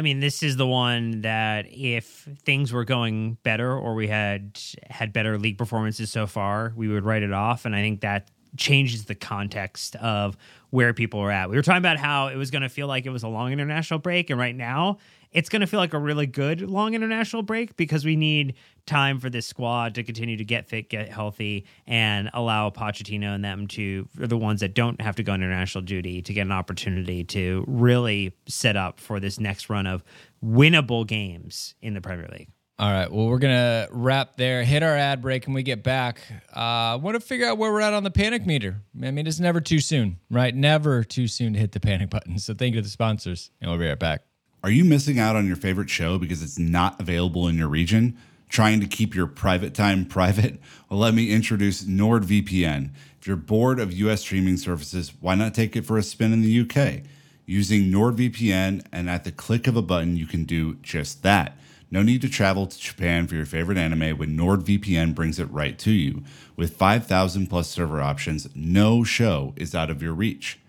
I 0.00 0.02
mean, 0.02 0.20
this 0.20 0.42
is 0.42 0.56
the 0.56 0.66
one 0.66 1.20
that 1.20 1.66
if 1.68 2.26
things 2.42 2.72
were 2.72 2.86
going 2.86 3.36
better 3.42 3.70
or 3.70 3.94
we 3.94 4.08
had 4.08 4.58
had 4.88 5.12
better 5.12 5.36
league 5.36 5.58
performances 5.58 6.10
so 6.10 6.26
far, 6.26 6.72
we 6.74 6.88
would 6.88 7.04
write 7.04 7.22
it 7.22 7.34
off. 7.34 7.66
And 7.66 7.76
I 7.76 7.82
think 7.82 8.00
that 8.00 8.30
changes 8.56 9.04
the 9.04 9.14
context 9.14 9.96
of 9.96 10.38
where 10.70 10.94
people 10.94 11.20
are 11.20 11.30
at. 11.30 11.50
We 11.50 11.56
were 11.56 11.62
talking 11.62 11.78
about 11.78 11.98
how 11.98 12.28
it 12.28 12.37
was 12.37 12.50
going 12.50 12.62
to 12.62 12.68
feel 12.68 12.87
like 12.87 13.06
it 13.06 13.11
was 13.11 13.22
a 13.22 13.28
long 13.28 13.52
international 13.52 14.00
break, 14.00 14.30
and 14.30 14.38
right 14.38 14.54
now 14.54 14.98
it's 15.33 15.48
going 15.48 15.61
to 15.61 15.66
feel 15.66 15.78
like 15.78 15.94
a 15.94 15.98
really 15.98 16.26
good 16.26 16.61
long 16.61 16.94
international 16.94 17.42
break 17.42 17.76
because 17.76 18.04
we 18.04 18.16
need 18.16 18.54
time 18.87 19.20
for 19.20 19.30
this 19.30 19.46
squad 19.46 19.94
to 19.94 20.02
continue 20.02 20.37
to 20.37 20.44
get 20.44 20.68
fit, 20.68 20.88
get 20.88 21.09
healthy, 21.09 21.66
and 21.87 22.30
allow 22.35 22.70
Pochettino 22.70 23.35
and 23.35 23.44
them 23.44 23.68
to, 23.68 24.09
the 24.14 24.37
ones 24.37 24.61
that 24.61 24.74
don't 24.74 25.00
have 25.00 25.16
to 25.16 25.22
go 25.22 25.35
international 25.35 25.83
duty, 25.83 26.22
to 26.22 26.33
get 26.33 26.42
an 26.42 26.52
opportunity 26.52 27.22
to 27.24 27.64
really 27.68 28.33
set 28.46 28.76
up 28.76 28.98
for 28.98 29.20
this 29.20 29.38
next 29.38 29.70
run 29.70 29.87
of 29.87 30.02
winnable 30.44 31.06
games 31.06 31.74
in 31.80 31.94
the 31.94 32.00
Premier 32.00 32.28
League. 32.33 32.48
All 32.81 32.90
right. 32.90 33.12
Well, 33.12 33.27
we're 33.27 33.40
to 33.40 33.88
wrap 33.90 34.38
there, 34.38 34.64
hit 34.64 34.83
our 34.83 34.97
ad 34.97 35.21
break, 35.21 35.45
and 35.45 35.55
we 35.55 35.62
get 35.62 35.83
back. 35.83 36.23
Uh, 36.51 36.99
want 37.03 37.14
to 37.14 37.21
figure 37.21 37.47
out 37.47 37.59
where 37.59 37.71
we're 37.71 37.83
at 37.83 37.93
on 37.93 38.05
the 38.05 38.11
panic 38.11 38.47
meter. 38.47 38.81
I 39.03 39.11
mean, 39.11 39.27
it's 39.27 39.38
never 39.38 39.61
too 39.61 39.81
soon, 39.81 40.19
right? 40.31 40.55
Never 40.55 41.05
too 41.05 41.27
soon 41.27 41.53
to 41.53 41.59
hit 41.59 41.73
the 41.73 41.81
panic 41.81 42.09
button. 42.09 42.38
So 42.38 42.55
thank 42.55 42.75
you 42.75 42.81
to 42.81 42.83
the 42.83 42.90
sponsors, 42.90 43.51
and 43.61 43.71
we'll 43.71 43.79
be 43.79 43.87
right 43.87 43.99
back. 43.99 44.23
Are 44.64 44.71
you 44.71 44.87
missing 44.87 45.19
out 45.19 45.37
on 45.37 45.47
your 45.47 45.57
favorite 45.57 45.90
show 45.90 46.16
because 46.16 46.43
it's 46.43 46.59
not 46.59 46.99
available 46.99 47.49
in 47.49 47.59
your 47.59 47.69
region? 47.69 48.16
Trying 48.49 48.81
to 48.81 48.87
keep 48.87 49.14
your 49.14 49.27
private 49.27 49.75
time 49.75 50.07
private? 50.07 50.59
Well, 50.88 51.01
let 51.01 51.12
me 51.12 51.33
introduce 51.33 51.85
NordVPN. 51.85 52.93
If 53.21 53.27
you're 53.27 53.37
bored 53.37 53.79
of 53.79 53.93
US 53.93 54.23
streaming 54.23 54.57
services, 54.57 55.12
why 55.21 55.35
not 55.35 55.53
take 55.53 55.77
it 55.77 55.85
for 55.85 55.99
a 55.99 56.03
spin 56.03 56.33
in 56.33 56.40
the 56.40 56.61
UK? 56.61 57.03
Using 57.45 57.93
NordVPN, 57.93 58.87
and 58.90 59.11
at 59.11 59.25
the 59.25 59.33
click 59.33 59.66
of 59.66 59.77
a 59.77 59.83
button, 59.83 60.16
you 60.16 60.27
can 60.27 60.45
do 60.45 60.77
just 60.77 61.23
that. 61.25 61.59
No 61.90 62.03
need 62.03 62.22
to 62.22 62.29
travel 62.29 62.66
to 62.66 62.79
Japan 62.79 63.26
for 63.26 63.35
your 63.35 63.46
favorite 63.46 63.79
anime 63.79 64.16
when 64.16 64.37
NordVPN 64.37 65.14
brings 65.14 65.40
it 65.40 65.50
right 65.50 65.76
to 65.81 65.90
you. 65.90 66.22
With 66.57 66.76
5,000 66.76 67.48
plus 67.48 67.68
server 67.68 68.00
options, 68.00 68.48
no 68.55 69.03
show 69.03 69.55
is 69.57 69.74
out 69.74 69.90
of 69.90 70.00
your 70.00 70.14
reach. 70.14 70.61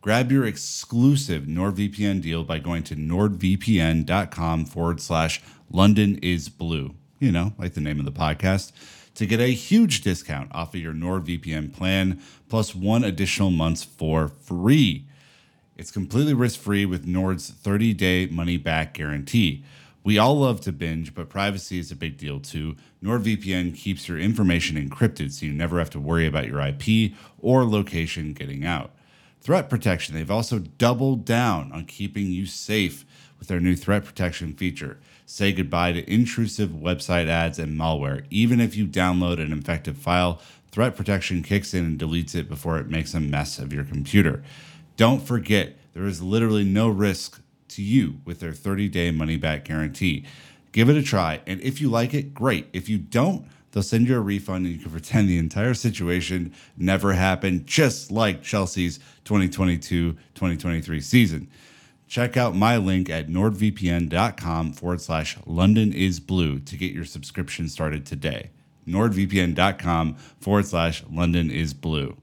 Grab 0.00 0.32
your 0.32 0.46
exclusive 0.46 1.44
NordVPN 1.44 2.22
deal 2.22 2.42
by 2.42 2.58
going 2.58 2.82
to 2.84 2.96
nordvpn.com 2.96 4.64
forward 4.64 5.00
slash 5.00 5.42
London 5.70 6.18
is 6.22 6.48
blue, 6.48 6.94
you 7.20 7.30
know, 7.30 7.52
like 7.58 7.74
the 7.74 7.80
name 7.80 7.98
of 7.98 8.04
the 8.04 8.10
podcast, 8.10 8.72
to 9.14 9.26
get 9.26 9.40
a 9.40 9.48
huge 9.48 10.00
discount 10.00 10.50
off 10.54 10.74
of 10.74 10.80
your 10.80 10.94
NordVPN 10.94 11.72
plan 11.72 12.20
plus 12.48 12.74
one 12.74 13.04
additional 13.04 13.50
month 13.50 13.84
for 13.84 14.28
free. 14.28 15.06
It's 15.76 15.90
completely 15.90 16.34
risk 16.34 16.58
free 16.58 16.86
with 16.86 17.06
Nord's 17.06 17.50
30 17.50 17.92
day 17.94 18.26
money 18.26 18.56
back 18.56 18.94
guarantee. 18.94 19.64
We 20.04 20.18
all 20.18 20.38
love 20.38 20.60
to 20.62 20.72
binge, 20.72 21.14
but 21.14 21.28
privacy 21.28 21.78
is 21.78 21.92
a 21.92 21.96
big 21.96 22.16
deal 22.16 22.40
too. 22.40 22.76
NordVPN 23.02 23.76
keeps 23.76 24.08
your 24.08 24.18
information 24.18 24.76
encrypted 24.76 25.32
so 25.32 25.46
you 25.46 25.52
never 25.52 25.78
have 25.78 25.90
to 25.90 26.00
worry 26.00 26.26
about 26.26 26.48
your 26.48 26.60
IP 26.60 27.12
or 27.38 27.64
location 27.64 28.32
getting 28.32 28.64
out 28.64 28.90
threat 29.42 29.68
protection. 29.68 30.14
They've 30.14 30.30
also 30.30 30.60
doubled 30.60 31.24
down 31.24 31.72
on 31.72 31.84
keeping 31.84 32.30
you 32.30 32.46
safe 32.46 33.04
with 33.38 33.48
their 33.48 33.60
new 33.60 33.74
threat 33.74 34.04
protection 34.04 34.54
feature. 34.54 34.98
Say 35.26 35.52
goodbye 35.52 35.92
to 35.92 36.12
intrusive 36.12 36.70
website 36.70 37.26
ads 37.26 37.58
and 37.58 37.78
malware. 37.78 38.24
Even 38.30 38.60
if 38.60 38.76
you 38.76 38.86
download 38.86 39.40
an 39.40 39.52
infected 39.52 39.98
file, 39.98 40.40
threat 40.70 40.96
protection 40.96 41.42
kicks 41.42 41.74
in 41.74 41.84
and 41.84 41.98
deletes 41.98 42.34
it 42.34 42.48
before 42.48 42.78
it 42.78 42.88
makes 42.88 43.14
a 43.14 43.20
mess 43.20 43.58
of 43.58 43.72
your 43.72 43.84
computer. 43.84 44.44
Don't 44.96 45.22
forget, 45.22 45.76
there 45.92 46.06
is 46.06 46.22
literally 46.22 46.64
no 46.64 46.88
risk 46.88 47.41
to 47.76 47.82
you 47.82 48.20
with 48.24 48.40
their 48.40 48.52
30 48.52 48.88
day 48.88 49.10
money 49.10 49.36
back 49.36 49.64
guarantee. 49.64 50.24
Give 50.72 50.88
it 50.88 50.96
a 50.96 51.02
try, 51.02 51.40
and 51.46 51.60
if 51.60 51.80
you 51.80 51.90
like 51.90 52.14
it, 52.14 52.32
great. 52.32 52.68
If 52.72 52.88
you 52.88 52.98
don't, 52.98 53.46
They'll 53.72 53.82
send 53.82 54.06
you 54.06 54.16
a 54.16 54.20
refund 54.20 54.66
and 54.66 54.74
you 54.74 54.80
can 54.80 54.90
pretend 54.90 55.28
the 55.28 55.38
entire 55.38 55.74
situation 55.74 56.52
never 56.76 57.14
happened, 57.14 57.66
just 57.66 58.10
like 58.10 58.42
Chelsea's 58.42 58.98
2022 59.24 60.12
2023 60.34 61.00
season. 61.00 61.48
Check 62.06 62.36
out 62.36 62.54
my 62.54 62.76
link 62.76 63.08
at 63.08 63.28
nordvpn.com 63.28 64.74
forward 64.74 65.00
slash 65.00 65.38
London 65.46 65.94
is 65.94 66.20
blue 66.20 66.60
to 66.60 66.76
get 66.76 66.92
your 66.92 67.06
subscription 67.06 67.68
started 67.68 68.04
today. 68.04 68.50
nordvpn.com 68.86 70.16
forward 70.38 70.66
slash 70.66 71.02
London 71.10 71.50
is 71.50 71.72
blue. 71.72 72.21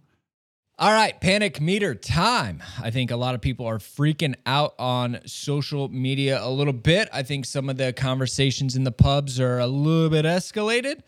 All 0.81 0.93
right, 0.93 1.19
panic 1.19 1.59
meter 1.59 1.93
time. 1.93 2.63
I 2.81 2.89
think 2.89 3.11
a 3.11 3.17
lot 3.17 3.35
of 3.35 3.41
people 3.41 3.65
are 3.65 3.79
freaking 3.79 4.35
out 4.45 4.75
on 4.79 5.19
social 5.25 5.89
media 5.89 6.41
a 6.41 6.47
little 6.49 6.71
bit. 6.71 7.09
I 7.11 7.21
think 7.21 7.43
some 7.43 7.69
of 7.69 7.75
the 7.75 7.91
conversations 7.91 8.77
in 8.77 8.85
the 8.85 8.91
pubs 8.93 9.41
are 9.41 9.59
a 9.59 9.67
little 9.67 10.09
bit 10.09 10.23
escalated. 10.23 11.01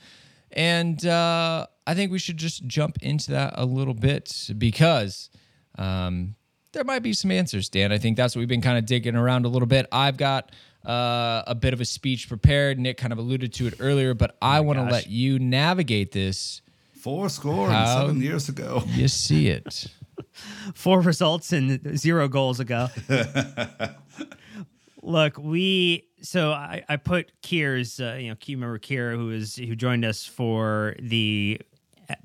And 0.51 1.05
uh, 1.05 1.67
I 1.87 1.93
think 1.93 2.11
we 2.11 2.19
should 2.19 2.35
just 2.35 2.67
jump 2.67 2.97
into 3.01 3.31
that 3.31 3.53
a 3.55 3.65
little 3.65 3.93
bit 3.93 4.49
because 4.57 5.29
um, 5.77 6.35
there 6.73 6.83
might 6.83 7.01
be 7.01 7.13
some 7.13 7.31
answers, 7.31 7.69
Dan. 7.69 7.93
I 7.93 7.97
think 7.97 8.17
that's 8.17 8.35
what 8.35 8.41
we've 8.41 8.49
been 8.49 8.59
kind 8.59 8.77
of 8.77 8.85
digging 8.85 9.15
around 9.15 9.45
a 9.45 9.47
little 9.47 9.69
bit. 9.69 9.85
I've 9.89 10.17
got 10.17 10.51
uh, 10.85 11.43
a 11.47 11.55
bit 11.55 11.73
of 11.73 11.79
a 11.79 11.85
speech 11.85 12.27
prepared. 12.27 12.77
Nick 12.77 12.97
kind 12.97 13.13
of 13.13 13.19
alluded 13.19 13.53
to 13.53 13.67
it 13.67 13.75
earlier, 13.79 14.13
but 14.15 14.31
oh 14.31 14.47
I 14.47 14.59
want 14.59 14.79
to 14.79 14.83
let 14.83 15.07
you 15.07 15.39
navigate 15.39 16.11
this. 16.11 16.61
Four 17.01 17.29
score 17.29 17.69
and 17.69 17.87
seven 17.87 18.21
years 18.21 18.47
ago. 18.47 18.83
You 18.87 19.07
see 19.07 19.47
it. 19.47 19.87
Four 20.75 21.01
results 21.01 21.51
and 21.51 21.97
zero 21.97 22.27
goals 22.27 22.59
ago. 22.59 22.89
Look, 25.01 25.37
we 25.39 26.05
so 26.21 26.51
I, 26.51 26.83
I 26.87 26.97
put 26.97 27.31
Kier's 27.41 27.99
uh, 27.99 28.17
you 28.19 28.29
know, 28.29 28.35
you 28.45 28.55
remember 28.55 28.77
Kier 28.77 29.15
who 29.15 29.31
is 29.31 29.55
who 29.55 29.75
joined 29.75 30.05
us 30.05 30.25
for 30.27 30.95
the 30.99 31.59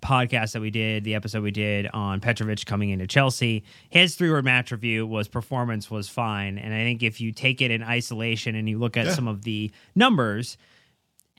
podcast 0.02 0.52
that 0.52 0.60
we 0.60 0.70
did, 0.70 1.04
the 1.04 1.14
episode 1.14 1.42
we 1.42 1.50
did 1.50 1.86
on 1.94 2.20
Petrovic 2.20 2.66
coming 2.66 2.90
into 2.90 3.06
Chelsea. 3.06 3.64
His 3.88 4.14
three 4.14 4.30
word 4.30 4.44
match 4.44 4.72
review 4.72 5.06
was 5.06 5.26
performance 5.26 5.90
was 5.90 6.08
fine. 6.08 6.58
And 6.58 6.74
I 6.74 6.78
think 6.78 7.02
if 7.02 7.18
you 7.18 7.32
take 7.32 7.62
it 7.62 7.70
in 7.70 7.82
isolation 7.82 8.54
and 8.54 8.68
you 8.68 8.78
look 8.78 8.98
at 8.98 9.06
yeah. 9.06 9.14
some 9.14 9.26
of 9.26 9.42
the 9.42 9.70
numbers 9.94 10.58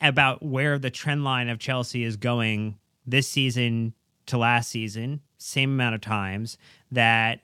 about 0.02 0.44
where 0.44 0.80
the 0.80 0.90
trend 0.90 1.24
line 1.24 1.50
of 1.50 1.60
Chelsea 1.60 2.04
is 2.04 2.16
going 2.16 2.78
this 3.08 3.28
season 3.28 3.94
to 4.28 4.38
last 4.38 4.70
season, 4.70 5.22
same 5.38 5.72
amount 5.72 5.96
of 5.96 6.02
times, 6.02 6.58
that 6.92 7.40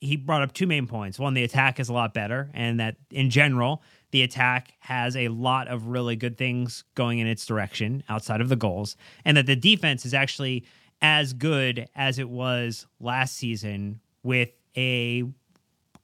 he 0.00 0.16
brought 0.16 0.42
up 0.42 0.52
two 0.52 0.66
main 0.66 0.86
points. 0.86 1.18
One, 1.18 1.34
the 1.34 1.44
attack 1.44 1.78
is 1.78 1.88
a 1.88 1.92
lot 1.92 2.14
better, 2.14 2.50
and 2.54 2.80
that 2.80 2.96
in 3.10 3.30
general, 3.30 3.82
the 4.10 4.22
attack 4.22 4.72
has 4.80 5.16
a 5.16 5.28
lot 5.28 5.68
of 5.68 5.88
really 5.88 6.16
good 6.16 6.38
things 6.38 6.84
going 6.94 7.18
in 7.18 7.26
its 7.26 7.44
direction 7.44 8.02
outside 8.08 8.40
of 8.40 8.48
the 8.48 8.56
goals, 8.56 8.96
and 9.24 9.36
that 9.36 9.46
the 9.46 9.56
defense 9.56 10.06
is 10.06 10.14
actually 10.14 10.64
as 11.02 11.32
good 11.32 11.88
as 11.94 12.18
it 12.18 12.28
was 12.28 12.86
last 13.00 13.36
season 13.36 14.00
with 14.22 14.50
a 14.76 15.24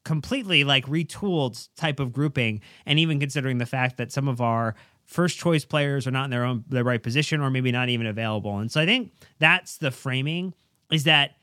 completely 0.05 0.65
like 0.65 0.85
retooled 0.87 1.69
type 1.77 2.01
of 2.01 2.13
grouping 2.13 2.61
and 2.87 2.99
even 2.99 3.21
considering 3.21 3.59
the 3.59 3.67
fact 3.67 3.97
that 3.97 4.11
some 4.11 4.27
of 4.27 4.41
our 4.41 4.75
first 5.13 5.39
choice 5.39 5.65
players 5.65 6.07
are 6.07 6.11
not 6.11 6.25
in 6.25 6.31
their 6.31 6.45
own 6.45 6.65
the 6.69 6.85
right 6.85 7.03
position 7.03 7.41
or 7.41 7.51
maybe 7.51 7.73
not 7.73 7.89
even 7.89 8.07
available. 8.07 8.59
And 8.59 8.71
so 8.71 8.81
i 8.81 8.87
think 8.87 9.13
that's 9.39 9.79
the 9.79 9.91
framing 9.91 10.55
is 10.91 11.05
that 11.05 11.37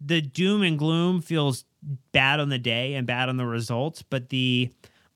the 0.00 0.20
doom 0.20 0.62
and 0.62 0.78
gloom 0.78 1.20
feels 1.20 1.64
bad 2.12 2.40
on 2.40 2.48
the 2.48 2.58
day 2.58 2.94
and 2.94 3.06
bad 3.06 3.28
on 3.28 3.36
the 3.36 3.46
results, 3.46 4.02
but 4.02 4.28
the 4.28 4.70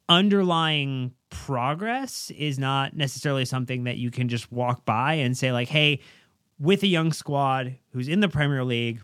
underlying 0.09 1.13
progress 1.31 2.31
is 2.37 2.59
not 2.59 2.97
necessarily 2.97 3.45
something 3.45 3.85
that 3.85 3.99
you 3.99 4.11
can 4.11 4.29
just 4.29 4.51
walk 4.51 4.85
by 4.85 5.15
and 5.15 5.37
say 5.37 5.53
like, 5.53 5.69
"Hey, 5.69 6.01
with 6.59 6.83
a 6.83 6.87
young 6.87 7.13
squad 7.13 7.77
who's 7.93 8.09
in 8.09 8.21
the 8.21 8.29
Premier 8.29 8.65
League, 8.65 9.03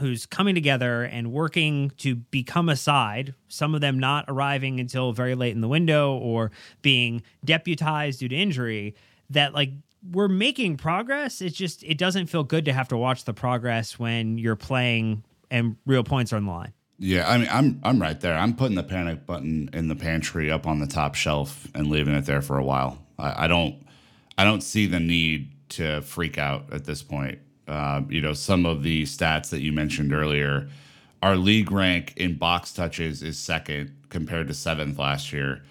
who's 0.00 0.26
coming 0.26 0.54
together 0.54 1.04
and 1.04 1.32
working 1.32 1.90
to 1.98 2.16
become 2.16 2.68
a 2.68 2.76
side, 2.76 3.34
some 3.48 3.74
of 3.74 3.80
them 3.80 3.98
not 3.98 4.24
arriving 4.28 4.80
until 4.80 5.12
very 5.12 5.34
late 5.34 5.54
in 5.54 5.60
the 5.60 5.68
window 5.68 6.16
or 6.16 6.50
being 6.82 7.22
deputized 7.44 8.20
due 8.20 8.28
to 8.28 8.36
injury, 8.36 8.94
that 9.30 9.54
like 9.54 9.70
we're 10.10 10.28
making 10.28 10.76
progress. 10.76 11.40
It's 11.40 11.56
just 11.56 11.82
it 11.84 11.98
doesn't 11.98 12.26
feel 12.26 12.44
good 12.44 12.64
to 12.64 12.72
have 12.72 12.88
to 12.88 12.96
watch 12.96 13.24
the 13.24 13.34
progress 13.34 13.98
when 13.98 14.38
you're 14.38 14.56
playing 14.56 15.24
and 15.50 15.76
real 15.86 16.04
points 16.04 16.32
are 16.32 16.36
on 16.36 16.46
the 16.46 16.52
line. 16.52 16.72
Yeah, 16.98 17.28
I 17.28 17.38
mean, 17.38 17.48
I'm 17.50 17.80
I'm 17.82 18.00
right 18.00 18.20
there. 18.20 18.36
I'm 18.36 18.54
putting 18.54 18.76
the 18.76 18.82
panic 18.82 19.24
button 19.26 19.70
in 19.72 19.88
the 19.88 19.96
pantry 19.96 20.50
up 20.50 20.66
on 20.66 20.80
the 20.80 20.86
top 20.86 21.14
shelf 21.14 21.66
and 21.74 21.86
leaving 21.88 22.14
it 22.14 22.26
there 22.26 22.42
for 22.42 22.58
a 22.58 22.64
while. 22.64 22.98
I, 23.18 23.44
I 23.44 23.46
don't 23.46 23.86
I 24.36 24.44
don't 24.44 24.62
see 24.62 24.86
the 24.86 25.00
need 25.00 25.52
to 25.70 26.02
freak 26.02 26.36
out 26.36 26.72
at 26.72 26.84
this 26.84 27.02
point. 27.02 27.38
Uh, 27.70 28.02
you 28.08 28.20
know, 28.20 28.34
some 28.34 28.66
of 28.66 28.82
the 28.82 29.04
stats 29.04 29.50
that 29.50 29.60
you 29.60 29.72
mentioned 29.72 30.12
earlier, 30.12 30.68
our 31.22 31.36
league 31.36 31.70
rank 31.70 32.12
in 32.16 32.36
box 32.36 32.72
touches 32.72 33.22
is 33.22 33.38
second 33.38 33.94
compared 34.08 34.48
to 34.48 34.54
seventh 34.54 34.98
last 34.98 35.32
year. 35.32 35.62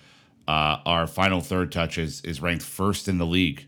Uh, 0.48 0.80
our 0.86 1.06
final 1.06 1.42
third 1.42 1.72
touches 1.72 2.22
is 2.22 2.42
ranked 2.42 2.64
first 2.64 3.10
in 3.10 3.18
the 3.18 3.26
league 3.26 3.66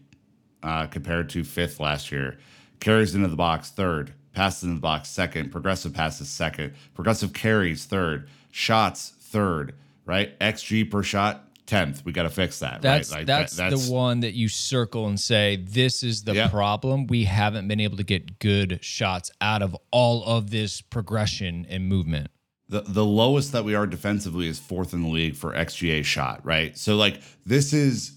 uh, 0.64 0.88
compared 0.88 1.30
to 1.30 1.44
fifth 1.44 1.80
last 1.80 2.12
year. 2.12 2.38
Carries 2.80 3.14
into 3.14 3.28
the 3.28 3.36
box 3.36 3.70
third, 3.70 4.14
passes 4.34 4.64
in 4.64 4.76
the 4.76 4.82
box 4.82 5.10
second, 5.10 5.52
progressive 5.52 5.94
passes 5.94 6.30
second, 6.30 6.74
progressive 6.94 7.34
carries 7.34 7.86
third, 7.86 8.30
shots 8.50 9.14
third, 9.20 9.76
right? 10.06 10.40
XG 10.40 10.90
per 10.90 11.04
shot 11.04 11.51
tenth. 11.72 12.04
We 12.06 12.12
got 12.12 12.24
to 12.24 12.30
fix 12.30 12.60
that. 12.60 12.82
That's 12.82 13.12
right? 13.12 13.20
like, 13.20 13.28
that's, 13.28 13.56
that, 13.58 13.72
the 13.72 13.92
one 13.92 14.20
that 14.20 14.34
you 14.34 14.48
circle 14.50 15.08
and 15.08 15.20
say 15.20 15.56
this 15.56 16.04
is 16.04 16.24
the 16.24 16.34
Yep. 16.36 16.52
problem. 16.52 17.08
We 17.08 17.24
haven't 17.24 17.68
been 17.68 17.80
able 17.80 17.98
to 17.98 18.04
get 18.04 18.40
good 18.40 18.80
shots 18.84 19.32
out 19.40 19.62
of 19.62 19.76
all 19.92 20.24
of 20.26 20.50
this 20.52 20.82
progression 20.82 21.66
and 21.70 21.88
movement. 21.88 22.28
the 22.70 22.82
the 22.82 23.04
lowest 23.06 23.52
that 23.52 23.66
we 23.66 23.76
are 23.76 23.86
defensively 23.88 24.48
is 24.48 24.58
fourth 24.60 24.94
in 24.94 25.02
the 25.04 25.10
league 25.10 25.36
for 25.36 25.52
XGA 25.54 26.04
shot, 26.06 26.40
right? 26.46 26.78
So 26.78 26.96
like 26.96 27.22
this 27.46 27.74
is 27.74 28.14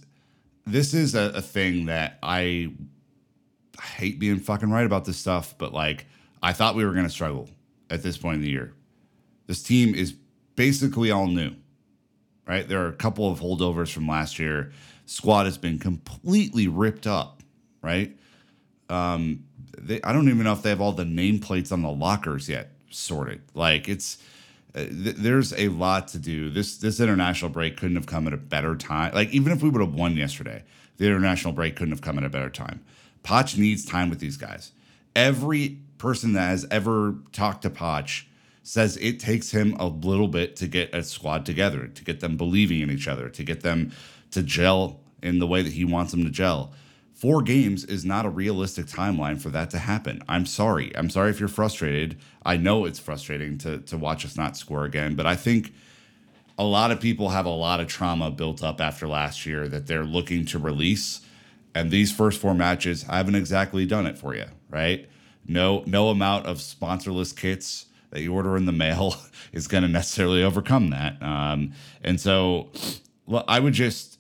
this 0.67 0.95
is 0.95 1.15
a, 1.15 1.33
a 1.35 1.43
thing 1.43 1.87
that 1.87 2.19
I, 2.23 2.73
I 3.79 3.83
hate 3.83 4.19
being 4.19 4.39
fucking 4.39 4.71
right 4.71 4.87
about 4.87 5.05
this 5.05 5.17
stuff, 5.19 5.55
but 5.59 5.73
like 5.73 6.07
I 6.43 6.53
thought 6.53 6.75
we 6.77 6.85
were 6.85 6.93
gonna 6.93 7.11
struggle 7.11 7.49
at 7.91 8.03
this 8.03 8.17
point 8.17 8.37
in 8.37 8.41
the 8.43 8.51
year. 8.51 8.73
This 9.47 9.63
team 9.63 9.95
is 9.95 10.15
basically 10.57 11.11
all 11.11 11.27
new, 11.27 11.53
right? 12.47 12.67
There 12.67 12.85
are 12.85 12.89
a 12.89 12.93
couple 12.93 13.31
of 13.31 13.41
holdovers 13.41 13.93
from 13.93 14.09
last 14.09 14.39
year. 14.39 14.73
Squad 15.07 15.45
has 15.45 15.59
been 15.59 15.79
completely 15.79 16.69
ripped 16.69 17.07
up, 17.07 17.43
right? 17.83 18.17
Um, 18.89 19.45
they, 19.79 20.01
I 20.03 20.13
don't 20.13 20.29
even 20.29 20.45
know 20.45 20.53
if 20.53 20.63
they 20.63 20.71
have 20.71 20.81
all 20.81 20.93
the 20.93 21.05
nameplates 21.05 21.73
on 21.73 21.83
the 21.83 21.91
lockers 21.91 22.49
yet 22.49 22.71
sorted. 22.91 23.43
Like 23.55 23.89
it's 23.89 24.19
uh, 24.75 24.85
th- 24.85 25.17
there's 25.17 25.53
a 25.55 25.69
lot 25.69 26.09
to 26.09 26.19
do. 26.19 26.51
This 26.51 26.79
this 26.79 27.01
international 27.01 27.51
break 27.51 27.77
couldn't 27.77 27.97
have 27.97 28.07
come 28.07 28.27
at 28.27 28.33
a 28.33 28.39
better 28.39 28.77
time. 28.77 29.15
Like 29.15 29.31
even 29.33 29.53
if 29.53 29.63
we 29.63 29.69
would 29.69 29.81
have 29.81 29.95
won 29.95 30.17
yesterday, 30.17 30.65
the 30.97 31.07
international 31.07 31.53
break 31.53 31.77
couldn't 31.77 31.93
have 31.93 32.03
come 32.03 32.19
at 32.19 32.25
a 32.25 32.31
better 32.31 32.51
time. 32.51 32.85
Poch 33.23 33.57
needs 33.57 33.85
time 33.85 34.11
with 34.11 34.21
these 34.21 34.37
guys. 34.37 34.73
Every 35.17 35.79
person 35.99 36.35
that 36.35 36.49
has 36.49 36.67
ever 36.71 37.15
talked 37.33 37.63
to 37.63 37.71
Poch 37.71 38.25
says 38.65 38.97
it 38.97 39.21
takes 39.21 39.51
him 39.51 39.77
a 39.79 39.87
little 39.87 40.27
bit 40.27 40.57
to 40.57 40.67
get 40.67 40.93
a 40.95 41.03
squad 41.03 41.47
together, 41.47 41.87
to 41.87 42.03
get 42.03 42.21
them 42.21 42.37
believing 42.37 42.81
in 42.81 42.91
each 42.91 43.07
other, 43.07 43.29
to 43.29 43.45
get 43.45 43.61
them 43.61 43.93
to 44.31 44.43
gel 44.43 44.99
in 45.23 45.39
the 45.39 45.47
way 45.47 45.63
that 45.63 45.75
he 45.75 45.85
wants 45.85 46.11
them 46.11 46.25
to 46.25 46.31
gel. 46.31 46.73
Four 47.13 47.43
games 47.43 47.85
is 47.85 48.05
not 48.05 48.27
a 48.27 48.31
realistic 48.31 48.87
timeline 48.87 49.41
for 49.41 49.51
that 49.51 49.71
to 49.71 49.79
happen. 49.79 50.23
I'm 50.29 50.47
sorry. 50.47 50.97
I'm 50.97 51.11
sorry 51.11 51.31
if 51.31 51.39
you're 51.39 51.49
frustrated. 51.49 52.19
I 52.45 52.57
know 52.57 52.87
it's 52.87 52.99
frustrating 52.99 53.59
to 53.59 53.79
to 53.81 53.97
watch 53.99 54.25
us 54.25 54.37
not 54.37 54.57
score 54.57 54.85
again, 54.85 55.15
but 55.15 55.27
I 55.27 55.37
think 55.37 55.73
a 56.59 56.65
lot 56.65 56.91
of 56.91 57.01
people 57.01 57.29
have 57.29 57.47
a 57.47 57.51
lot 57.51 57.81
of 57.81 57.87
trauma 57.87 58.31
built 58.31 58.63
up 58.63 58.81
after 58.81 59.07
last 59.07 59.45
year 59.45 59.69
that 59.69 59.87
they're 59.87 60.05
looking 60.05 60.47
to 60.47 60.59
release. 60.59 61.21
And 61.75 61.91
these 61.91 62.13
first 62.13 62.41
four 62.41 62.55
matches 62.55 63.03
haven't 63.03 63.35
exactly 63.35 63.85
done 63.85 64.07
it 64.07 64.17
for 64.17 64.35
you, 64.35 64.47
right? 64.71 65.09
No, 65.47 65.83
no 65.87 66.09
amount 66.09 66.47
of 66.47 66.59
sponsorless 66.59 67.37
kits 67.37 67.87
that 68.15 68.23
you 68.23 68.33
order 68.33 68.57
in 68.57 68.65
the 68.65 68.73
mail 68.73 69.15
is 69.53 69.69
going 69.69 69.83
to 69.83 69.89
necessarily 69.89 70.43
overcome 70.43 70.89
that. 70.91 71.23
Um, 71.23 71.73
and 72.03 72.19
so, 72.21 72.71
I 73.47 73.61
would 73.61 73.75
just, 73.75 74.19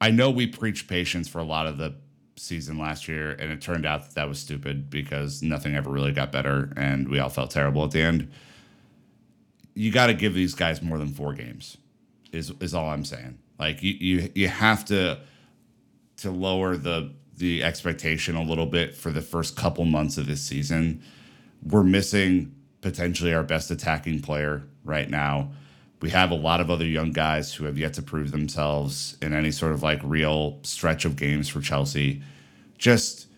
I 0.00 0.10
know 0.10 0.30
we 0.30 0.46
preached 0.46 0.88
patience 0.88 1.28
for 1.28 1.38
a 1.38 1.44
lot 1.44 1.66
of 1.66 1.78
the 1.78 1.94
season 2.36 2.78
last 2.78 3.08
year, 3.08 3.30
and 3.30 3.50
it 3.50 3.62
turned 3.62 3.86
out 3.86 4.02
that 4.02 4.14
that 4.16 4.28
was 4.28 4.38
stupid 4.38 4.90
because 4.90 5.42
nothing 5.42 5.74
ever 5.74 5.90
really 5.90 6.12
got 6.12 6.30
better, 6.30 6.72
and 6.76 7.08
we 7.08 7.18
all 7.18 7.30
felt 7.30 7.50
terrible 7.50 7.84
at 7.84 7.92
the 7.92 8.02
end 8.02 8.30
you 9.74 9.90
got 9.90 10.06
to 10.08 10.14
give 10.14 10.34
these 10.34 10.54
guys 10.54 10.82
more 10.82 10.98
than 10.98 11.08
four 11.08 11.32
games. 11.32 11.76
Is 12.32 12.50
is 12.60 12.74
all 12.74 12.88
I'm 12.88 13.04
saying. 13.04 13.38
Like 13.58 13.82
you 13.82 13.92
you 13.92 14.32
you 14.34 14.48
have 14.48 14.84
to 14.86 15.20
to 16.18 16.30
lower 16.30 16.76
the 16.76 17.12
the 17.36 17.62
expectation 17.62 18.36
a 18.36 18.42
little 18.42 18.66
bit 18.66 18.94
for 18.94 19.10
the 19.10 19.22
first 19.22 19.56
couple 19.56 19.84
months 19.84 20.18
of 20.18 20.26
this 20.26 20.40
season. 20.40 21.02
We're 21.62 21.82
missing 21.82 22.54
potentially 22.82 23.32
our 23.32 23.42
best 23.42 23.70
attacking 23.70 24.20
player 24.20 24.64
right 24.84 25.08
now. 25.08 25.50
We 26.02 26.10
have 26.10 26.32
a 26.32 26.36
lot 26.36 26.60
of 26.60 26.70
other 26.70 26.84
young 26.84 27.12
guys 27.12 27.54
who 27.54 27.64
have 27.64 27.78
yet 27.78 27.94
to 27.94 28.02
prove 28.02 28.32
themselves 28.32 29.16
in 29.22 29.32
any 29.32 29.52
sort 29.52 29.72
of 29.72 29.82
like 29.82 30.00
real 30.02 30.58
stretch 30.62 31.04
of 31.04 31.16
games 31.16 31.48
for 31.48 31.60
Chelsea. 31.60 32.22
Just 32.76 33.28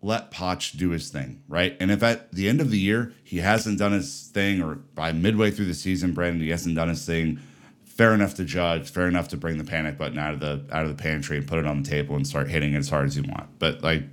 let 0.00 0.30
Poch 0.30 0.76
do 0.78 0.90
his 0.90 1.10
thing, 1.10 1.42
right? 1.48 1.76
And 1.80 1.90
if 1.90 2.02
at 2.04 2.32
the 2.32 2.48
end 2.48 2.60
of 2.60 2.70
the 2.70 2.78
year 2.78 3.12
he 3.24 3.38
hasn't 3.38 3.78
done 3.78 3.90
his 3.90 4.30
thing, 4.32 4.62
or 4.62 4.76
by 4.76 5.10
midway 5.10 5.50
through 5.50 5.66
the 5.66 5.74
season, 5.74 6.12
Brandon, 6.12 6.40
he 6.40 6.50
hasn't 6.50 6.76
done 6.76 6.88
his 6.88 7.04
thing, 7.04 7.40
fair 7.82 8.14
enough 8.14 8.34
to 8.34 8.44
judge, 8.44 8.88
fair 8.88 9.08
enough 9.08 9.26
to 9.28 9.36
bring 9.36 9.58
the 9.58 9.64
panic 9.64 9.98
button 9.98 10.18
out 10.18 10.34
of 10.34 10.40
the 10.40 10.64
out 10.70 10.84
of 10.84 10.96
the 10.96 11.02
pantry 11.02 11.36
and 11.36 11.48
put 11.48 11.58
it 11.58 11.66
on 11.66 11.82
the 11.82 11.88
table 11.90 12.14
and 12.14 12.24
start 12.24 12.48
hitting 12.48 12.74
it 12.74 12.78
as 12.78 12.88
hard 12.88 13.06
as 13.06 13.16
you 13.16 13.24
want. 13.24 13.48
But 13.58 13.82
like, 13.82 14.04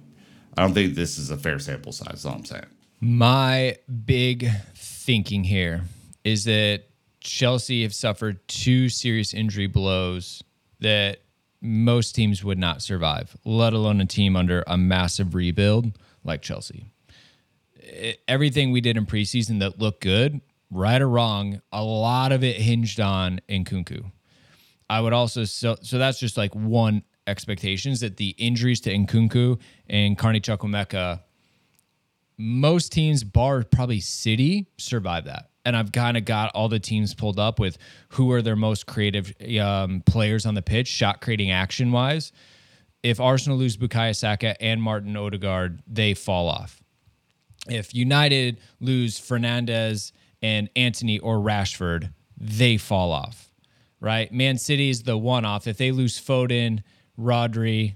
I 0.58 0.64
don't 0.64 0.74
think 0.74 0.96
this 0.96 1.20
is 1.20 1.30
a 1.30 1.38
fair 1.38 1.60
sample 1.60 1.92
size. 1.92 2.16
Is 2.16 2.26
all 2.26 2.34
I'm 2.34 2.46
saying. 2.46 2.66
My 3.00 3.78
big 4.06 4.50
thinking 4.76 5.44
here 5.44 5.84
is 6.24 6.46
that 6.46 6.84
Chelsea 7.20 7.84
have 7.84 7.94
suffered 7.94 8.48
two 8.48 8.90
serious 8.90 9.34
injury 9.34 9.68
blows 9.68 10.44
that 10.80 11.20
most 11.62 12.14
teams 12.14 12.44
would 12.44 12.58
not 12.58 12.82
survive, 12.82 13.36
let 13.44 13.74
alone 13.74 14.00
a 14.02 14.06
team 14.06 14.36
under 14.36 14.64
a 14.68 14.78
massive 14.78 15.34
rebuild 15.36 15.98
like 16.24 16.42
Chelsea. 16.42 16.86
It- 17.76 18.22
everything 18.28 18.72
we 18.72 18.82
did 18.82 18.98
in 18.98 19.06
preseason 19.06 19.60
that 19.60 19.80
looked 19.80 20.02
good, 20.02 20.42
right 20.70 21.02
or 21.02 21.10
wrong, 21.10 21.62
a 21.72 21.84
lot 21.84 22.32
of 22.32 22.44
it 22.44 22.58
hinged 22.58 23.00
on 23.00 23.40
Nkunku. 23.50 24.12
I 24.90 25.02
would 25.02 25.14
also 25.14 25.46
so 25.46 25.78
so 25.82 25.98
that's 25.98 26.20
just 26.20 26.38
like 26.38 26.54
one 26.54 27.04
expectations 27.26 28.02
that 28.02 28.18
the 28.18 28.30
injuries 28.38 28.80
to 28.82 28.94
Nkunku 28.96 29.60
and 29.88 30.16
Carney 30.18 30.40
Chukwuemeka 30.40 31.22
most 32.38 32.92
teams, 32.92 33.24
bar 33.24 33.64
probably 33.64 34.00
City, 34.00 34.68
survive 34.78 35.26
that. 35.26 35.50
And 35.64 35.76
I've 35.76 35.92
kind 35.92 36.16
of 36.16 36.26
got 36.26 36.52
all 36.54 36.70
the 36.70 36.80
teams 36.80 37.16
pulled 37.16 37.40
up 37.40 37.60
with 37.60 37.78
who 38.10 38.32
are 38.32 38.42
their 38.42 38.56
most 38.56 38.86
creative 38.86 39.34
um, 39.60 40.02
players 40.06 40.46
on 40.46 40.54
the 40.54 40.62
pitch, 40.62 40.88
shot 40.88 41.22
creating 41.22 41.52
action 41.52 41.92
wise. 41.92 42.32
If 43.02 43.20
Arsenal 43.20 43.58
lose 43.58 43.78
Bukayo 43.78 44.16
Saka 44.16 44.62
and 44.62 44.82
Martin 44.82 45.16
Odegaard, 45.16 45.82
they 45.88 46.14
fall 46.14 46.50
off. 46.50 46.84
If 47.68 47.96
United 47.96 48.60
lose 48.80 49.20
Fernandes 49.20 50.12
and 50.42 50.70
Antony 50.76 51.18
or 51.20 51.38
Rashford, 51.38 52.14
they 52.38 52.78
fall 52.78 53.12
off. 53.12 53.52
Right? 54.00 54.32
Man 54.32 54.58
City 54.58 54.90
is 54.90 55.04
the 55.04 55.18
one 55.18 55.46
off. 55.46 55.66
If 55.66 55.78
they 55.78 55.92
lose 55.92 56.20
Foden, 56.20 56.84
Rodri, 57.18 57.96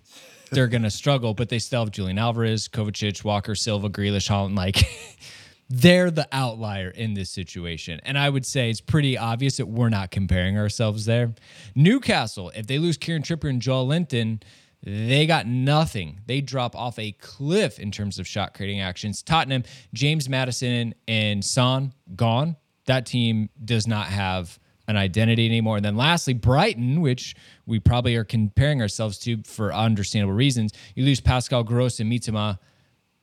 they're 0.52 0.68
to 0.68 0.90
struggle, 0.90 1.34
but 1.34 1.50
they 1.50 1.60
still 1.60 1.82
have 1.82 1.92
Julian 1.92 2.18
Alvarez, 2.18 2.68
Kovacic, 2.68 3.24
Walker, 3.24 3.56
Silva, 3.56 3.90
Grealish, 3.90 4.30
Haaland. 4.30 4.56
Like, 4.56 4.78
they're 5.70 6.12
the 6.12 6.28
outlier 6.32 6.90
in 6.90 7.14
this 7.14 7.30
situation. 7.30 8.00
And 8.04 8.18
I 8.18 8.30
would 8.30 8.46
say 8.46 8.70
it's 8.70 8.82
pretty 8.82 9.18
obvious 9.18 9.58
that 9.58 9.68
we're 9.68 9.90
not 9.90 10.12
comparing 10.12 10.58
ourselves 10.58 11.06
there. 11.06 11.34
Newcastle, 11.76 12.52
if 12.56 12.68
they 12.68 12.80
lose 12.80 12.98
Kieran 12.98 13.22
Trippier 13.22 13.50
and 13.50 13.62
Joelinton, 13.62 14.42
they 14.82 15.28
got 15.28 15.46
nothing. 15.46 16.22
They 16.26 16.42
drop 16.42 16.76
off 16.76 16.98
a 16.98 17.12
cliff 17.12 17.80
in 17.80 17.92
terms 17.92 18.18
of 18.18 18.28
shot 18.28 18.54
creating 18.54 18.80
actions. 18.80 19.22
Tottenham, 19.22 19.64
James 19.94 20.30
Maddison 20.30 20.96
and 21.08 21.44
Son 21.44 21.94
gone. 22.16 22.56
That 22.86 23.06
team 23.06 23.50
does 23.64 23.86
not 23.86 24.08
have 24.08 24.58
an 24.90 24.98
identity 24.98 25.46
anymore. 25.46 25.78
And 25.78 25.86
then 25.86 25.96
lastly, 25.96 26.34
Brighton, 26.34 27.00
which 27.00 27.36
we 27.66 27.80
probably 27.80 28.16
are 28.16 28.26
comparing 28.26 28.82
ourselves 28.82 29.20
to 29.20 29.38
for 29.44 29.72
understandable 29.74 30.34
reasons. 30.34 30.74
You 30.96 31.06
lose 31.06 31.22
Pascal 31.22 31.64
Gross 31.64 32.00
and 32.00 32.12
Mitoma, 32.12 32.58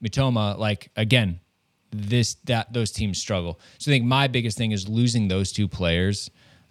Mitoma, 0.03 0.57
like 0.57 0.91
again, 0.97 1.41
this 1.91 2.37
that 2.45 2.73
those 2.73 2.93
teams 2.93 3.19
struggle. 3.19 3.59
So 3.79 3.91
I 3.91 3.95
think 3.95 4.05
my 4.05 4.29
biggest 4.29 4.57
thing 4.57 4.73
is 4.73 4.89
losing 4.89 5.29
those 5.29 5.53
two 5.53 5.69
players 5.69 6.31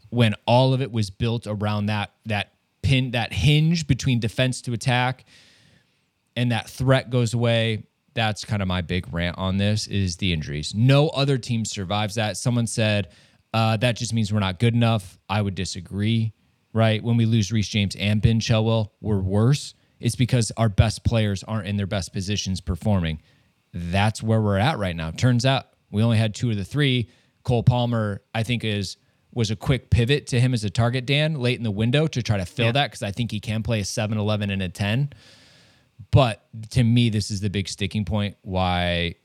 when 0.10 0.34
all 0.46 0.74
of 0.74 0.82
it 0.82 0.92
was 0.92 1.10
built 1.10 1.46
around 1.46 1.88
that 1.88 2.12
that 2.26 2.54
pin 2.82 3.12
that 3.12 3.34
hinge 3.34 3.88
between 3.88 4.20
defense 4.20 4.62
to 4.62 4.74
attack. 4.74 5.26
and 6.36 6.52
that 6.52 6.70
threat 6.70 7.10
goes 7.10 7.34
away, 7.34 7.88
that's 8.14 8.46
kind 8.46 8.62
of 8.62 8.68
my 8.68 8.82
big 8.82 9.12
rant 9.14 9.38
on 9.38 9.58
this 9.58 9.88
is 9.88 10.18
the 10.18 10.32
injuries. 10.34 10.74
No 10.76 11.10
other 11.10 11.38
team 11.38 11.66
survives 11.66 12.16
that. 12.16 12.38
Someone 12.38 12.68
said 12.68 13.10
uh, 13.56 13.78
that 13.78 13.96
just 13.96 14.14
means 14.14 14.34
we're 14.34 14.40
not 14.42 14.60
good 14.60 14.74
enough. 14.74 15.18
I 15.30 15.42
would 15.42 15.56
disagree. 15.56 16.34
Right 16.74 17.02
when 17.02 17.16
we 17.16 17.26
lose 17.26 17.54
Reece 17.54 17.70
James 17.70 17.96
and 17.96 18.22
Ben 18.22 18.42
Chilwell, 18.42 18.90
we're 19.00 19.22
worse. 19.22 19.76
It's 19.98 20.18
because 20.18 20.52
our 20.58 20.68
best 20.68 21.06
players 21.06 21.42
aren't 21.42 21.66
in 21.66 21.78
their 21.78 21.88
best 21.88 22.12
positions 22.12 22.60
performing. 22.60 23.22
That's 23.74 24.22
where 24.22 24.42
we're 24.42 24.58
at 24.58 24.78
right 24.78 24.94
now. 24.94 25.12
Turns 25.12 25.46
out 25.46 25.68
we 25.90 26.04
only 26.04 26.18
had 26.18 26.36
two 26.36 26.52
of 26.52 26.58
the 26.58 26.66
three. 26.66 27.10
Cole 27.44 27.64
Palmer, 27.64 28.22
I 28.34 28.44
think, 28.44 28.66
is 28.66 28.98
was 29.34 29.52
a 29.52 29.56
quick 29.56 29.90
pivot 29.90 30.28
to 30.28 30.40
him 30.42 30.54
as 30.54 30.66
a 30.66 30.70
target, 30.70 31.06
Dan, 31.06 31.36
late 31.36 31.58
in 31.58 31.64
the 31.64 31.72
window 31.72 32.08
to 32.08 32.22
try 32.22 32.36
to 32.36 32.46
fill 32.46 32.66
yeah. 32.66 32.72
that 32.74 32.92
because 32.92 33.04
I 33.04 33.12
think 33.12 33.32
he 33.32 33.40
can 33.40 33.64
play 33.64 33.80
a 33.80 33.86
7 33.86 34.18
11 34.18 34.50
and 34.50 34.62
a 34.62 34.68
10. 34.68 35.14
But 36.12 36.46
to 36.72 36.84
me, 36.84 37.10
this 37.10 37.32
is 37.32 37.40
the 37.40 37.50
big 37.50 37.70
sticking 37.70 38.04
point 38.04 38.36
why 38.42 39.16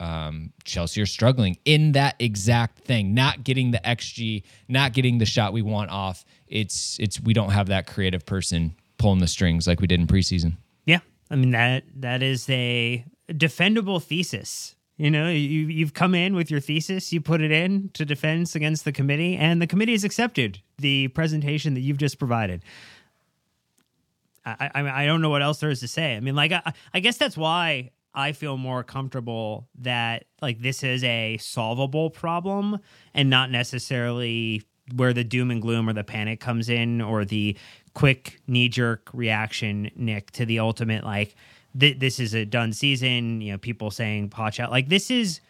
um, 0.00 0.52
Chelsea 0.64 1.00
are 1.02 1.06
struggling 1.06 1.58
in 1.64 1.92
that 1.92 2.16
exact 2.18 2.80
thing, 2.80 3.14
not 3.14 3.44
getting 3.44 3.70
the 3.70 3.80
XG, 3.84 4.42
not 4.66 4.94
getting 4.94 5.18
the 5.18 5.26
shot 5.26 5.52
we 5.52 5.62
want 5.62 5.90
off. 5.90 6.24
It's 6.48 6.98
it's 6.98 7.20
we 7.20 7.34
don't 7.34 7.50
have 7.50 7.68
that 7.68 7.86
creative 7.86 8.24
person 8.24 8.74
pulling 8.98 9.20
the 9.20 9.28
strings 9.28 9.66
like 9.66 9.80
we 9.80 9.86
did 9.86 10.00
in 10.00 10.06
preseason. 10.06 10.56
Yeah, 10.86 11.00
I 11.30 11.36
mean 11.36 11.50
that 11.50 11.84
that 11.96 12.22
is 12.22 12.48
a 12.48 13.04
defendable 13.28 14.02
thesis. 14.02 14.74
You 14.96 15.10
know, 15.10 15.28
you 15.28 15.66
you've 15.66 15.94
come 15.94 16.14
in 16.14 16.34
with 16.34 16.50
your 16.50 16.60
thesis, 16.60 17.12
you 17.12 17.20
put 17.20 17.42
it 17.42 17.52
in 17.52 17.90
to 17.92 18.04
defense 18.06 18.54
against 18.54 18.86
the 18.86 18.92
committee, 18.92 19.36
and 19.36 19.60
the 19.60 19.66
committee 19.66 19.92
has 19.92 20.04
accepted 20.04 20.60
the 20.78 21.08
presentation 21.08 21.74
that 21.74 21.80
you've 21.80 21.98
just 21.98 22.18
provided. 22.18 22.64
I, 24.46 24.70
I, 24.74 25.02
I 25.02 25.06
don't 25.06 25.20
know 25.20 25.28
what 25.28 25.42
else 25.42 25.60
there 25.60 25.68
is 25.68 25.80
to 25.80 25.88
say. 25.88 26.16
I 26.16 26.20
mean, 26.20 26.34
like, 26.34 26.50
I, 26.50 26.72
I 26.94 27.00
guess 27.00 27.18
that's 27.18 27.36
why 27.36 27.90
I 28.14 28.32
feel 28.32 28.56
more 28.56 28.82
comfortable 28.82 29.68
that 29.78 30.24
like 30.42 30.60
this 30.60 30.82
is 30.82 31.04
a 31.04 31.38
solvable 31.40 32.10
problem 32.10 32.78
and 33.14 33.30
not 33.30 33.50
necessarily 33.50 34.62
where 34.96 35.12
the 35.12 35.22
doom 35.22 35.50
and 35.50 35.62
gloom 35.62 35.88
or 35.88 35.92
the 35.92 36.02
panic 36.02 36.40
comes 36.40 36.68
in 36.68 37.00
or 37.00 37.24
the 37.24 37.56
quick 37.94 38.40
knee 38.46 38.68
jerk 38.68 39.08
reaction, 39.12 39.90
Nick, 39.94 40.32
to 40.32 40.44
the 40.44 40.58
ultimate 40.58 41.04
like 41.04 41.36
th- 41.78 41.98
this 41.98 42.18
is 42.18 42.34
a 42.34 42.44
done 42.44 42.72
season. 42.72 43.40
You 43.40 43.52
know, 43.52 43.58
people 43.58 43.90
saying 43.90 44.30
Poch 44.30 44.58
out 44.58 44.70
like 44.70 44.88
this 44.88 45.10
is 45.10 45.40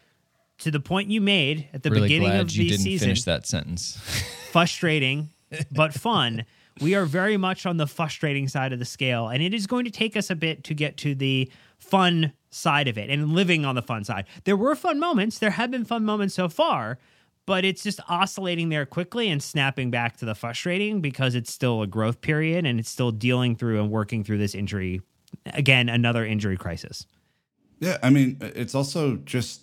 to 0.58 0.70
the 0.70 0.80
point 0.80 1.08
you 1.08 1.22
made 1.22 1.68
at 1.72 1.82
the 1.82 1.90
really 1.90 2.08
beginning 2.08 2.28
glad 2.28 2.40
of 2.40 2.50
you 2.50 2.64
the 2.64 2.70
didn't 2.70 2.82
season. 2.84 3.06
Finish 3.06 3.24
that 3.24 3.46
sentence. 3.46 3.96
frustrating, 4.50 5.30
but 5.72 5.94
fun 5.94 6.44
we 6.80 6.94
are 6.94 7.04
very 7.04 7.36
much 7.36 7.66
on 7.66 7.76
the 7.76 7.86
frustrating 7.86 8.48
side 8.48 8.72
of 8.72 8.78
the 8.78 8.84
scale. 8.84 9.28
And 9.28 9.42
it 9.42 9.52
is 9.54 9.66
going 9.66 9.84
to 9.84 9.90
take 9.90 10.16
us 10.16 10.30
a 10.30 10.34
bit 10.34 10.64
to 10.64 10.74
get 10.74 10.96
to 10.98 11.14
the 11.14 11.50
fun 11.80 12.32
side 12.50 12.88
of 12.88 12.96
it 12.96 13.10
and 13.10 13.32
living 13.32 13.64
on 13.64 13.74
the 13.74 13.82
fun 13.82 14.04
side. 14.04 14.26
There 14.44 14.56
were 14.56 14.74
fun 14.74 15.00
moments, 15.00 15.38
there 15.38 15.50
have 15.50 15.70
been 15.70 15.84
fun 15.84 16.04
moments 16.04 16.34
so 16.34 16.48
far, 16.48 16.98
but 17.46 17.64
it's 17.64 17.82
just 17.82 18.00
oscillating 18.08 18.68
there 18.68 18.86
quickly 18.86 19.28
and 19.28 19.42
snapping 19.42 19.90
back 19.90 20.16
to 20.18 20.24
the 20.24 20.34
frustrating 20.34 21.00
because 21.00 21.34
it's 21.34 21.52
still 21.52 21.82
a 21.82 21.86
growth 21.86 22.20
period 22.20 22.64
and 22.64 22.78
it's 22.78 22.90
still 22.90 23.10
dealing 23.10 23.56
through 23.56 23.80
and 23.80 23.90
working 23.90 24.22
through 24.22 24.38
this 24.38 24.54
injury. 24.54 25.00
Again, 25.46 25.88
another 25.88 26.24
injury 26.24 26.56
crisis. 26.56 27.06
Yeah, 27.78 27.98
I 28.02 28.10
mean, 28.10 28.36
it's 28.40 28.74
also 28.74 29.16
just 29.16 29.62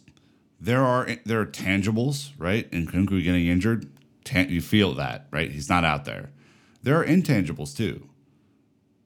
there 0.59 0.83
are 0.83 1.07
there 1.25 1.39
are 1.39 1.45
tangibles, 1.45 2.31
right? 2.37 2.67
And 2.73 2.89
Nkunku 2.89 3.23
getting 3.23 3.45
injured, 3.45 3.87
you 4.33 4.61
feel 4.61 4.95
that, 4.95 5.27
right? 5.29 5.51
He's 5.51 5.69
not 5.69 5.85
out 5.85 6.05
there 6.05 6.31
there 6.87 6.97
are 6.97 7.05
intangibles 7.05 7.75
too, 7.75 8.06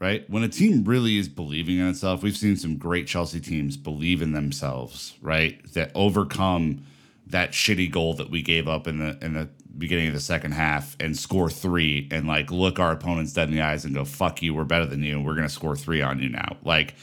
right? 0.02 0.28
When 0.28 0.42
a 0.42 0.50
team 0.50 0.84
really 0.84 1.20
is 1.20 1.30
believing 1.30 1.78
in 1.78 1.88
itself, 1.88 2.24
we've 2.24 2.36
seen 2.36 2.58
some 2.58 2.78
great 2.78 3.06
Chelsea 3.06 3.40
teams 3.40 3.78
believe 3.78 4.24
in 4.24 4.32
themselves, 4.32 5.14
right? 5.22 5.64
That 5.74 5.92
overcome 5.94 6.84
that 7.28 7.52
shitty 7.52 7.92
goal 7.92 8.16
that 8.16 8.32
we 8.32 8.42
gave 8.42 8.68
up 8.68 8.88
in 8.88 8.98
the 8.98 9.18
in 9.24 9.34
the 9.34 9.48
beginning 9.78 10.08
of 10.08 10.14
the 10.14 10.20
second 10.20 10.52
half 10.52 10.98
and 11.00 11.16
score 11.16 11.50
three 11.50 12.10
and 12.12 12.28
like 12.28 12.52
look 12.52 12.80
our 12.80 12.92
opponents 12.92 13.32
dead 13.32 13.48
in 13.48 13.56
the 13.56 13.62
eyes 13.62 13.86
and 13.86 13.94
go, 13.94 14.04
fuck 14.04 14.42
you, 14.42 14.56
we're 14.56 14.66
better 14.66 14.88
than 14.88 15.04
you, 15.04 15.22
we're 15.22 15.36
gonna 15.36 15.48
score 15.48 15.76
three 15.76 16.02
on 16.02 16.20
you 16.20 16.30
now. 16.30 16.58
Like 16.66 16.96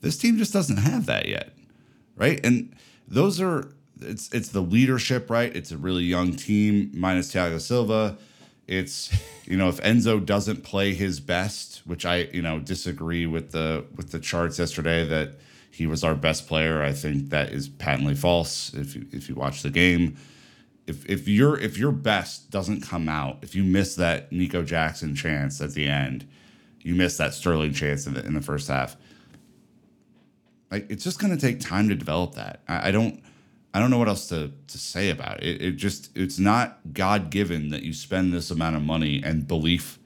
this 0.00 0.16
team 0.16 0.38
just 0.38 0.54
doesn't 0.54 0.78
have 0.78 1.06
that 1.06 1.28
yet. 1.28 1.52
Right. 2.16 2.40
And 2.42 2.74
those 3.06 3.38
are 3.38 3.70
it's 4.00 4.32
it's 4.32 4.48
the 4.48 4.62
leadership, 4.62 5.28
right? 5.28 5.54
It's 5.54 5.72
a 5.72 5.76
really 5.76 6.04
young 6.04 6.34
team, 6.34 6.90
minus 6.94 7.32
Thiago 7.32 7.60
Silva. 7.60 8.16
It's 8.66 9.12
you 9.46 9.56
know 9.56 9.68
if 9.68 9.80
Enzo 9.80 10.24
doesn't 10.24 10.62
play 10.64 10.94
his 10.94 11.20
best, 11.20 11.82
which 11.86 12.04
I 12.04 12.28
you 12.32 12.42
know 12.42 12.58
disagree 12.58 13.26
with 13.26 13.52
the 13.52 13.84
with 13.94 14.10
the 14.10 14.18
charts 14.18 14.58
yesterday 14.58 15.04
that 15.06 15.38
he 15.70 15.86
was 15.86 16.02
our 16.02 16.14
best 16.14 16.48
player. 16.48 16.82
I 16.82 16.92
think 16.92 17.30
that 17.30 17.50
is 17.52 17.68
patently 17.68 18.14
false. 18.14 18.72
If 18.72 18.96
you, 18.96 19.06
if 19.12 19.28
you 19.28 19.34
watch 19.34 19.62
the 19.62 19.70
game, 19.70 20.16
if 20.86 21.04
if 21.06 21.28
your 21.28 21.58
if 21.58 21.78
your 21.78 21.92
best 21.92 22.50
doesn't 22.50 22.80
come 22.80 23.08
out, 23.08 23.38
if 23.42 23.54
you 23.54 23.62
miss 23.62 23.94
that 23.96 24.32
Nico 24.32 24.62
Jackson 24.62 25.14
chance 25.14 25.60
at 25.60 25.72
the 25.74 25.86
end, 25.86 26.26
you 26.80 26.94
miss 26.94 27.16
that 27.18 27.34
Sterling 27.34 27.72
chance 27.72 28.06
in 28.06 28.14
the 28.14 28.24
in 28.24 28.34
the 28.34 28.40
first 28.40 28.68
half. 28.68 28.96
Like 30.70 30.90
it's 30.90 31.04
just 31.04 31.20
going 31.20 31.36
to 31.36 31.40
take 31.40 31.60
time 31.60 31.88
to 31.88 31.94
develop 31.94 32.34
that. 32.34 32.62
I, 32.68 32.88
I 32.88 32.90
don't. 32.90 33.22
I 33.76 33.78
don't 33.78 33.90
know 33.90 33.98
what 33.98 34.08
else 34.08 34.28
to, 34.28 34.50
to 34.68 34.78
say 34.78 35.10
about 35.10 35.42
it. 35.42 35.60
it. 35.60 35.62
It 35.62 35.70
just 35.72 36.16
it's 36.16 36.38
not 36.38 36.78
God 36.94 37.28
given 37.28 37.68
that 37.68 37.82
you 37.82 37.92
spend 37.92 38.32
this 38.32 38.50
amount 38.50 38.74
of 38.74 38.80
money 38.80 39.20
and 39.22 39.46
belief 39.46 39.98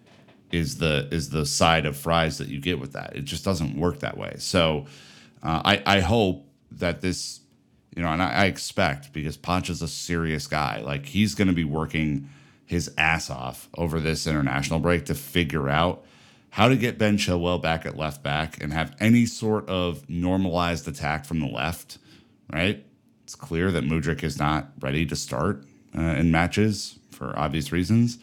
is 0.51 0.79
the 0.79 1.07
is 1.13 1.31
the 1.31 1.47
side 1.47 1.87
of 1.87 1.97
fries 1.97 2.39
that 2.39 2.49
you 2.49 2.59
get 2.59 2.81
with 2.81 2.95
that. 2.95 3.15
It 3.15 3.27
just 3.27 3.45
doesn't 3.45 3.79
work 3.79 4.01
that 4.01 4.19
way. 4.19 4.35
So 4.39 4.87
uh, 5.45 5.63
I 5.65 5.83
I 5.87 6.01
hope 6.01 6.49
that 6.73 7.01
this 7.01 7.43
you 7.95 8.03
know 8.03 8.09
and 8.09 8.21
I, 8.21 8.33
I 8.33 8.45
expect 8.47 9.13
because 9.13 9.39
Poch 9.39 9.71
is 9.71 9.83
a 9.83 9.89
serious 9.89 10.49
guy. 10.49 10.81
Like 10.81 11.07
he's 11.07 11.37
going 11.37 11.47
to 11.47 11.55
be 11.55 11.63
working 11.63 12.29
his 12.67 12.91
ass 12.99 13.31
off 13.31 13.69
over 13.79 14.01
this 14.01 14.27
international 14.27 14.81
break 14.81 15.05
to 15.05 15.15
figure 15.15 15.69
out 15.69 16.05
how 16.51 16.67
to 16.67 16.75
get 16.75 16.99
Ben 16.99 17.19
Chilwell 17.19 17.63
back 17.63 17.87
at 17.87 17.97
left 17.97 18.25
back 18.25 18.61
and 18.61 18.73
have 18.73 18.97
any 18.99 19.27
sort 19.27 19.69
of 19.69 20.11
normalized 20.11 20.89
attack 20.89 21.25
from 21.25 21.39
the 21.39 21.47
left, 21.47 21.99
right? 22.53 22.85
It's 23.31 23.37
clear 23.37 23.71
that 23.71 23.85
Mudryk 23.85 24.25
is 24.25 24.41
not 24.41 24.73
ready 24.81 25.07
to 25.07 25.15
start 25.15 25.65
uh, 25.97 26.01
in 26.01 26.33
matches 26.33 26.99
for 27.13 27.33
obvious 27.39 27.71
reasons. 27.71 28.19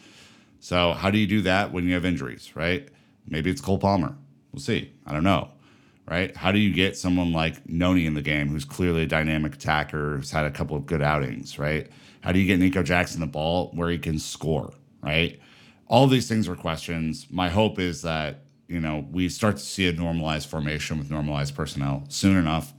So, 0.60 0.92
how 0.92 1.10
do 1.10 1.16
you 1.16 1.26
do 1.26 1.40
that 1.42 1.72
when 1.72 1.84
you 1.84 1.94
have 1.94 2.04
injuries, 2.04 2.54
right? 2.54 2.86
Maybe 3.26 3.50
it's 3.50 3.62
Cole 3.62 3.78
Palmer. 3.78 4.14
We'll 4.52 4.60
see. 4.60 4.92
I 5.06 5.14
don't 5.14 5.24
know, 5.24 5.48
right? 6.06 6.36
How 6.36 6.52
do 6.52 6.58
you 6.58 6.74
get 6.74 6.94
someone 6.94 7.32
like 7.32 7.66
Noni 7.66 8.04
in 8.04 8.12
the 8.12 8.20
game 8.20 8.48
who's 8.48 8.66
clearly 8.66 9.04
a 9.04 9.06
dynamic 9.06 9.54
attacker, 9.54 10.18
who's 10.18 10.30
had 10.30 10.44
a 10.44 10.50
couple 10.50 10.76
of 10.76 10.84
good 10.84 11.00
outings, 11.00 11.58
right? 11.58 11.90
How 12.20 12.30
do 12.30 12.38
you 12.38 12.46
get 12.46 12.60
Nico 12.60 12.82
Jackson 12.82 13.20
the 13.22 13.26
ball 13.26 13.70
where 13.72 13.88
he 13.88 13.96
can 13.96 14.18
score, 14.18 14.74
right? 15.00 15.40
All 15.86 16.06
these 16.06 16.28
things 16.28 16.50
are 16.50 16.54
questions. 16.54 17.28
My 17.30 17.48
hope 17.48 17.78
is 17.78 18.02
that, 18.02 18.40
you 18.66 18.78
know, 18.78 19.06
we 19.10 19.30
start 19.30 19.56
to 19.56 19.62
see 19.62 19.88
a 19.88 19.92
normalized 19.92 20.50
formation 20.50 20.98
with 20.98 21.10
normalized 21.10 21.56
personnel 21.56 22.04
soon 22.10 22.36
enough 22.36 22.74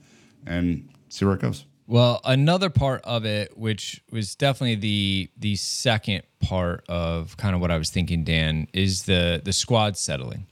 and 0.45 0.87
see 1.09 1.25
where 1.25 1.33
it 1.33 1.41
goes. 1.41 1.65
Well, 1.89 2.21
another 2.23 2.69
part 2.69 3.01
of 3.03 3.25
it, 3.25 3.57
which 3.57 4.03
was 4.11 4.35
definitely 4.35 4.75
the 4.75 5.31
the 5.35 5.55
second 5.55 6.21
part 6.39 6.85
of 6.87 7.35
kind 7.35 7.55
of 7.55 7.61
what 7.61 7.71
I 7.71 7.79
was 7.79 7.89
thinking, 7.89 8.23
Dan, 8.23 8.67
is 8.73 9.05
the 9.05 9.41
the 9.43 9.51
squad 9.51 9.97
settling. 9.97 10.45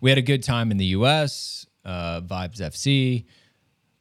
We 0.00 0.08
had 0.10 0.18
a 0.18 0.22
good 0.22 0.42
time 0.42 0.70
in 0.70 0.78
the 0.78 0.86
U.S. 0.86 1.66
Uh, 1.84 2.22
Vibes 2.22 2.60
FC, 2.60 3.26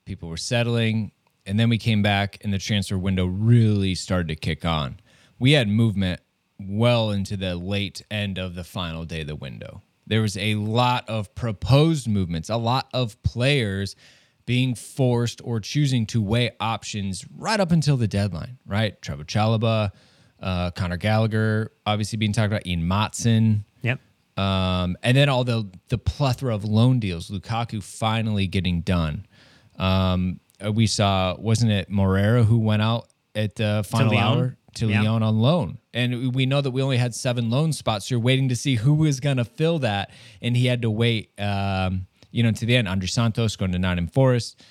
people 0.06 0.30
were 0.30 0.38
settling, 0.38 1.12
and 1.46 1.60
then 1.60 1.68
we 1.68 1.78
came 1.78 2.02
back, 2.02 2.38
and 2.40 2.54
the 2.54 2.58
transfer 2.58 2.98
window 2.98 3.26
really 3.26 3.94
started 3.94 4.30
to 4.30 4.38
kick 4.38 4.64
on. 4.64 5.02
We 5.40 5.52
had 5.52 5.68
movement 5.68 6.22
well 6.58 7.12
into 7.12 7.36
the 7.36 7.58
late 7.58 8.02
end 8.10 8.38
of 8.38 8.56
the 8.56 8.64
final 8.64 9.04
day 9.04 9.22
of 9.22 9.28
the 9.28 9.36
window. 9.36 9.82
There 10.06 10.22
was 10.22 10.38
a 10.38 10.56
lot 10.56 11.10
of 11.10 11.36
proposed 11.36 12.08
movements, 12.08 12.50
a 12.50 12.56
lot 12.56 12.88
of 12.94 13.22
players 13.24 13.98
being 14.48 14.74
forced 14.74 15.42
or 15.44 15.60
choosing 15.60 16.08
to 16.08 16.22
weigh 16.22 16.50
options 16.60 17.26
right 17.38 17.60
up 17.60 17.72
until 17.72 17.98
the 17.98 18.08
deadline, 18.08 18.58
right? 18.66 19.00
Trevor 19.02 19.26
Chalobah, 19.26 19.92
uh, 20.42 20.72
Conor 20.72 20.98
Gallagher, 20.98 21.74
obviously 21.86 22.18
being 22.18 22.32
talked 22.32 22.48
about, 22.48 22.66
Ian 22.66 22.82
Maatsen. 22.82 23.66
Yep. 23.82 24.00
Um, 24.38 24.96
and 25.04 25.18
then 25.18 25.30
all 25.30 25.44
the 25.44 25.70
the 25.90 25.98
plethora 25.98 26.56
of 26.56 26.64
loan 26.64 27.00
deals, 27.00 27.30
Lukaku 27.30 27.84
finally 27.84 28.48
getting 28.48 28.82
done. 28.82 29.28
Um, 29.78 30.40
uh, 30.66 30.72
we 30.72 30.88
saw, 30.88 31.36
wasn't 31.38 31.72
it 31.72 31.90
Moreira 31.90 32.44
who 32.44 32.58
went 32.58 32.82
out 32.82 33.10
at 33.36 33.56
the 33.56 33.86
final 33.88 34.18
hour 34.18 34.58
to 34.76 34.88
yeah. 34.88 35.02
Lyon 35.02 35.24
on 35.24 35.40
loan? 35.40 35.78
And 35.94 36.34
we 36.34 36.46
know 36.46 36.62
that 36.62 36.72
we 36.72 36.82
only 36.82 36.98
had 36.98 37.14
seven 37.14 37.50
loan 37.50 37.74
spots. 37.74 38.08
So 38.08 38.16
you're 38.16 38.22
waiting 38.22 38.48
to 38.50 38.56
see 38.56 38.76
who 38.76 38.94
was 38.94 39.20
going 39.20 39.38
to 39.38 39.46
fill 39.46 39.80
that, 39.80 40.12
and 40.42 40.56
he 40.56 40.68
had 40.68 40.84
to 40.84 40.90
wait. 40.90 41.32
Um, 41.38 42.08
you 42.32 42.44
know, 42.44 42.52
to 42.52 42.66
the 42.66 42.76
end, 42.76 42.88
Andrey 42.88 43.08
Santos 43.08 43.56
going 43.56 43.72
to 43.72 43.80
Nottingham 43.80 44.08
Forest. 44.08 44.62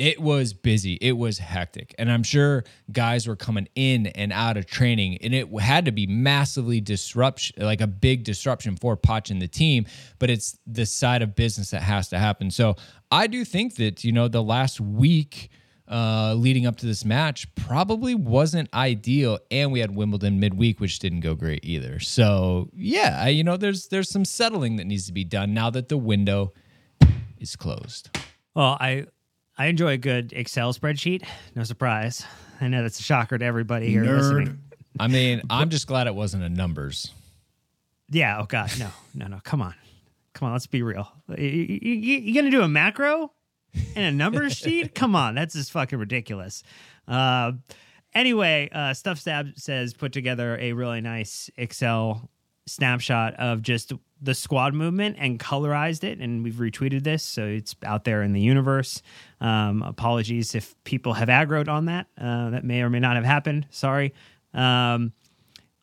it 0.00 0.18
was 0.18 0.54
busy. 0.54 0.94
It 0.94 1.12
was 1.12 1.36
hectic. 1.38 1.94
And 1.98 2.10
I'm 2.10 2.22
sure 2.22 2.64
guys 2.90 3.28
were 3.28 3.36
coming 3.36 3.68
in 3.74 4.06
and 4.06 4.32
out 4.32 4.56
of 4.56 4.64
training, 4.64 5.18
and 5.18 5.34
it 5.34 5.46
had 5.60 5.84
to 5.84 5.92
be 5.92 6.06
massively 6.06 6.80
disruption, 6.80 7.62
like 7.62 7.82
a 7.82 7.86
big 7.86 8.24
disruption 8.24 8.76
for 8.76 8.96
Poch 8.96 9.30
and 9.30 9.42
the 9.42 9.46
team. 9.46 9.84
But 10.18 10.30
it's 10.30 10.56
the 10.66 10.86
side 10.86 11.20
of 11.20 11.36
business 11.36 11.72
that 11.72 11.82
has 11.82 12.08
to 12.08 12.18
happen. 12.18 12.50
So 12.50 12.76
I 13.10 13.26
do 13.26 13.44
think 13.44 13.74
that, 13.76 14.02
you 14.02 14.12
know, 14.12 14.26
the 14.26 14.42
last 14.42 14.80
week 14.80 15.50
uh, 15.86 16.32
leading 16.32 16.64
up 16.64 16.76
to 16.76 16.86
this 16.86 17.04
match 17.04 17.54
probably 17.54 18.14
wasn't 18.14 18.72
ideal. 18.72 19.38
And 19.50 19.70
we 19.70 19.80
had 19.80 19.94
Wimbledon 19.94 20.40
midweek, 20.40 20.80
which 20.80 20.98
didn't 20.98 21.20
go 21.20 21.34
great 21.34 21.62
either. 21.62 21.98
So 21.98 22.70
yeah, 22.74 23.26
you 23.26 23.44
know, 23.44 23.58
there's 23.58 23.88
there's 23.88 24.08
some 24.08 24.24
settling 24.24 24.76
that 24.76 24.86
needs 24.86 25.04
to 25.08 25.12
be 25.12 25.24
done 25.24 25.52
now 25.52 25.68
that 25.68 25.90
the 25.90 25.98
window 25.98 26.54
is 27.40 27.56
closed. 27.56 28.10
Well, 28.54 28.76
I 28.80 29.06
I 29.58 29.66
enjoy 29.66 29.92
a 29.92 29.98
good 29.98 30.32
Excel 30.32 30.72
spreadsheet. 30.72 31.24
No 31.54 31.64
surprise. 31.64 32.24
I 32.60 32.68
know 32.68 32.82
that's 32.82 33.00
a 33.00 33.02
shocker 33.02 33.38
to 33.38 33.44
everybody 33.44 33.88
here 33.88 34.04
Nerd. 34.04 34.18
listening. 34.18 34.58
I 34.98 35.06
mean, 35.06 35.42
I'm 35.50 35.70
just 35.70 35.86
glad 35.86 36.06
it 36.06 36.14
wasn't 36.14 36.42
a 36.42 36.48
numbers. 36.48 37.12
Yeah. 38.10 38.40
Oh 38.40 38.44
God. 38.46 38.70
No. 38.78 38.90
No. 39.14 39.26
No. 39.26 39.38
Come 39.44 39.62
on. 39.62 39.74
Come 40.34 40.46
on. 40.46 40.52
Let's 40.52 40.66
be 40.66 40.82
real. 40.82 41.08
You, 41.36 41.46
you, 41.46 41.94
you 41.94 42.34
gonna 42.34 42.50
do 42.50 42.62
a 42.62 42.68
macro 42.68 43.32
and 43.94 44.04
a 44.04 44.12
numbers 44.12 44.52
sheet? 44.56 44.94
Come 44.94 45.14
on. 45.14 45.34
That's 45.34 45.54
just 45.54 45.70
fucking 45.72 45.98
ridiculous. 45.98 46.62
Uh, 47.06 47.52
anyway, 48.14 48.68
uh, 48.72 48.94
Stuff 48.94 49.18
Stab 49.18 49.48
says 49.56 49.94
put 49.94 50.12
together 50.12 50.56
a 50.60 50.72
really 50.72 51.00
nice 51.00 51.50
Excel 51.56 52.28
snapshot 52.66 53.34
of 53.34 53.62
just 53.62 53.92
the 54.22 54.34
squad 54.34 54.74
movement 54.74 55.16
and 55.18 55.38
colorized 55.38 56.04
it, 56.04 56.18
and 56.18 56.44
we've 56.44 56.54
retweeted 56.54 57.04
this, 57.04 57.22
so 57.22 57.46
it's 57.46 57.74
out 57.84 58.04
there 58.04 58.22
in 58.22 58.32
the 58.32 58.40
universe. 58.40 59.02
Um, 59.40 59.82
apologies 59.82 60.54
if 60.54 60.74
people 60.84 61.14
have 61.14 61.28
aggroed 61.28 61.68
on 61.68 61.86
that. 61.86 62.06
Uh, 62.20 62.50
that 62.50 62.64
may 62.64 62.82
or 62.82 62.90
may 62.90 63.00
not 63.00 63.16
have 63.16 63.24
happened. 63.24 63.66
Sorry. 63.70 64.12
Um, 64.52 65.12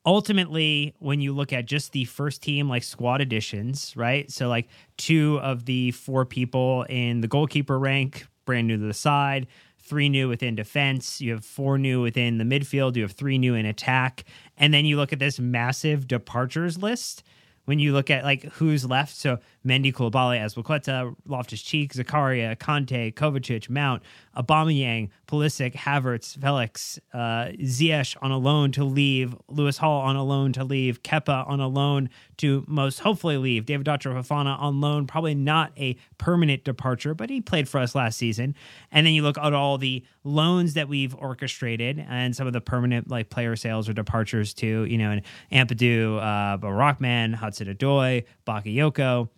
ultimately, 0.06 0.94
when 1.00 1.20
you 1.20 1.34
look 1.34 1.52
at 1.52 1.66
just 1.66 1.92
the 1.94 2.06
first 2.06 2.44
team, 2.44 2.70
like 2.70 2.84
squad 2.84 3.22
additions, 3.22 3.96
right? 3.96 4.32
So, 4.32 4.48
like 4.48 4.68
two 4.98 5.40
of 5.42 5.66
the 5.66 5.92
four 5.92 6.26
people 6.26 6.86
in 6.90 7.22
the 7.22 7.28
goalkeeper 7.28 7.80
rank, 7.80 8.28
brand 8.46 8.68
new 8.68 8.78
to 8.78 8.86
the 8.86 8.94
side, 8.94 9.48
three 9.88 10.10
new 10.10 10.28
within 10.28 10.56
defense, 10.56 11.22
you 11.22 11.32
have 11.32 11.46
four 11.46 11.78
new 11.78 12.02
within 12.02 12.38
the 12.38 12.44
midfield, 12.44 12.96
you 12.96 13.02
have 13.04 13.14
three 13.14 13.38
new 13.38 13.56
in 13.56 13.66
attack. 13.66 14.26
And 14.58 14.74
then 14.74 14.86
you 14.86 14.98
look 14.98 15.14
at 15.14 15.20
this 15.20 15.40
massive 15.40 16.08
departures 16.08 16.78
list 16.78 17.24
when 17.68 17.80
you 17.80 17.92
look 17.92 18.10
at 18.10 18.24
like 18.24 18.44
who's 18.54 18.86
left. 18.86 19.14
So 19.14 19.40
Mendy, 19.66 19.94
Koulibaly, 19.94 20.40
Azpilicueta, 20.40 21.14
Loftus 21.28 21.62
Cheek, 21.62 21.94
Zakaria, 21.94 22.56
Kanté, 22.56 23.14
Kovacic, 23.14 23.70
Mount, 23.70 24.02
Aubameyang, 24.38 25.10
Pulisic, 25.28 25.76
Havertz, 25.76 26.40
Felix, 26.40 26.98
uh, 27.14 27.52
Ziyech 27.62 28.16
on 28.22 28.32
a 28.32 28.38
loan 28.38 28.72
to 28.72 28.86
leave, 28.86 29.36
Lewis 29.50 29.78
Hall 29.78 30.00
on 30.00 30.16
a 30.16 30.24
loan 30.24 30.54
to 30.54 30.64
leave, 30.64 31.04
Kepa 31.04 31.48
on 31.50 31.60
a 31.60 31.68
loan 31.68 32.10
to 32.38 32.64
most 32.68 33.00
hopefully 33.00 33.36
leave, 33.36 33.66
David 33.66 33.86
Datro 33.86 34.14
Fofana 34.14 34.58
on 34.62 34.80
loan, 34.80 35.06
probably 35.06 35.36
not 35.36 35.74
a 35.78 35.98
permanent 36.18 36.64
departure, 36.64 37.14
but 37.14 37.30
he 37.30 37.42
played 37.42 37.68
for 37.68 37.80
us 37.80 37.94
last 37.96 38.18
season. 38.18 38.56
And 38.92 39.06
then 39.06 39.14
you 39.14 39.24
look 39.24 39.38
at 39.38 39.54
all 39.54 39.78
the 39.78 40.06
loans 40.24 40.76
that 40.76 40.88
we've 40.88 41.16
orchestrated 41.16 42.06
and 42.08 42.34
some 42.34 42.48
of 42.48 42.54
the 42.54 42.62
permanent 42.62 43.10
like 43.10 43.30
player 43.30 43.56
sales 43.58 43.90
or 43.90 43.94
departures 43.94 44.54
too, 44.54 44.86
you 44.86 44.98
know, 44.98 45.12
and 45.12 45.22
Ampadu, 45.52 46.18
uh, 46.18 46.58
Baba 46.58 46.72
Rahman, 46.72 47.34
Hudson 47.34 47.57
Odoi, 47.66 48.26
Bakayoko 48.46 49.30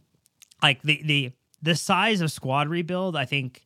like 0.61 0.81
the 0.81 1.01
the 1.03 1.31
the 1.61 1.75
size 1.75 2.21
of 2.21 2.31
squad 2.31 2.69
rebuild, 2.69 3.15
I 3.15 3.25
think 3.25 3.65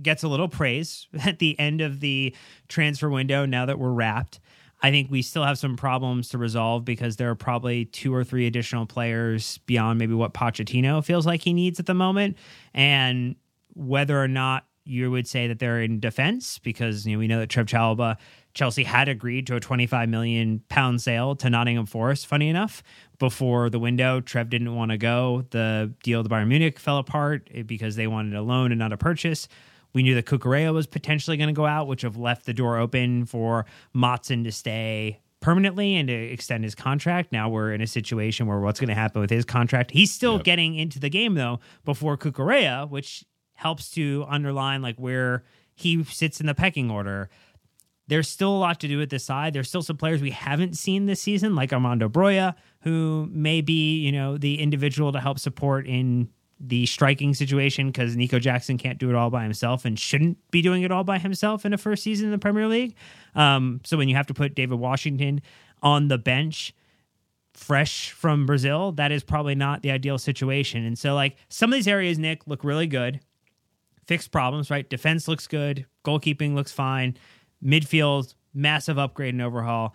gets 0.00 0.22
a 0.22 0.28
little 0.28 0.48
praise 0.48 1.08
at 1.26 1.38
the 1.38 1.58
end 1.58 1.80
of 1.80 2.00
the 2.00 2.34
transfer 2.68 3.08
window 3.08 3.46
now 3.46 3.66
that 3.66 3.78
we're 3.78 3.90
wrapped. 3.90 4.40
I 4.80 4.92
think 4.92 5.10
we 5.10 5.22
still 5.22 5.42
have 5.42 5.58
some 5.58 5.76
problems 5.76 6.28
to 6.28 6.38
resolve 6.38 6.84
because 6.84 7.16
there 7.16 7.28
are 7.30 7.34
probably 7.34 7.86
two 7.86 8.14
or 8.14 8.22
three 8.22 8.46
additional 8.46 8.86
players 8.86 9.58
beyond 9.66 9.98
maybe 9.98 10.14
what 10.14 10.34
Pochettino 10.34 11.04
feels 11.04 11.26
like 11.26 11.42
he 11.42 11.52
needs 11.52 11.80
at 11.80 11.86
the 11.86 11.94
moment. 11.94 12.36
And 12.74 13.34
whether 13.74 14.22
or 14.22 14.28
not 14.28 14.66
you 14.84 15.10
would 15.10 15.26
say 15.26 15.48
that 15.48 15.58
they're 15.58 15.82
in 15.82 15.98
defense, 15.98 16.60
because 16.60 17.04
you 17.04 17.14
know 17.14 17.18
we 17.18 17.26
know 17.26 17.40
that 17.40 17.48
Trev 17.48 17.66
Chalobah 17.66 18.18
Chelsea 18.54 18.84
had 18.84 19.08
agreed 19.08 19.46
to 19.46 19.56
a 19.56 19.60
25 19.60 20.08
million 20.08 20.62
pound 20.68 21.00
sale 21.00 21.36
to 21.36 21.50
Nottingham 21.50 21.86
Forest, 21.86 22.26
funny 22.26 22.48
enough, 22.48 22.82
before 23.18 23.70
the 23.70 23.78
window. 23.78 24.20
Trev 24.20 24.48
didn't 24.48 24.74
want 24.74 24.90
to 24.90 24.98
go. 24.98 25.44
The 25.50 25.92
deal 26.02 26.22
to 26.22 26.28
Bayern 26.28 26.48
Munich 26.48 26.78
fell 26.78 26.98
apart 26.98 27.48
eh, 27.52 27.62
because 27.62 27.96
they 27.96 28.06
wanted 28.06 28.34
a 28.34 28.42
loan 28.42 28.72
and 28.72 28.78
not 28.78 28.92
a 28.92 28.96
purchase. 28.96 29.48
We 29.92 30.02
knew 30.02 30.14
that 30.14 30.26
Cucurella 30.26 30.72
was 30.72 30.86
potentially 30.86 31.36
going 31.36 31.48
to 31.48 31.54
go 31.54 31.66
out, 31.66 31.86
which 31.86 32.02
have 32.02 32.16
left 32.16 32.46
the 32.46 32.52
door 32.52 32.76
open 32.76 33.24
for 33.24 33.66
Maatsen 33.94 34.44
to 34.44 34.52
stay 34.52 35.20
permanently 35.40 35.96
and 35.96 36.08
to 36.08 36.14
extend 36.14 36.64
his 36.64 36.74
contract. 36.74 37.32
Now 37.32 37.48
we're 37.48 37.72
in 37.72 37.80
a 37.80 37.86
situation 37.86 38.46
where 38.46 38.58
what's 38.58 38.80
going 38.80 38.88
to 38.88 38.94
happen 38.94 39.20
with 39.20 39.30
his 39.30 39.44
contract? 39.44 39.90
He's 39.90 40.12
still 40.12 40.36
yep. 40.36 40.44
getting 40.44 40.74
into 40.74 40.98
the 40.98 41.08
game 41.08 41.34
though 41.34 41.60
before 41.84 42.16
Cucurella, 42.16 42.88
which 42.88 43.24
helps 43.54 43.90
to 43.92 44.24
underline 44.28 44.82
like 44.82 44.96
where 44.96 45.44
he 45.74 46.02
sits 46.04 46.40
in 46.40 46.46
the 46.46 46.54
pecking 46.54 46.90
order. 46.90 47.30
There's 48.08 48.28
still 48.28 48.56
a 48.56 48.58
lot 48.58 48.80
to 48.80 48.88
do 48.88 49.00
at 49.02 49.10
this 49.10 49.24
side. 49.24 49.52
There's 49.52 49.68
still 49.68 49.82
some 49.82 49.96
players 49.96 50.20
we 50.20 50.30
haven't 50.30 50.76
seen 50.76 51.06
this 51.06 51.20
season, 51.20 51.54
like 51.54 51.72
Armando 51.72 52.08
Broja, 52.08 52.54
who 52.80 53.28
may 53.30 53.60
be, 53.60 53.98
you 53.98 54.12
know, 54.12 54.38
the 54.38 54.60
individual 54.60 55.12
to 55.12 55.20
help 55.20 55.38
support 55.38 55.86
in 55.86 56.28
the 56.60 56.86
striking 56.86 57.34
situation 57.34 57.88
because 57.88 58.16
Nico 58.16 58.38
Jackson 58.38 58.78
can't 58.78 58.98
do 58.98 59.08
it 59.10 59.14
all 59.14 59.30
by 59.30 59.44
himself 59.44 59.84
and 59.84 59.98
shouldn't 59.98 60.38
be 60.50 60.60
doing 60.60 60.82
it 60.82 60.90
all 60.90 61.04
by 61.04 61.18
himself 61.18 61.64
in 61.64 61.72
a 61.72 61.78
first 61.78 62.02
season 62.02 62.26
in 62.26 62.32
the 62.32 62.38
Premier 62.38 62.66
League. 62.66 62.96
Um, 63.34 63.80
so 63.84 63.96
when 63.96 64.08
you 64.08 64.16
have 64.16 64.26
to 64.26 64.34
put 64.34 64.56
Deivid 64.56 64.78
Washington 64.78 65.40
on 65.82 66.08
the 66.08 66.18
bench, 66.18 66.74
fresh 67.54 68.10
from 68.10 68.46
Brazil, 68.46 68.92
that 68.92 69.12
is 69.12 69.22
probably 69.22 69.54
not 69.54 69.82
the 69.82 69.90
ideal 69.90 70.18
situation. 70.18 70.84
And 70.84 70.98
so, 70.98 71.14
like, 71.14 71.36
some 71.48 71.72
of 71.72 71.76
these 71.76 71.88
areas, 71.88 72.18
Nick, 72.18 72.46
look 72.46 72.64
really 72.64 72.86
good. 72.86 73.20
Fixed 74.06 74.30
problems, 74.30 74.70
right? 74.70 74.88
Defense 74.88 75.28
looks 75.28 75.46
good. 75.46 75.86
Goalkeeping 76.04 76.54
looks 76.54 76.72
fine. 76.72 77.16
Midfield, 77.64 78.34
massive 78.54 78.98
upgrade 78.98 79.34
and 79.34 79.42
overhaul. 79.42 79.94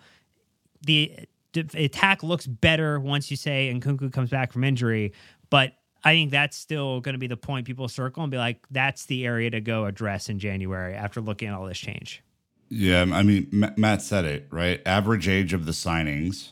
The, 0.82 1.12
attack 1.54 2.22
looks 2.22 2.46
better 2.46 2.98
once 2.98 3.30
you 3.30 3.36
say 3.36 3.72
Nkunku 3.74 4.12
comes 4.12 4.30
back 4.30 4.52
from 4.52 4.64
injury, 4.64 5.12
but 5.50 5.72
I 6.02 6.12
think 6.12 6.30
that's 6.32 6.56
still 6.56 7.00
going 7.00 7.14
to 7.14 7.18
be 7.18 7.28
the 7.28 7.36
point 7.36 7.66
people 7.66 7.88
circle 7.88 8.22
and 8.22 8.30
be 8.30 8.36
like, 8.36 8.58
that's 8.70 9.06
the 9.06 9.24
area 9.24 9.50
to 9.50 9.60
go 9.60 9.86
address 9.86 10.28
in 10.28 10.38
January 10.38 10.94
after 10.94 11.20
looking 11.20 11.48
at 11.48 11.54
all 11.54 11.64
this 11.64 11.78
change. 11.78 12.22
Yeah, 12.68 13.06
I 13.12 13.22
mean, 13.22 13.48
Matt 13.76 14.02
said 14.02 14.24
it 14.24 14.48
right. 14.50 14.82
Average 14.84 15.28
age 15.28 15.52
of 15.52 15.64
the 15.64 15.72
signings, 15.72 16.50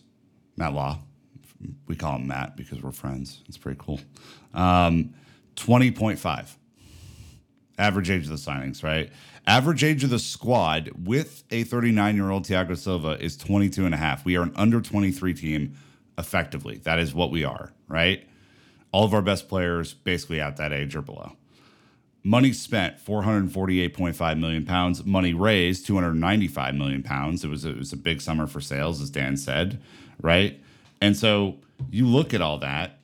Matt 0.56 0.72
Law, 0.72 1.00
we 1.86 1.96
call 1.96 2.16
him 2.16 2.28
Matt 2.28 2.56
because 2.56 2.82
we're 2.82 2.92
friends. 2.92 3.42
It's 3.48 3.58
pretty 3.58 3.80
cool. 3.82 4.00
Um, 4.54 5.14
Twenty 5.54 5.90
point 5.90 6.18
five. 6.18 6.56
Average 7.78 8.10
age 8.10 8.22
of 8.22 8.28
the 8.28 8.34
signings, 8.36 8.82
right? 8.82 9.10
Average 9.46 9.82
age 9.82 10.04
of 10.04 10.10
the 10.10 10.20
squad 10.20 10.90
with 11.04 11.42
a 11.50 11.64
39 11.64 12.14
year 12.14 12.30
old 12.30 12.44
Thiago 12.44 12.76
Silva 12.76 13.20
is 13.20 13.36
22 13.36 13.84
and 13.84 13.94
a 13.94 13.98
half. 13.98 14.24
We 14.24 14.36
are 14.36 14.42
an 14.42 14.52
under 14.54 14.80
23 14.80 15.34
team 15.34 15.74
effectively. 16.16 16.78
That 16.78 17.00
is 17.00 17.12
what 17.12 17.30
we 17.32 17.44
are, 17.44 17.72
right? 17.88 18.26
All 18.92 19.04
of 19.04 19.12
our 19.14 19.22
best 19.22 19.48
players 19.48 19.94
basically 19.94 20.40
at 20.40 20.58
that 20.58 20.72
age 20.72 20.94
or 20.94 21.02
below. 21.02 21.32
Money 22.22 22.52
spent 22.52 23.04
448.5 23.04 24.38
million 24.38 24.64
pounds. 24.64 25.04
Money 25.04 25.34
raised 25.34 25.86
295 25.86 26.76
million 26.76 27.02
pounds. 27.02 27.42
It 27.42 27.48
was 27.48 27.64
a, 27.64 27.70
it 27.70 27.78
was 27.78 27.92
a 27.92 27.96
big 27.96 28.20
summer 28.20 28.46
for 28.46 28.60
sales, 28.60 29.00
as 29.00 29.10
Dan 29.10 29.36
said, 29.36 29.82
right? 30.20 30.60
And 31.00 31.16
so 31.16 31.56
you 31.90 32.06
look 32.06 32.32
at 32.32 32.40
all 32.40 32.58
that 32.58 33.00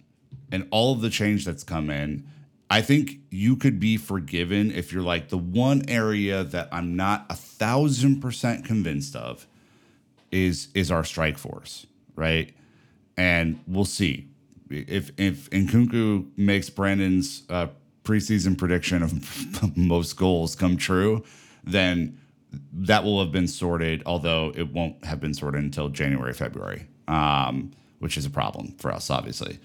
and 0.52 0.68
all 0.70 0.92
of 0.92 1.00
the 1.00 1.10
change 1.10 1.44
that's 1.44 1.64
come 1.64 1.90
in 1.90 2.28
I 2.70 2.82
think 2.82 3.20
you 3.30 3.56
could 3.56 3.80
be 3.80 3.96
forgiven 3.96 4.70
if 4.70 4.92
you're 4.92 5.02
like 5.02 5.28
the 5.28 5.38
one 5.38 5.82
area 5.88 6.44
that 6.44 6.68
I'm 6.70 6.96
not 6.96 7.26
a 7.30 7.34
thousand 7.34 8.20
percent 8.20 8.64
convinced 8.64 9.16
of 9.16 9.46
is 10.30 10.68
is 10.74 10.90
our 10.90 11.04
strike 11.04 11.38
force, 11.38 11.86
right? 12.14 12.54
And 13.16 13.60
we'll 13.66 13.86
see 13.86 14.28
if 14.70 15.10
if 15.16 15.48
Nkunku 15.50 16.30
makes 16.36 16.68
Brandon's 16.68 17.44
uh, 17.48 17.68
preseason 18.04 18.56
prediction 18.56 19.02
of 19.02 19.76
most 19.76 20.16
goals 20.16 20.54
come 20.54 20.76
true, 20.76 21.24
then 21.64 22.20
that 22.72 23.04
will 23.04 23.20
have 23.20 23.32
been 23.32 23.48
sorted. 23.48 24.02
Although 24.04 24.52
it 24.54 24.72
won't 24.72 25.04
have 25.04 25.20
been 25.20 25.32
sorted 25.34 25.62
until 25.62 25.88
January 25.88 26.34
February, 26.34 26.86
um, 27.06 27.70
which 27.98 28.18
is 28.18 28.26
a 28.26 28.30
problem 28.30 28.74
for 28.78 28.92
us, 28.92 29.08
obviously. 29.08 29.58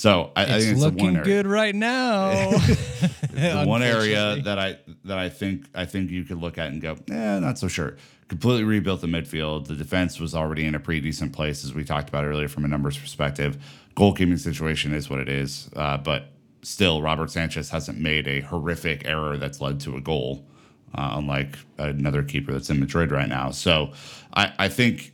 So 0.00 0.32
I, 0.34 0.44
it's 0.44 0.50
I 0.50 0.58
think 0.60 0.72
it's 0.72 0.80
looking 0.80 1.14
good 1.22 1.46
right 1.46 1.74
now. 1.74 2.30
the 3.32 3.64
one 3.66 3.82
area 3.82 4.40
that 4.44 4.58
I 4.58 4.78
that 5.04 5.18
I 5.18 5.28
think 5.28 5.66
I 5.74 5.84
think 5.84 6.10
you 6.10 6.24
could 6.24 6.40
look 6.40 6.56
at 6.56 6.68
and 6.68 6.80
go, 6.80 6.96
yeah, 7.06 7.38
not 7.38 7.58
so 7.58 7.68
sure. 7.68 7.96
Completely 8.28 8.64
rebuilt 8.64 9.02
the 9.02 9.08
midfield. 9.08 9.66
The 9.66 9.74
defense 9.74 10.18
was 10.18 10.34
already 10.34 10.64
in 10.64 10.74
a 10.74 10.80
pretty 10.80 11.02
decent 11.02 11.34
place, 11.34 11.64
as 11.64 11.74
we 11.74 11.84
talked 11.84 12.08
about 12.08 12.24
earlier 12.24 12.48
from 12.48 12.64
a 12.64 12.68
numbers 12.68 12.96
perspective. 12.96 13.62
Goalkeeping 13.94 14.38
situation 14.38 14.94
is 14.94 15.10
what 15.10 15.18
it 15.18 15.28
is, 15.28 15.68
uh, 15.76 15.98
but 15.98 16.32
still, 16.62 17.02
Robert 17.02 17.30
Sanchez 17.30 17.68
hasn't 17.68 17.98
made 17.98 18.26
a 18.26 18.40
horrific 18.40 19.06
error 19.06 19.36
that's 19.36 19.60
led 19.60 19.80
to 19.80 19.96
a 19.96 20.00
goal, 20.00 20.46
uh, 20.94 21.10
unlike 21.16 21.58
another 21.76 22.22
keeper 22.22 22.52
that's 22.52 22.70
in 22.70 22.80
Madrid 22.80 23.10
right 23.10 23.28
now. 23.28 23.50
So 23.50 23.92
I, 24.32 24.54
I 24.58 24.68
think 24.68 25.12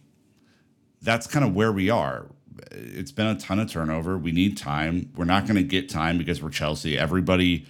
that's 1.03 1.27
kind 1.27 1.45
of 1.45 1.57
where 1.57 1.73
we 1.73 1.91
are. 1.91 2.29
It's 2.73 3.13
been 3.13 3.27
a 3.27 3.39
ton 3.39 3.59
of 3.59 3.71
turnover. 3.71 4.17
We 4.19 4.33
need 4.33 4.57
time. 4.57 5.11
We're 5.17 5.25
not 5.25 5.45
going 5.47 5.57
to 5.57 5.63
get 5.63 5.89
time 5.89 6.19
because 6.19 6.43
we're 6.43 6.51
Chelsea. 6.51 6.99
Everybody 6.99 7.67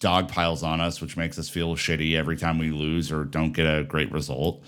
dog 0.00 0.28
piles 0.28 0.62
on 0.62 0.80
us, 0.80 1.00
which 1.00 1.16
makes 1.16 1.38
us 1.38 1.48
feel 1.48 1.76
shitty 1.76 2.16
every 2.16 2.36
time 2.36 2.58
we 2.58 2.70
lose 2.70 3.12
or 3.12 3.24
don't 3.24 3.52
get 3.52 3.66
a 3.66 3.84
great 3.84 4.10
result. 4.10 4.62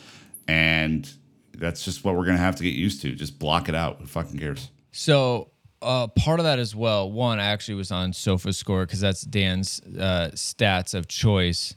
And 0.47 1.11
that's 1.53 1.85
just 1.85 2.05
what 2.05 2.15
we're 2.15 2.25
going 2.25 2.37
to 2.37 2.43
have 2.43 2.57
to 2.57 2.63
get 2.63 2.75
used 2.75 3.03
to. 3.03 3.13
Just 3.13 3.39
block 3.39 3.69
it 3.69 3.75
out. 3.75 3.99
Who 4.01 4.07
fucking 4.07 4.39
cares? 4.39 4.71
So 4.93 5.51
uh, 5.83 6.07
part 6.09 6.41
of 6.41 6.45
that 6.45 6.59
as 6.59 6.75
well. 6.75 7.11
One, 7.11 7.41
I 7.41 7.47
actually 7.47 7.75
was 7.75 7.91
on 7.91 8.13
Sofa 8.13 8.53
Score 8.53 8.87
because 8.87 9.01
that's 9.01 9.23
Dan's 9.23 9.81
uh, 9.81 10.31
stats 10.35 10.95
of 10.95 11.09
choice. 11.09 11.75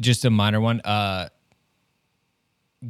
Just 0.00 0.24
a 0.24 0.30
minor 0.30 0.60
one. 0.60 0.80
Uh, 0.80 1.28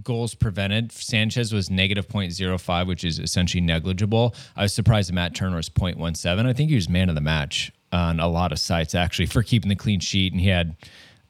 goals 0.03 0.35
prevented. 0.35 0.93
Sanchez 0.93 1.53
was 1.53 1.71
negative 1.71 2.09
0.05, 2.09 2.87
which 2.87 3.05
is 3.05 3.19
essentially 3.19 3.61
negligible. 3.61 4.35
I 4.57 4.63
was 4.63 4.73
surprised 4.73 5.09
that 5.09 5.15
Matt 5.15 5.35
Turner 5.35 5.57
was 5.57 5.69
0.17. 5.71 6.47
I 6.47 6.53
think 6.53 6.71
he 6.71 6.77
was 6.77 6.89
man 6.89 7.09
of 7.09 7.15
the 7.15 7.21
match 7.21 7.73
on 7.93 8.19
a 8.19 8.29
lot 8.29 8.53
of 8.53 8.59
sites 8.59 8.95
actually 8.95 9.27
for 9.27 9.43
keeping 9.43 9.69
the 9.69 9.77
clean 9.77 10.01
sheet, 10.01 10.33
and 10.33 10.41
he 10.41 10.49
had, 10.49 10.77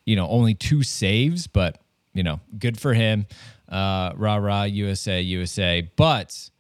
you 0.07 0.17
know, 0.17 0.27
only 0.29 0.55
two 0.55 0.83
saves, 0.83 1.47
but 1.47 1.79
you 2.15 2.23
know, 2.23 2.41
good 2.59 2.79
for 2.79 2.95
him. 2.95 3.27
Uh, 3.69 4.13
rah 4.17 4.37
rah 4.37 4.63
USA 4.65 5.21
USA. 5.21 5.83
But 5.97 6.51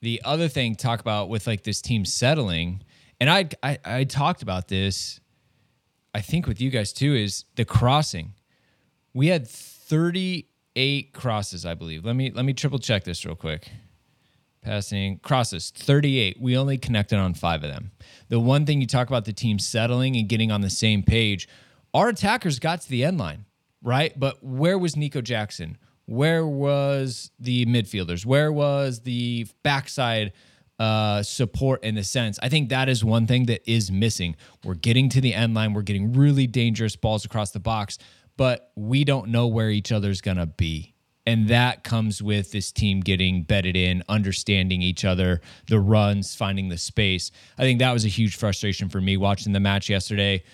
the 0.00 0.22
other 0.24 0.48
thing 0.48 0.76
talk 0.76 1.00
about 1.00 1.28
with 1.28 1.46
like 1.46 1.64
this 1.64 1.82
team 1.82 2.04
settling, 2.04 2.82
and 3.20 3.28
I 3.28 3.48
I, 3.62 3.78
I 3.84 4.04
talked 4.04 4.42
about 4.42 4.68
this, 4.68 5.20
I 6.14 6.20
think 6.20 6.46
with 6.46 6.60
you 6.60 6.70
guys 6.70 6.92
too, 6.92 7.14
is 7.14 7.44
the 7.56 7.64
crossing. 7.64 8.34
We 9.12 9.28
had 9.28 9.48
38 10.74 11.12
crosses, 11.12 11.64
I 11.64 11.74
believe. 11.74 12.04
Let 12.04 12.16
me 12.16 12.30
let 12.30 12.44
me 12.44 12.52
triple 12.52 12.78
check 12.78 13.04
this 13.04 13.24
real 13.24 13.36
quick. 13.36 13.70
Passing 14.62 15.18
crosses, 15.18 15.70
38. 15.70 16.40
We 16.40 16.56
only 16.56 16.78
connected 16.78 17.18
on 17.18 17.34
five 17.34 17.62
of 17.62 17.70
them. 17.70 17.92
The 18.28 18.40
one 18.40 18.64
thing 18.64 18.80
you 18.80 18.86
talk 18.86 19.08
about 19.08 19.26
the 19.26 19.32
team 19.32 19.58
settling 19.58 20.16
and 20.16 20.28
getting 20.28 20.50
on 20.50 20.62
the 20.62 20.70
same 20.70 21.02
page, 21.02 21.46
our 21.92 22.08
attackers 22.08 22.58
got 22.58 22.80
to 22.80 22.88
the 22.88 23.04
end 23.04 23.18
line, 23.18 23.44
right? 23.82 24.18
But 24.18 24.42
where 24.42 24.78
was 24.78 24.96
Nico 24.96 25.20
Jackson? 25.20 25.76
Where 26.06 26.46
was 26.46 27.30
the 27.38 27.66
midfielders? 27.66 28.24
Where 28.24 28.50
was 28.50 29.00
the 29.00 29.46
backside 29.62 30.32
uh, 30.78 31.22
support 31.22 31.84
in 31.84 31.94
the 31.94 32.04
sense? 32.04 32.38
I 32.42 32.48
think 32.48 32.70
that 32.70 32.88
is 32.88 33.04
one 33.04 33.26
thing 33.26 33.46
that 33.46 33.70
is 33.70 33.92
missing. 33.92 34.34
We're 34.64 34.74
getting 34.74 35.10
to 35.10 35.20
the 35.20 35.34
end 35.34 35.54
line, 35.54 35.74
we're 35.74 35.82
getting 35.82 36.14
really 36.14 36.46
dangerous 36.46 36.96
balls 36.96 37.24
across 37.26 37.50
the 37.50 37.60
box, 37.60 37.98
but 38.36 38.72
we 38.74 39.04
don't 39.04 39.28
know 39.28 39.46
where 39.46 39.70
each 39.70 39.92
other's 39.92 40.20
going 40.20 40.36
to 40.36 40.46
be. 40.46 40.94
And 41.26 41.48
that 41.48 41.84
comes 41.84 42.22
with 42.22 42.52
this 42.52 42.70
team 42.70 43.00
getting 43.00 43.44
bedded 43.44 43.76
in, 43.76 44.02
understanding 44.08 44.82
each 44.82 45.04
other, 45.04 45.40
the 45.68 45.80
runs, 45.80 46.34
finding 46.34 46.68
the 46.68 46.76
space. 46.76 47.30
I 47.56 47.62
think 47.62 47.78
that 47.78 47.92
was 47.92 48.04
a 48.04 48.08
huge 48.08 48.36
frustration 48.36 48.90
for 48.90 49.00
me 49.00 49.16
watching 49.16 49.52
the 49.52 49.60
match 49.60 49.88
yesterday, 49.88 50.44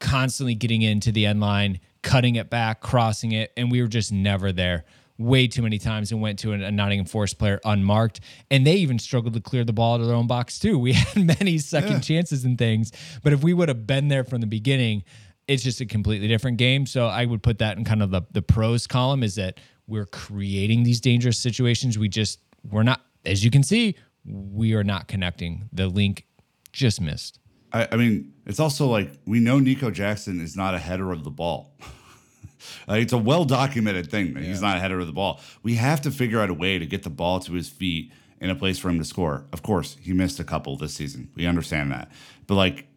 constantly 0.00 0.56
getting 0.56 0.82
into 0.82 1.12
the 1.12 1.26
end 1.26 1.40
line, 1.40 1.78
cutting 2.02 2.34
it 2.34 2.50
back, 2.50 2.80
crossing 2.80 3.32
it, 3.32 3.52
and 3.56 3.70
we 3.70 3.80
were 3.80 3.88
just 3.88 4.10
never 4.10 4.50
there. 4.50 4.84
Way 5.18 5.48
too 5.48 5.62
many 5.62 5.78
times 5.78 6.12
and 6.12 6.20
went 6.20 6.38
to 6.40 6.52
a 6.52 6.70
Nottingham 6.70 7.06
Forest 7.06 7.38
player 7.38 7.60
unmarked, 7.64 8.20
and 8.52 8.64
they 8.66 8.74
even 8.74 9.00
struggled 9.00 9.34
to 9.34 9.40
clear 9.40 9.64
the 9.64 9.72
ball 9.72 9.94
out 9.94 10.00
of 10.00 10.06
their 10.06 10.14
own 10.14 10.28
box 10.28 10.58
too. 10.60 10.78
We 10.80 10.92
had 10.92 11.40
many 11.40 11.58
second 11.58 11.92
yeah. 11.92 12.00
chances 12.00 12.44
and 12.44 12.56
things, 12.56 12.92
but 13.22 13.32
if 13.32 13.42
we 13.42 13.52
would 13.52 13.68
have 13.68 13.86
been 13.86 14.08
there 14.08 14.22
from 14.22 14.40
the 14.40 14.46
beginning, 14.46 15.02
it's 15.48 15.62
just 15.62 15.80
a 15.80 15.86
completely 15.86 16.28
different 16.28 16.58
game. 16.58 16.86
So 16.86 17.06
I 17.06 17.24
would 17.24 17.42
put 17.42 17.58
that 17.58 17.76
in 17.78 17.84
kind 17.84 18.02
of 18.02 18.10
the 18.10 18.22
the 18.30 18.42
pros 18.42 18.86
column 18.86 19.22
is 19.22 19.34
that 19.34 19.58
we're 19.86 20.06
creating 20.06 20.84
these 20.84 21.00
dangerous 21.00 21.38
situations. 21.38 21.98
We 21.98 22.08
just 22.08 22.38
we're 22.70 22.82
not, 22.82 23.00
as 23.24 23.44
you 23.44 23.50
can 23.50 23.62
see, 23.62 23.96
we 24.24 24.74
are 24.74 24.84
not 24.84 25.08
connecting. 25.08 25.68
The 25.72 25.88
link 25.88 26.26
just 26.72 27.00
missed. 27.00 27.40
I, 27.72 27.88
I 27.92 27.96
mean, 27.96 28.34
it's 28.46 28.60
also 28.60 28.86
like 28.86 29.10
we 29.26 29.40
know 29.40 29.58
Nico 29.58 29.90
Jackson 29.90 30.40
is 30.40 30.56
not 30.56 30.74
a 30.74 30.78
header 30.78 31.10
of 31.10 31.24
the 31.24 31.30
ball. 31.30 31.74
like 32.88 33.02
it's 33.02 33.12
a 33.12 33.18
well 33.18 33.44
documented 33.44 34.10
thing 34.10 34.34
that 34.34 34.42
yeah. 34.42 34.48
he's 34.48 34.62
not 34.62 34.76
a 34.76 34.80
header 34.80 35.00
of 35.00 35.06
the 35.06 35.12
ball. 35.12 35.40
We 35.62 35.74
have 35.74 36.02
to 36.02 36.10
figure 36.10 36.40
out 36.40 36.50
a 36.50 36.54
way 36.54 36.78
to 36.78 36.86
get 36.86 37.02
the 37.02 37.10
ball 37.10 37.40
to 37.40 37.54
his 37.54 37.68
feet 37.68 38.12
in 38.40 38.50
a 38.50 38.54
place 38.54 38.78
for 38.78 38.88
him 38.88 38.98
to 38.98 39.04
score. 39.04 39.46
Of 39.52 39.62
course, 39.62 39.96
he 40.00 40.12
missed 40.12 40.38
a 40.38 40.44
couple 40.44 40.76
this 40.76 40.94
season. 40.94 41.30
We 41.34 41.46
understand 41.46 41.90
that, 41.92 42.10
but 42.46 42.54
like 42.54 42.87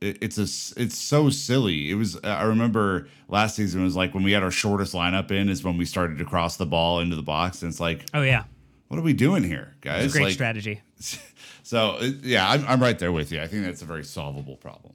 it's 0.00 0.38
a 0.38 0.80
it's 0.80 0.98
so 0.98 1.30
silly. 1.30 1.90
It 1.90 1.94
was 1.94 2.18
I 2.22 2.42
remember 2.42 3.08
last 3.28 3.56
season 3.56 3.82
was 3.82 3.96
like 3.96 4.14
when 4.14 4.22
we 4.22 4.32
had 4.32 4.42
our 4.42 4.50
shortest 4.50 4.94
lineup 4.94 5.30
in 5.30 5.48
is 5.48 5.64
when 5.64 5.78
we 5.78 5.84
started 5.84 6.18
to 6.18 6.24
cross 6.24 6.56
the 6.56 6.66
ball 6.66 7.00
into 7.00 7.16
the 7.16 7.22
box 7.22 7.62
and 7.62 7.70
it's 7.70 7.80
like 7.80 8.04
oh 8.12 8.22
yeah. 8.22 8.44
what 8.88 8.98
are 8.98 9.02
we 9.02 9.14
doing 9.14 9.42
here 9.42 9.74
guys? 9.80 10.04
It's 10.04 10.14
a 10.14 10.18
great 10.18 10.24
like, 10.26 10.34
strategy. 10.34 10.82
so 11.62 11.98
yeah 12.22 12.48
I'm, 12.48 12.64
I'm 12.66 12.82
right 12.82 12.98
there 12.98 13.12
with 13.12 13.32
you. 13.32 13.40
I 13.40 13.46
think 13.46 13.64
that's 13.64 13.82
a 13.82 13.86
very 13.86 14.04
solvable 14.04 14.56
problem. 14.56 14.94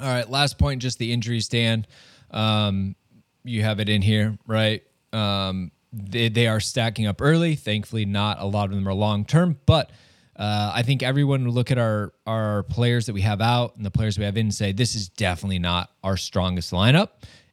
All 0.00 0.06
right 0.06 0.28
last 0.28 0.58
point 0.58 0.80
just 0.80 0.98
the 0.98 1.12
injury 1.12 1.40
stand 1.40 1.86
um, 2.30 2.94
you 3.42 3.62
have 3.62 3.80
it 3.80 3.88
in 3.88 4.02
here 4.02 4.38
right? 4.46 4.82
Um, 5.12 5.72
they, 5.92 6.28
they 6.28 6.46
are 6.46 6.60
stacking 6.60 7.06
up 7.06 7.20
early. 7.20 7.56
Thankfully 7.56 8.04
not 8.04 8.40
a 8.40 8.46
lot 8.46 8.66
of 8.66 8.76
them 8.76 8.86
are 8.86 8.94
long 8.94 9.24
term 9.24 9.58
but 9.66 9.90
uh, 10.38 10.70
I 10.72 10.82
think 10.82 11.02
everyone 11.02 11.44
would 11.44 11.54
look 11.54 11.70
at 11.70 11.78
our 11.78 12.12
our 12.26 12.62
players 12.64 13.06
that 13.06 13.12
we 13.12 13.22
have 13.22 13.40
out 13.40 13.76
and 13.76 13.84
the 13.84 13.90
players 13.90 14.18
we 14.18 14.24
have 14.24 14.36
in 14.36 14.46
and 14.46 14.54
say 14.54 14.72
this 14.72 14.94
is 14.94 15.08
definitely 15.08 15.58
not 15.58 15.90
our 16.04 16.16
strongest 16.16 16.72
lineup, 16.72 17.08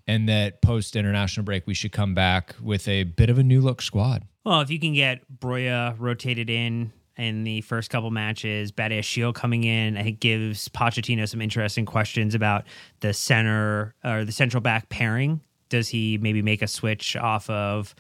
and 0.08 0.30
that 0.30 0.62
post 0.62 0.96
international 0.96 1.44
break 1.44 1.66
we 1.66 1.74
should 1.74 1.92
come 1.92 2.14
back 2.14 2.56
with 2.62 2.88
a 2.88 3.04
bit 3.04 3.30
of 3.30 3.40
a 3.40 3.44
new 3.44 3.60
look 3.60 3.82
squad. 3.82 4.24
Well, 4.44 4.62
if 4.62 4.70
you 4.70 4.80
can 4.80 4.94
get 4.94 5.22
Broja 5.40 5.96
rotated 5.98 6.50
in 6.50 6.94
in 7.18 7.44
the 7.44 7.62
first 7.62 7.90
couple 7.90 8.12
matches, 8.12 8.72
Badiashile 8.72 9.34
coming 9.34 9.64
in, 9.64 9.98
I 9.98 10.04
think 10.04 10.20
gives 10.20 10.70
Pochettino 10.70 11.28
some 11.28 11.42
interesting 11.42 11.86
questions 11.86 12.36
about 12.36 12.66
the 13.00 13.14
center 13.14 13.96
or 14.04 14.26
the 14.26 14.32
central 14.32 14.62
back 14.62 14.90
pairing. 14.90 15.42
Does 15.70 15.88
he 15.88 16.20
maybe 16.20 16.44
make 16.44 16.62
a 16.62 16.68
switch 16.68 17.16
off 17.16 17.50
of 17.50 17.96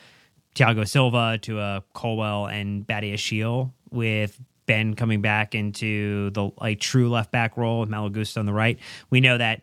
Thiago 0.53 0.88
Silva 0.88 1.39
to 1.41 1.59
a 1.59 1.83
Colwill 1.93 2.45
and 2.45 2.86
Badiashile 2.86 3.71
with 3.89 4.39
Ben 4.66 4.95
coming 4.95 5.22
back 5.22 5.55
into 5.55 6.30
the 6.32 6.51
like 6.59 6.80
true 6.80 7.09
left 7.09 7.32
back 7.32 7.57
role 7.57 7.82
with 7.82 7.89
Malo 7.89 8.09
Gusto 8.09 8.39
on 8.39 8.45
the 8.45 8.53
right. 8.53 8.80
We 9.09 9.22
know 9.22 9.38
that 9.38 9.61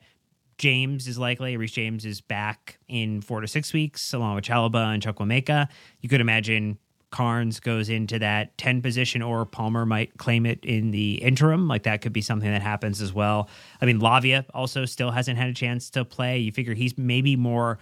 James 0.58 1.08
is 1.08 1.18
likely. 1.18 1.56
Reece 1.56 1.72
James 1.72 2.04
is 2.04 2.20
back 2.20 2.78
in 2.88 3.20
four 3.20 3.40
to 3.40 3.48
six 3.48 3.72
weeks, 3.72 4.14
along 4.14 4.36
with 4.36 4.44
Chalobah 4.44 4.94
and 4.94 5.02
Chukwuemeka. 5.02 5.68
You 6.00 6.08
could 6.08 6.20
imagine 6.20 6.78
Carnes 7.10 7.60
goes 7.60 7.88
into 7.88 8.18
that 8.18 8.56
10 8.58 8.82
position, 8.82 9.22
or 9.22 9.44
Palmer 9.44 9.86
might 9.86 10.16
claim 10.18 10.46
it 10.46 10.64
in 10.64 10.90
the 10.90 11.22
interim. 11.22 11.68
Like 11.68 11.84
that 11.84 12.00
could 12.00 12.12
be 12.12 12.22
something 12.22 12.50
that 12.50 12.62
happens 12.62 13.00
as 13.00 13.12
well. 13.12 13.48
I 13.80 13.86
mean, 13.86 14.00
Lavia 14.00 14.44
also 14.54 14.84
still 14.84 15.10
hasn't 15.10 15.38
had 15.38 15.48
a 15.48 15.54
chance 15.54 15.90
to 15.90 16.04
play. 16.04 16.38
You 16.38 16.50
figure 16.52 16.74
he's 16.74 16.96
maybe 16.98 17.36
more 17.36 17.78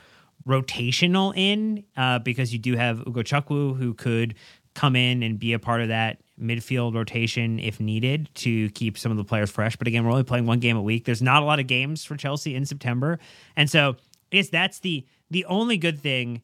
rotational 0.47 1.37
in 1.37 1.85
uh, 1.97 2.18
because 2.18 2.53
you 2.53 2.59
do 2.59 2.77
have 2.77 2.99
Ugochukwu 3.01 3.77
who 3.77 3.95
could 3.95 4.35
come 4.75 4.97
in 4.97 5.23
and 5.23 5.39
be 5.39 5.53
a 5.53 5.59
part 5.59 5.81
of 5.81 5.89
that 5.89 6.21
midfield 6.41 6.95
rotation 6.95 7.59
if 7.59 7.81
needed 7.81 8.31
to 8.35 8.71
keep 8.71 8.97
some 8.97 9.12
of 9.12 9.18
the 9.18 9.25
players 9.25 9.51
fresh. 9.51 9.77
But 9.77 9.87
again, 9.87 10.05
we're 10.05 10.11
only 10.11 10.25
playing 10.25 10.47
one 10.47 10.61
game 10.61 10.77
a 10.77 10.83
week. 10.83 11.05
There's 11.05 11.23
not 11.23 11.43
a 11.43 11.45
lot 11.45 11.61
of 11.61 11.66
games 11.66 12.05
for 12.05 12.16
Chelsea 12.16 12.55
in 12.55 12.64
September. 12.64 13.18
And 13.57 13.68
so 13.68 13.97
I 14.33 14.37
guess 14.37 14.49
that's 14.49 14.81
the 14.81 15.07
the 15.31 15.45
only 15.45 15.77
good 15.77 16.01
thing 16.01 16.43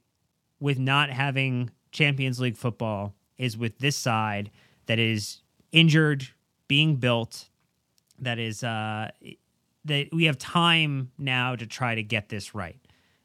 with 0.61 0.79
not 0.79 1.11
having 1.11 1.71
Champions 1.93 2.41
League 2.41 2.57
football 2.57 3.15
is 3.39 3.57
with 3.57 3.79
this 3.79 3.97
side 3.97 4.51
that 4.87 4.99
is 4.99 5.41
injured, 5.73 6.29
being 6.69 6.97
built, 6.97 7.49
that 8.19 8.39
is 8.39 8.63
uh 8.63 9.11
that 9.85 10.09
we 10.13 10.25
have 10.25 10.37
time 10.37 11.13
now 11.17 11.55
to 11.55 11.67
try 11.67 11.95
to 11.95 12.03
get 12.03 12.29
this 12.29 12.55
right. 12.55 12.79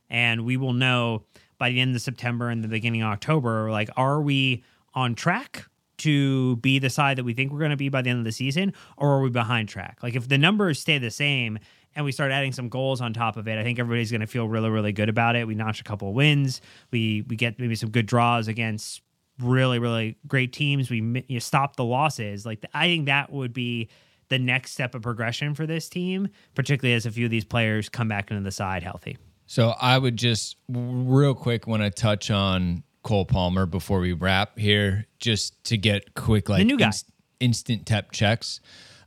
And 0.09 0.45
we 0.45 0.57
will 0.57 0.73
know 0.73 1.23
by 1.57 1.69
the 1.69 1.79
end 1.79 1.95
of 1.95 2.01
September 2.01 2.49
and 2.49 2.63
the 2.63 2.67
beginning 2.67 3.01
of 3.01 3.11
October, 3.11 3.71
like, 3.71 3.89
are 3.95 4.21
we 4.21 4.63
on 4.93 5.15
track 5.15 5.65
to 5.97 6.55
be 6.57 6.79
the 6.79 6.89
side 6.89 7.17
that 7.17 7.23
we 7.23 7.33
think 7.33 7.51
we're 7.51 7.59
going 7.59 7.71
to 7.71 7.77
be 7.77 7.89
by 7.89 8.01
the 8.01 8.09
end 8.09 8.19
of 8.19 8.25
the 8.25 8.31
season, 8.31 8.73
or 8.97 9.11
are 9.11 9.21
we 9.21 9.29
behind 9.29 9.69
track? 9.69 9.99
Like 10.01 10.15
if 10.15 10.27
the 10.27 10.37
numbers 10.37 10.79
stay 10.79 10.97
the 10.97 11.11
same 11.11 11.59
and 11.95 12.05
we 12.05 12.11
start 12.11 12.31
adding 12.31 12.51
some 12.51 12.69
goals 12.69 13.01
on 13.01 13.13
top 13.13 13.37
of 13.37 13.47
it, 13.47 13.59
I 13.59 13.63
think 13.63 13.77
everybody's 13.77 14.09
going 14.09 14.21
to 14.21 14.27
feel 14.27 14.47
really, 14.47 14.69
really 14.69 14.93
good 14.93 15.09
about 15.09 15.35
it. 15.35 15.45
We 15.45 15.53
notch 15.53 15.79
a 15.79 15.83
couple 15.83 16.09
of 16.09 16.15
wins. 16.15 16.59
We 16.89 17.23
we 17.27 17.35
get 17.35 17.59
maybe 17.59 17.75
some 17.75 17.91
good 17.91 18.07
draws 18.07 18.47
against 18.47 19.01
really, 19.39 19.77
really 19.77 20.17
great 20.27 20.53
teams. 20.53 20.89
We 20.89 21.23
you 21.27 21.39
stop 21.39 21.75
the 21.75 21.85
losses. 21.85 22.45
Like 22.45 22.65
I 22.73 22.87
think 22.87 23.05
that 23.05 23.31
would 23.31 23.53
be 23.53 23.89
the 24.29 24.39
next 24.39 24.71
step 24.71 24.95
of 24.95 25.01
progression 25.03 25.53
for 25.53 25.67
this 25.67 25.89
team, 25.89 26.29
particularly 26.55 26.95
as 26.95 27.05
a 27.05 27.11
few 27.11 27.25
of 27.25 27.31
these 27.31 27.45
players 27.45 27.89
come 27.89 28.07
back 28.07 28.31
into 28.31 28.41
the 28.41 28.51
side 28.51 28.81
healthy. 28.81 29.17
So 29.45 29.75
I 29.79 29.97
would 29.97 30.15
just 30.15 30.55
real 30.69 31.35
quick 31.35 31.67
want 31.67 31.83
to 31.83 31.91
touch 31.91 32.31
on 32.31 32.83
Cole 33.03 33.25
Palmer 33.25 33.65
before 33.65 33.99
we 33.99 34.13
wrap 34.13 34.57
here, 34.57 35.07
just 35.19 35.63
to 35.65 35.77
get 35.77 36.13
quick 36.13 36.49
like 36.49 36.59
the 36.59 36.65
new 36.65 36.77
guy. 36.77 36.87
Inst- 36.87 37.11
instant 37.39 37.85
tap 37.85 38.11
checks. 38.11 38.59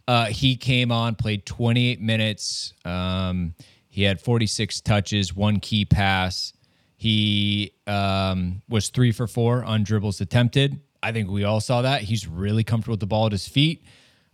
Uh, 0.06 0.26
he 0.26 0.56
came 0.56 0.92
on, 0.92 1.14
played 1.14 1.46
28 1.46 2.00
minutes. 2.00 2.74
Um, 2.84 3.54
he 3.88 4.02
had 4.02 4.20
46 4.20 4.80
touches, 4.82 5.34
one 5.34 5.60
key 5.60 5.84
pass. 5.84 6.52
He 6.96 7.72
um, 7.86 8.62
was 8.68 8.88
three 8.88 9.12
for 9.12 9.26
four 9.26 9.64
on 9.64 9.84
dribbles 9.84 10.20
attempted. 10.20 10.80
I 11.02 11.12
think 11.12 11.30
we 11.30 11.44
all 11.44 11.60
saw 11.60 11.82
that. 11.82 12.02
He's 12.02 12.26
really 12.26 12.64
comfortable 12.64 12.94
with 12.94 13.00
the 13.00 13.06
ball 13.06 13.26
at 13.26 13.32
his 13.32 13.46
feet. 13.46 13.84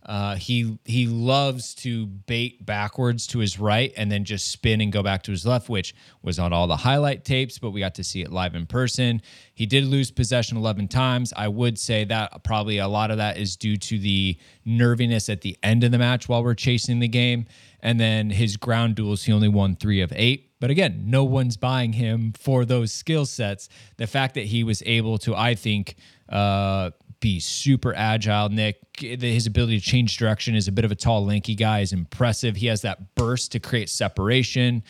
Uh, 0.05 0.35
he 0.35 0.79
he 0.85 1.05
loves 1.05 1.75
to 1.75 2.05
bait 2.05 2.65
backwards 2.65 3.27
to 3.27 3.39
his 3.39 3.59
right 3.59 3.93
and 3.95 4.11
then 4.11 4.25
just 4.25 4.49
spin 4.49 4.81
and 4.81 4.91
go 4.91 5.03
back 5.03 5.21
to 5.23 5.31
his 5.31 5.45
left, 5.45 5.69
which 5.69 5.93
was 6.23 6.39
on 6.39 6.51
all 6.51 6.67
the 6.67 6.77
highlight 6.77 7.23
tapes, 7.23 7.59
but 7.59 7.71
we 7.71 7.79
got 7.79 7.95
to 7.95 8.03
see 8.03 8.21
it 8.21 8.31
live 8.31 8.55
in 8.55 8.65
person. 8.65 9.21
He 9.53 9.65
did 9.65 9.85
lose 9.85 10.09
possession 10.09 10.57
11 10.57 10.87
times. 10.87 11.33
I 11.37 11.47
would 11.47 11.77
say 11.77 12.03
that 12.05 12.43
probably 12.43 12.79
a 12.79 12.87
lot 12.87 13.11
of 13.11 13.17
that 13.17 13.37
is 13.37 13.55
due 13.55 13.77
to 13.77 13.99
the 13.99 14.37
nerviness 14.65 15.29
at 15.29 15.41
the 15.41 15.57
end 15.61 15.83
of 15.83 15.91
the 15.91 15.99
match 15.99 16.27
while 16.27 16.43
we're 16.43 16.55
chasing 16.55 16.99
the 16.99 17.07
game. 17.07 17.45
And 17.81 17.99
then 17.99 18.29
his 18.29 18.57
ground 18.57 18.95
duels, 18.95 19.23
he 19.23 19.31
only 19.31 19.47
won 19.47 19.75
three 19.75 20.01
of 20.01 20.11
eight. 20.15 20.51
But 20.59 20.69
again, 20.69 21.03
no 21.07 21.23
one's 21.23 21.57
buying 21.57 21.93
him 21.93 22.33
for 22.37 22.65
those 22.65 22.91
skill 22.91 23.25
sets. 23.25 23.67
The 23.97 24.05
fact 24.05 24.35
that 24.35 24.45
he 24.45 24.63
was 24.63 24.83
able 24.85 25.17
to, 25.19 25.35
I 25.35 25.55
think, 25.55 25.95
uh, 26.29 26.91
be 27.21 27.39
super 27.39 27.93
agile. 27.95 28.49
Nick, 28.49 28.77
his 28.99 29.47
ability 29.47 29.79
to 29.79 29.85
change 29.85 30.17
direction 30.17 30.55
is 30.55 30.67
a 30.67 30.71
bit 30.71 30.83
of 30.83 30.91
a 30.91 30.95
tall, 30.95 31.25
lanky 31.25 31.55
guy 31.55 31.79
is 31.79 31.93
impressive. 31.93 32.57
He 32.57 32.67
has 32.67 32.81
that 32.81 33.15
burst 33.15 33.53
to 33.53 33.59
create 33.59 33.89
separation. 33.89 34.83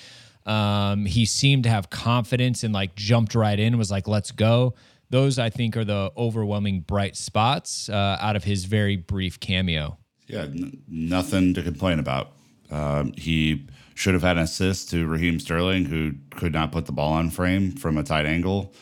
Um, 0.46 1.06
he 1.06 1.26
seemed 1.26 1.66
to 1.66 1.70
have 1.70 1.92
confidence 1.92 2.64
and 2.64 2.74
like 2.74 2.96
jumped 2.96 3.36
right 3.36 3.60
in, 3.60 3.78
was 3.78 3.92
like, 3.92 4.08
let's 4.08 4.32
go. 4.32 4.74
Those, 5.12 5.38
I 5.38 5.50
think, 5.50 5.78
are 5.78 5.86
the 5.86 6.12
overwhelming 6.18 6.82
bright 6.82 7.16
spots 7.16 7.90
uh, 7.90 8.18
out 8.20 8.36
of 8.36 8.46
his 8.46 8.66
very 8.66 8.96
brief 8.96 9.40
cameo. 9.40 9.98
Yeah, 10.28 10.44
n- 10.44 10.82
nothing 10.88 11.54
to 11.54 11.62
complain 11.62 12.00
about. 12.00 12.32
Um, 12.72 13.12
he 13.18 13.68
should 13.94 14.14
have 14.14 14.24
had 14.24 14.38
an 14.38 14.44
assist 14.44 14.90
to 14.92 15.06
Raheem 15.06 15.40
Sterling, 15.40 15.86
who 15.86 16.14
could 16.32 16.54
not 16.54 16.72
put 16.72 16.86
the 16.86 16.94
ball 16.94 17.12
on 17.12 17.30
frame 17.30 17.74
from 17.74 17.98
a 17.98 18.04
tight 18.04 18.26
angle 18.26 18.74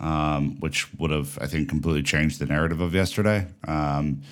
um, 0.00 0.58
which 0.60 0.92
would 0.94 1.10
have, 1.10 1.38
I 1.40 1.46
think, 1.46 1.68
completely 1.68 2.02
changed 2.02 2.38
the 2.38 2.46
narrative 2.46 2.80
of 2.80 2.94
yesterday. 2.94 3.46
Um, 3.66 4.22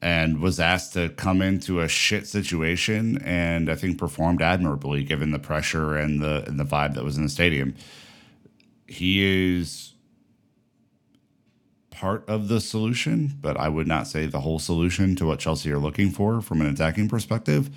and 0.00 0.40
was 0.40 0.60
asked 0.60 0.92
to 0.92 1.08
come 1.08 1.42
into 1.42 1.80
a 1.80 1.88
shit 1.88 2.26
situation, 2.26 3.18
and 3.24 3.68
I 3.68 3.74
think 3.74 3.98
performed 3.98 4.40
admirably 4.40 5.02
given 5.02 5.32
the 5.32 5.40
pressure 5.40 5.96
and 5.96 6.22
the 6.22 6.44
and 6.46 6.58
the 6.58 6.64
vibe 6.64 6.94
that 6.94 7.02
was 7.02 7.16
in 7.16 7.24
the 7.24 7.28
stadium. 7.28 7.74
He 8.86 9.56
is 9.58 9.94
part 11.90 12.28
of 12.28 12.46
the 12.46 12.60
solution, 12.60 13.32
but 13.40 13.56
I 13.56 13.68
would 13.68 13.88
not 13.88 14.06
say 14.06 14.26
the 14.26 14.40
whole 14.40 14.60
solution 14.60 15.16
to 15.16 15.26
what 15.26 15.40
Chelsea 15.40 15.72
are 15.72 15.78
looking 15.78 16.10
for 16.10 16.40
from 16.40 16.60
an 16.60 16.68
attacking 16.68 17.08
perspective. 17.08 17.68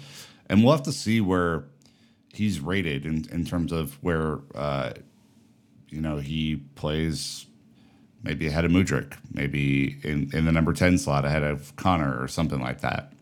And 0.47 0.63
we'll 0.63 0.73
have 0.73 0.83
to 0.83 0.91
see 0.91 1.21
where 1.21 1.63
he's 2.31 2.59
rated 2.59 3.05
in, 3.05 3.25
in 3.31 3.45
terms 3.45 3.71
of 3.71 3.95
where 4.03 4.39
uh, 4.53 4.93
you 5.91 6.01
know, 6.01 6.17
he 6.17 6.55
plays 6.75 7.45
maybe 8.23 8.47
ahead 8.47 8.65
of 8.65 8.71
Mudryk, 8.71 9.17
maybe 9.31 9.97
in, 10.03 10.29
in 10.33 10.45
the 10.45 10.51
number 10.51 10.73
10 10.73 10.97
slot 10.97 11.25
ahead 11.25 11.43
of 11.43 11.75
Conor 11.75 12.21
or 12.21 12.27
something 12.27 12.59
like 12.59 12.81
that. 12.81 13.13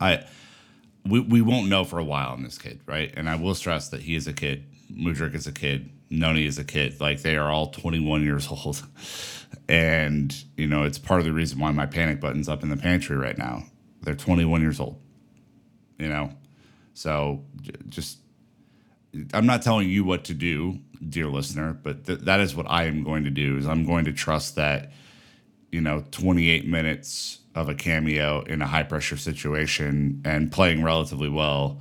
I 0.00 0.24
we, 1.08 1.20
we 1.20 1.40
won't 1.40 1.68
know 1.68 1.84
for 1.84 1.98
a 1.98 2.04
while 2.04 2.30
on 2.30 2.42
this 2.42 2.58
kid, 2.58 2.80
right? 2.86 3.12
And 3.16 3.28
I 3.28 3.36
will 3.36 3.54
stress 3.54 3.88
that 3.90 4.02
he 4.02 4.16
is 4.16 4.26
a 4.26 4.32
kid. 4.32 4.64
Mudryk 4.92 5.34
is 5.34 5.46
a 5.46 5.52
kid. 5.52 5.90
Noni 6.10 6.46
is 6.46 6.58
a 6.58 6.64
kid. 6.64 7.00
Like 7.00 7.22
they 7.22 7.36
are 7.36 7.50
all 7.50 7.68
21 7.68 8.24
years 8.24 8.48
old. 8.50 8.82
And, 9.68 10.34
you 10.56 10.66
know, 10.66 10.82
it's 10.82 10.98
part 10.98 11.20
of 11.20 11.26
the 11.26 11.32
reason 11.32 11.58
why 11.58 11.70
my 11.70 11.86
panic 11.86 12.20
button's 12.20 12.48
up 12.48 12.62
in 12.62 12.68
the 12.68 12.76
pantry 12.76 13.16
right 13.16 13.38
now. 13.38 13.64
They're 14.02 14.14
21 14.14 14.60
years 14.60 14.80
old, 14.80 15.00
you 15.98 16.08
know? 16.08 16.32
So 16.94 17.44
just 17.88 18.18
I'm 19.32 19.46
not 19.46 19.62
telling 19.62 19.88
you 19.88 20.04
what 20.04 20.24
to 20.24 20.34
do, 20.34 20.78
dear 21.08 21.26
listener, 21.26 21.72
but 21.72 22.04
th- 22.06 22.20
that 22.20 22.40
is 22.40 22.54
what 22.54 22.66
I 22.68 22.84
am 22.84 23.02
going 23.02 23.24
to 23.24 23.30
do. 23.30 23.56
Is 23.56 23.66
I'm 23.66 23.84
going 23.84 24.04
to 24.06 24.12
trust 24.12 24.56
that, 24.56 24.92
you 25.70 25.80
know, 25.80 26.04
28 26.10 26.66
minutes 26.66 27.40
of 27.54 27.68
a 27.68 27.74
cameo 27.74 28.42
in 28.42 28.60
a 28.62 28.66
high 28.66 28.82
pressure 28.82 29.16
situation 29.16 30.20
and 30.24 30.52
playing 30.52 30.82
relatively 30.82 31.28
well 31.28 31.80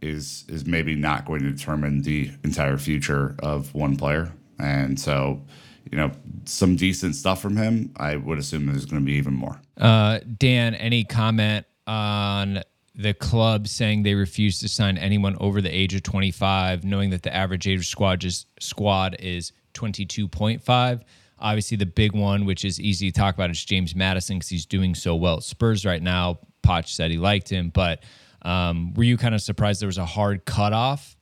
is 0.00 0.44
is 0.48 0.64
maybe 0.64 0.94
not 0.94 1.26
going 1.26 1.42
to 1.42 1.50
determine 1.50 2.02
the 2.02 2.30
entire 2.44 2.78
future 2.78 3.36
of 3.40 3.74
one 3.74 3.96
player. 3.96 4.32
And 4.58 4.98
so, 4.98 5.42
you 5.90 5.96
know, 5.96 6.12
some 6.44 6.76
decent 6.76 7.16
stuff 7.16 7.40
from 7.40 7.56
him. 7.56 7.92
I 7.96 8.16
would 8.16 8.38
assume 8.38 8.66
there's 8.66 8.86
going 8.86 9.02
to 9.02 9.06
be 9.06 9.14
even 9.14 9.34
more. 9.34 9.60
Uh, 9.76 10.20
Dan, 10.38 10.74
any 10.74 11.04
comment 11.04 11.66
on 11.86 12.62
the 12.94 13.14
club 13.14 13.68
saying 13.68 14.02
they 14.02 14.14
refuse 14.14 14.58
to 14.58 14.68
sign 14.68 14.98
anyone 14.98 15.36
over 15.40 15.60
the 15.60 15.74
age 15.74 15.94
of 15.94 16.02
25, 16.02 16.84
knowing 16.84 17.10
that 17.10 17.22
the 17.22 17.34
average 17.34 17.66
age 17.68 17.78
of 17.78 17.84
squad 17.86 18.24
is, 18.24 18.46
squad 18.58 19.16
is 19.20 19.52
22.5. 19.74 21.00
Obviously, 21.38 21.76
the 21.76 21.86
big 21.86 22.12
one, 22.12 22.44
which 22.44 22.64
is 22.64 22.80
easy 22.80 23.10
to 23.10 23.18
talk 23.18 23.34
about, 23.34 23.50
is 23.50 23.64
James 23.64 23.94
Maddison 23.94 24.36
because 24.38 24.48
he's 24.48 24.66
doing 24.66 24.94
so 24.94 25.14
well 25.14 25.38
at 25.38 25.42
Spurs 25.42 25.86
right 25.86 26.02
now. 26.02 26.38
Poch 26.62 26.88
said 26.88 27.10
he 27.10 27.16
liked 27.16 27.48
him, 27.48 27.70
but 27.70 28.02
um, 28.42 28.92
were 28.94 29.04
you 29.04 29.16
kind 29.16 29.34
of 29.34 29.40
surprised 29.40 29.80
there 29.80 29.86
was 29.86 29.98
a 29.98 30.04
hard 30.04 30.44
cutoff 30.44 31.16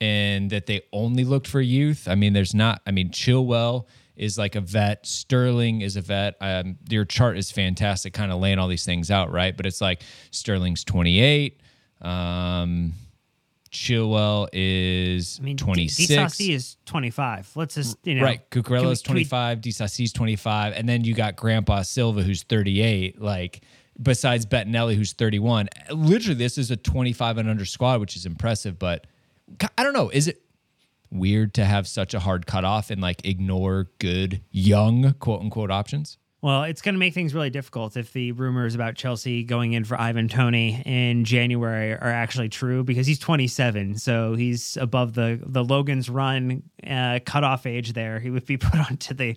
and 0.00 0.50
that 0.50 0.66
they 0.66 0.82
only 0.92 1.24
looked 1.24 1.48
for 1.48 1.60
youth? 1.60 2.06
I 2.06 2.14
mean, 2.14 2.32
there's 2.32 2.54
not. 2.54 2.82
I 2.86 2.92
mean, 2.92 3.10
Chilwell 3.10 3.86
is 4.18 4.36
like 4.36 4.56
a 4.56 4.60
vet. 4.60 5.06
Sterling 5.06 5.80
is 5.80 5.96
a 5.96 6.00
vet. 6.02 6.36
Um, 6.40 6.76
your 6.88 7.04
chart 7.04 7.38
is 7.38 7.50
fantastic, 7.50 8.12
kind 8.12 8.32
of 8.32 8.40
laying 8.40 8.58
all 8.58 8.68
these 8.68 8.84
things 8.84 9.10
out, 9.10 9.32
right? 9.32 9.56
But 9.56 9.64
it's 9.64 9.80
like 9.80 10.02
Sterling's 10.30 10.84
28. 10.84 11.60
Um, 12.02 12.92
Chilwell 13.70 14.48
is 14.52 15.38
I 15.40 15.44
mean, 15.44 15.56
26. 15.56 16.10
Disasi 16.10 16.54
is 16.54 16.76
25. 16.86 17.52
Let's 17.54 17.74
just, 17.74 17.96
you 18.04 18.16
know. 18.16 18.22
Right. 18.22 18.48
Cucurella 18.50 18.90
is 18.90 19.02
25. 19.02 19.60
Disasi 19.60 20.04
is 20.04 20.12
25. 20.12 20.72
And 20.74 20.88
then 20.88 21.04
you 21.04 21.14
got 21.14 21.36
Grandpa 21.36 21.82
Silva, 21.82 22.22
who's 22.22 22.42
38. 22.42 23.20
Like, 23.20 23.62
besides 24.00 24.46
Bettinelli, 24.46 24.94
who's 24.94 25.12
31. 25.12 25.68
Literally, 25.90 26.34
this 26.38 26.58
is 26.58 26.70
a 26.70 26.76
25 26.76 27.38
and 27.38 27.48
under 27.48 27.64
squad, 27.64 28.00
which 28.00 28.16
is 28.16 28.26
impressive. 28.26 28.78
But 28.78 29.06
I 29.76 29.84
don't 29.84 29.92
know. 29.92 30.08
Is 30.08 30.28
it 30.28 30.42
weird 31.10 31.54
to 31.54 31.64
have 31.64 31.86
such 31.86 32.14
a 32.14 32.20
hard 32.20 32.46
cutoff 32.46 32.90
and 32.90 33.00
like 33.00 33.24
ignore 33.24 33.88
good 33.98 34.42
young 34.50 35.14
quote 35.14 35.40
unquote 35.40 35.70
options? 35.70 36.18
Well, 36.40 36.62
it's 36.62 36.82
going 36.82 36.94
to 36.94 37.00
make 37.00 37.14
things 37.14 37.34
really 37.34 37.50
difficult 37.50 37.96
if 37.96 38.12
the 38.12 38.30
rumors 38.30 38.76
about 38.76 38.94
Chelsea 38.94 39.42
going 39.42 39.72
in 39.72 39.84
for 39.84 40.00
Ivan 40.00 40.28
Toney 40.28 40.80
in 40.86 41.24
January 41.24 41.92
are 41.94 42.12
actually 42.12 42.48
true 42.48 42.84
because 42.84 43.08
he's 43.08 43.18
27, 43.18 43.96
so 43.98 44.34
he's 44.34 44.76
above 44.76 45.14
the 45.14 45.40
the 45.44 45.64
Logan's 45.64 46.08
Run 46.08 46.62
uh, 46.86 47.18
cutoff 47.26 47.66
age. 47.66 47.92
There, 47.92 48.20
he 48.20 48.30
would 48.30 48.46
be 48.46 48.56
put 48.58 48.78
onto 48.78 49.14
the 49.14 49.36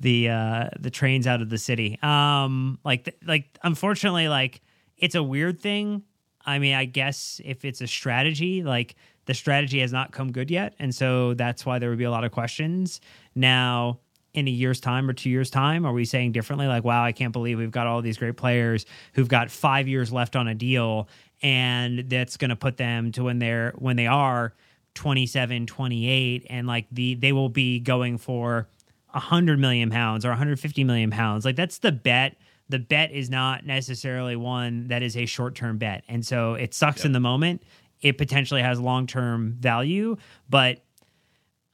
the 0.00 0.28
uh, 0.28 0.68
the 0.78 0.90
trains 0.90 1.26
out 1.26 1.40
of 1.40 1.48
the 1.48 1.56
city. 1.56 1.98
Um, 2.02 2.78
like 2.84 3.16
like 3.24 3.58
unfortunately, 3.62 4.28
like 4.28 4.60
it's 4.98 5.14
a 5.14 5.22
weird 5.22 5.58
thing. 5.58 6.02
I 6.44 6.58
mean, 6.58 6.74
I 6.74 6.84
guess 6.84 7.40
if 7.44 7.64
it's 7.64 7.80
a 7.80 7.86
strategy, 7.86 8.62
like 8.62 8.96
the 9.26 9.34
strategy 9.34 9.80
has 9.80 9.92
not 9.92 10.12
come 10.12 10.32
good 10.32 10.50
yet. 10.50 10.74
And 10.78 10.94
so 10.94 11.34
that's 11.34 11.64
why 11.64 11.78
there 11.78 11.90
would 11.90 11.98
be 11.98 12.04
a 12.04 12.10
lot 12.10 12.24
of 12.24 12.32
questions. 12.32 13.00
Now, 13.34 14.00
in 14.34 14.48
a 14.48 14.50
year's 14.50 14.80
time 14.80 15.08
or 15.08 15.12
two 15.12 15.30
years' 15.30 15.50
time, 15.50 15.84
are 15.84 15.92
we 15.92 16.04
saying 16.04 16.32
differently? 16.32 16.66
Like, 16.66 16.84
wow, 16.84 17.04
I 17.04 17.12
can't 17.12 17.32
believe 17.32 17.58
we've 17.58 17.70
got 17.70 17.86
all 17.86 18.02
these 18.02 18.16
great 18.16 18.36
players 18.36 18.86
who've 19.12 19.28
got 19.28 19.50
five 19.50 19.88
years 19.88 20.12
left 20.12 20.36
on 20.36 20.48
a 20.48 20.54
deal, 20.54 21.08
and 21.42 22.08
that's 22.08 22.36
going 22.36 22.50
to 22.50 22.56
put 22.56 22.76
them 22.76 23.12
to 23.12 23.24
when 23.24 23.38
they're 23.38 23.72
when 23.76 23.96
they 23.96 24.06
are 24.06 24.54
27, 24.94 25.66
28, 25.66 26.46
and 26.48 26.66
like 26.66 26.86
the 26.90 27.14
they 27.14 27.32
will 27.32 27.48
be 27.48 27.78
going 27.78 28.18
for 28.18 28.68
100 29.10 29.58
million 29.58 29.90
pounds 29.90 30.24
or 30.24 30.30
150 30.30 30.84
million 30.84 31.10
pounds. 31.10 31.44
Like 31.44 31.56
that's 31.56 31.78
the 31.78 31.92
bet. 31.92 32.36
The 32.68 32.78
bet 32.78 33.10
is 33.10 33.28
not 33.28 33.66
necessarily 33.66 34.34
one 34.34 34.88
that 34.88 35.02
is 35.02 35.14
a 35.14 35.26
short 35.26 35.54
term 35.54 35.76
bet. 35.76 36.04
And 36.08 36.24
so 36.24 36.54
it 36.54 36.72
sucks 36.72 37.00
yep. 37.00 37.06
in 37.06 37.12
the 37.12 37.20
moment 37.20 37.62
it 38.02 38.18
potentially 38.18 38.62
has 38.62 38.78
long 38.78 39.06
term 39.06 39.56
value. 39.58 40.16
But 40.50 40.84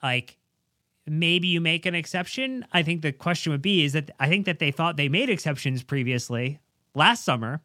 like 0.02 0.38
maybe 1.06 1.48
you 1.48 1.60
make 1.60 1.86
an 1.86 1.94
exception. 1.94 2.64
I 2.72 2.82
think 2.82 3.02
the 3.02 3.12
question 3.12 3.52
would 3.52 3.62
be 3.62 3.84
is 3.84 3.94
that 3.94 4.10
I 4.20 4.28
think 4.28 4.46
that 4.46 4.58
they 4.58 4.70
thought 4.70 4.96
they 4.96 5.08
made 5.08 5.30
exceptions 5.30 5.82
previously 5.82 6.60
last 6.94 7.24
summer 7.24 7.60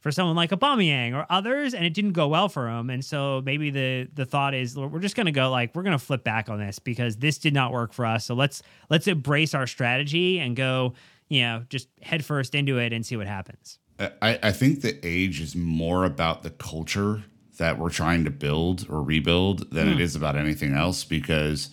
for 0.00 0.12
someone 0.12 0.36
like 0.36 0.50
Aubameyang 0.50 1.14
or 1.14 1.26
others, 1.28 1.74
and 1.74 1.84
it 1.84 1.92
didn't 1.92 2.12
go 2.12 2.28
well 2.28 2.48
for 2.48 2.64
them. 2.66 2.90
And 2.90 3.04
so 3.04 3.42
maybe 3.44 3.70
the 3.70 4.08
the 4.12 4.24
thought 4.24 4.54
is 4.54 4.76
we're 4.76 5.00
just 5.00 5.16
going 5.16 5.26
to 5.26 5.32
go 5.32 5.50
like 5.50 5.74
we're 5.74 5.82
going 5.82 5.98
to 5.98 6.04
flip 6.04 6.24
back 6.24 6.48
on 6.48 6.58
this 6.58 6.78
because 6.78 7.16
this 7.16 7.38
did 7.38 7.54
not 7.54 7.72
work 7.72 7.92
for 7.92 8.04
us. 8.04 8.24
So 8.24 8.34
let's 8.34 8.62
let's 8.90 9.06
embrace 9.06 9.54
our 9.54 9.66
strategy 9.66 10.38
and 10.38 10.56
go, 10.56 10.94
you 11.28 11.42
know, 11.42 11.64
just 11.68 11.88
head 12.02 12.24
first 12.24 12.54
into 12.54 12.78
it 12.78 12.92
and 12.92 13.04
see 13.04 13.16
what 13.16 13.26
happens. 13.26 13.78
I, 14.22 14.38
I 14.42 14.52
think 14.52 14.82
the 14.82 14.96
age 15.04 15.40
is 15.40 15.56
more 15.56 16.04
about 16.04 16.44
the 16.44 16.50
culture 16.50 17.24
that 17.58 17.78
we're 17.78 17.90
trying 17.90 18.24
to 18.24 18.30
build 18.30 18.86
or 18.88 19.02
rebuild 19.02 19.70
than 19.70 19.88
mm. 19.88 20.00
it 20.00 20.10
hmm. 20.10 20.16
about 20.16 20.36
anything 20.36 20.74
else 20.74 21.04
because 21.04 21.70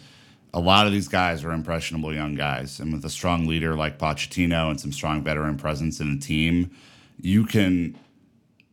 a 0.53 0.59
lot 0.59 0.87
of 0.87 0.93
these 0.93 1.07
guys 1.07 1.43
are 1.43 1.51
impressionable 1.51 2.13
young 2.13 2.33
guys. 2.35 2.79
And 2.79 2.93
with 2.93 3.03
a 3.05 3.09
strong 3.09 3.45
leader 3.45 3.75
like 3.75 3.99
Pochettino 3.99 4.69
and 4.69 4.79
some 4.79 4.91
strong 4.91 5.21
veteran 5.21 5.57
presence 5.57 5.99
in 5.99 6.15
the 6.15 6.25
team, 6.25 6.71
you 7.19 7.45
can, 7.45 7.97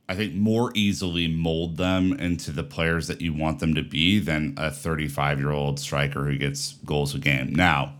I 0.08 0.14
think 0.14 0.34
more 0.34 0.70
easily 0.74 1.26
mold 1.26 1.76
them 1.76 2.12
into 2.12 2.52
the 2.52 2.62
players 2.62 3.08
that 3.08 3.20
you 3.20 3.34
want 3.34 3.58
them 3.58 3.74
to 3.74 3.82
be 3.82 4.20
than 4.20 4.54
a 4.56 4.70
35 4.70 5.40
year 5.40 5.50
old 5.50 5.80
striker 5.80 6.24
who 6.24 6.38
gets 6.38 6.74
goals 6.84 7.14
a 7.14 7.18
game. 7.18 7.52
Now, 7.52 7.94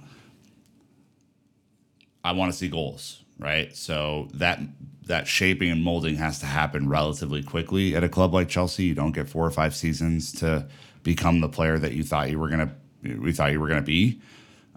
I 2.25 2.33
want 2.33 2.53
to 2.53 2.59
see 2.59 2.69
goals, 2.69 3.22
right? 3.43 3.75
So 3.77 4.29
that 4.35 4.61
that 5.07 5.27
shaping 5.27 5.71
and 5.71 5.83
molding 5.83 6.17
has 6.17 6.39
to 6.39 6.47
happen 6.47 6.89
relatively 6.89 7.43
quickly 7.43 7.97
at 7.97 8.05
a 8.05 8.09
club 8.09 8.33
like 8.33 8.49
Chelsea. 8.49 8.85
You 8.85 8.95
don't 8.95 9.13
get 9.13 9.29
four 9.29 9.45
or 9.45 9.51
five 9.51 9.75
seasons 9.75 10.33
to 10.41 10.67
become 11.03 11.41
the 11.41 11.49
player 11.49 11.79
that 11.79 11.93
you 11.93 12.05
thought 12.05 12.31
you 12.31 12.39
were 12.39 12.49
gonna 12.49 12.75
we 13.03 13.33
thought 13.33 13.53
you 13.53 13.61
were 13.61 13.69
gonna 13.69 13.83
be. 13.83 14.21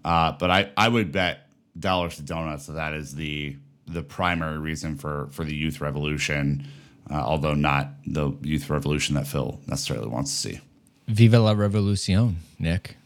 Uh, 0.04 0.34
but 0.34 0.52
I, 0.52 0.72
I 0.78 0.88
would 0.88 1.12
bet 1.12 1.48
dollars 1.78 2.16
to 2.18 2.24
donuts 2.24 2.68
that 2.68 2.74
that 2.74 2.94
is 2.94 3.16
the 3.16 3.56
the 3.88 4.02
primary 4.02 4.58
reason 4.58 4.96
for 4.98 5.28
for 5.32 5.44
the 5.44 5.56
youth 5.56 5.82
revolution, 5.82 6.68
uh, 7.10 7.16
although 7.16 7.54
not 7.54 7.90
the 8.06 8.32
youth 8.42 8.70
revolution 8.70 9.16
that 9.16 9.28
Phil 9.28 9.60
necessarily 9.68 10.08
wants 10.08 10.32
to 10.32 10.50
see. 10.50 10.60
Viva 11.08 11.40
la 11.40 11.52
revolution, 11.52 12.38
Nick. 12.58 12.98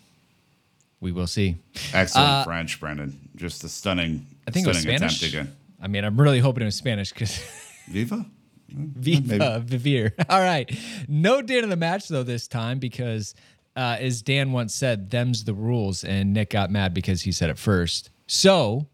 We 1.02 1.12
will 1.12 1.28
see. 1.28 1.58
Excellent 1.94 2.28
uh, 2.28 2.44
French, 2.44 2.80
Brandon. 2.80 3.30
Just 3.36 3.64
a 3.64 3.70
stunning. 3.70 4.26
I 4.50 4.52
think 4.52 4.66
it 4.66 4.70
was 4.70 4.80
Spanish. 4.80 5.36
I 5.82 5.88
mean, 5.88 6.04
I'm 6.04 6.20
really 6.20 6.40
hoping 6.40 6.64
it 6.64 6.66
was 6.66 6.76
Spanish 6.76 7.12
because. 7.12 7.38
Viva. 7.88 8.26
Viva, 8.72 9.64
Vivir. 9.66 10.12
All 10.30 10.42
right. 10.42 10.70
No 11.08 11.42
Dan 11.42 11.64
of 11.64 11.70
the 11.70 11.76
match, 11.76 12.08
though, 12.08 12.24
this 12.24 12.48
time 12.48 12.80
because, 12.80 13.34
uh, 13.76 13.98
as 14.00 14.22
Dan 14.22 14.52
once 14.52 14.76
said, 14.76 15.10
them's 15.10 15.44
the 15.44 15.54
rules. 15.54 16.04
And 16.04 16.34
Nick 16.34 16.52
got 16.52 16.72
mad 16.72 16.94
because 16.94 17.22
he 17.22 17.32
said 17.32 17.50
it 17.50 17.58
first. 17.58 18.10
So, 18.28 18.88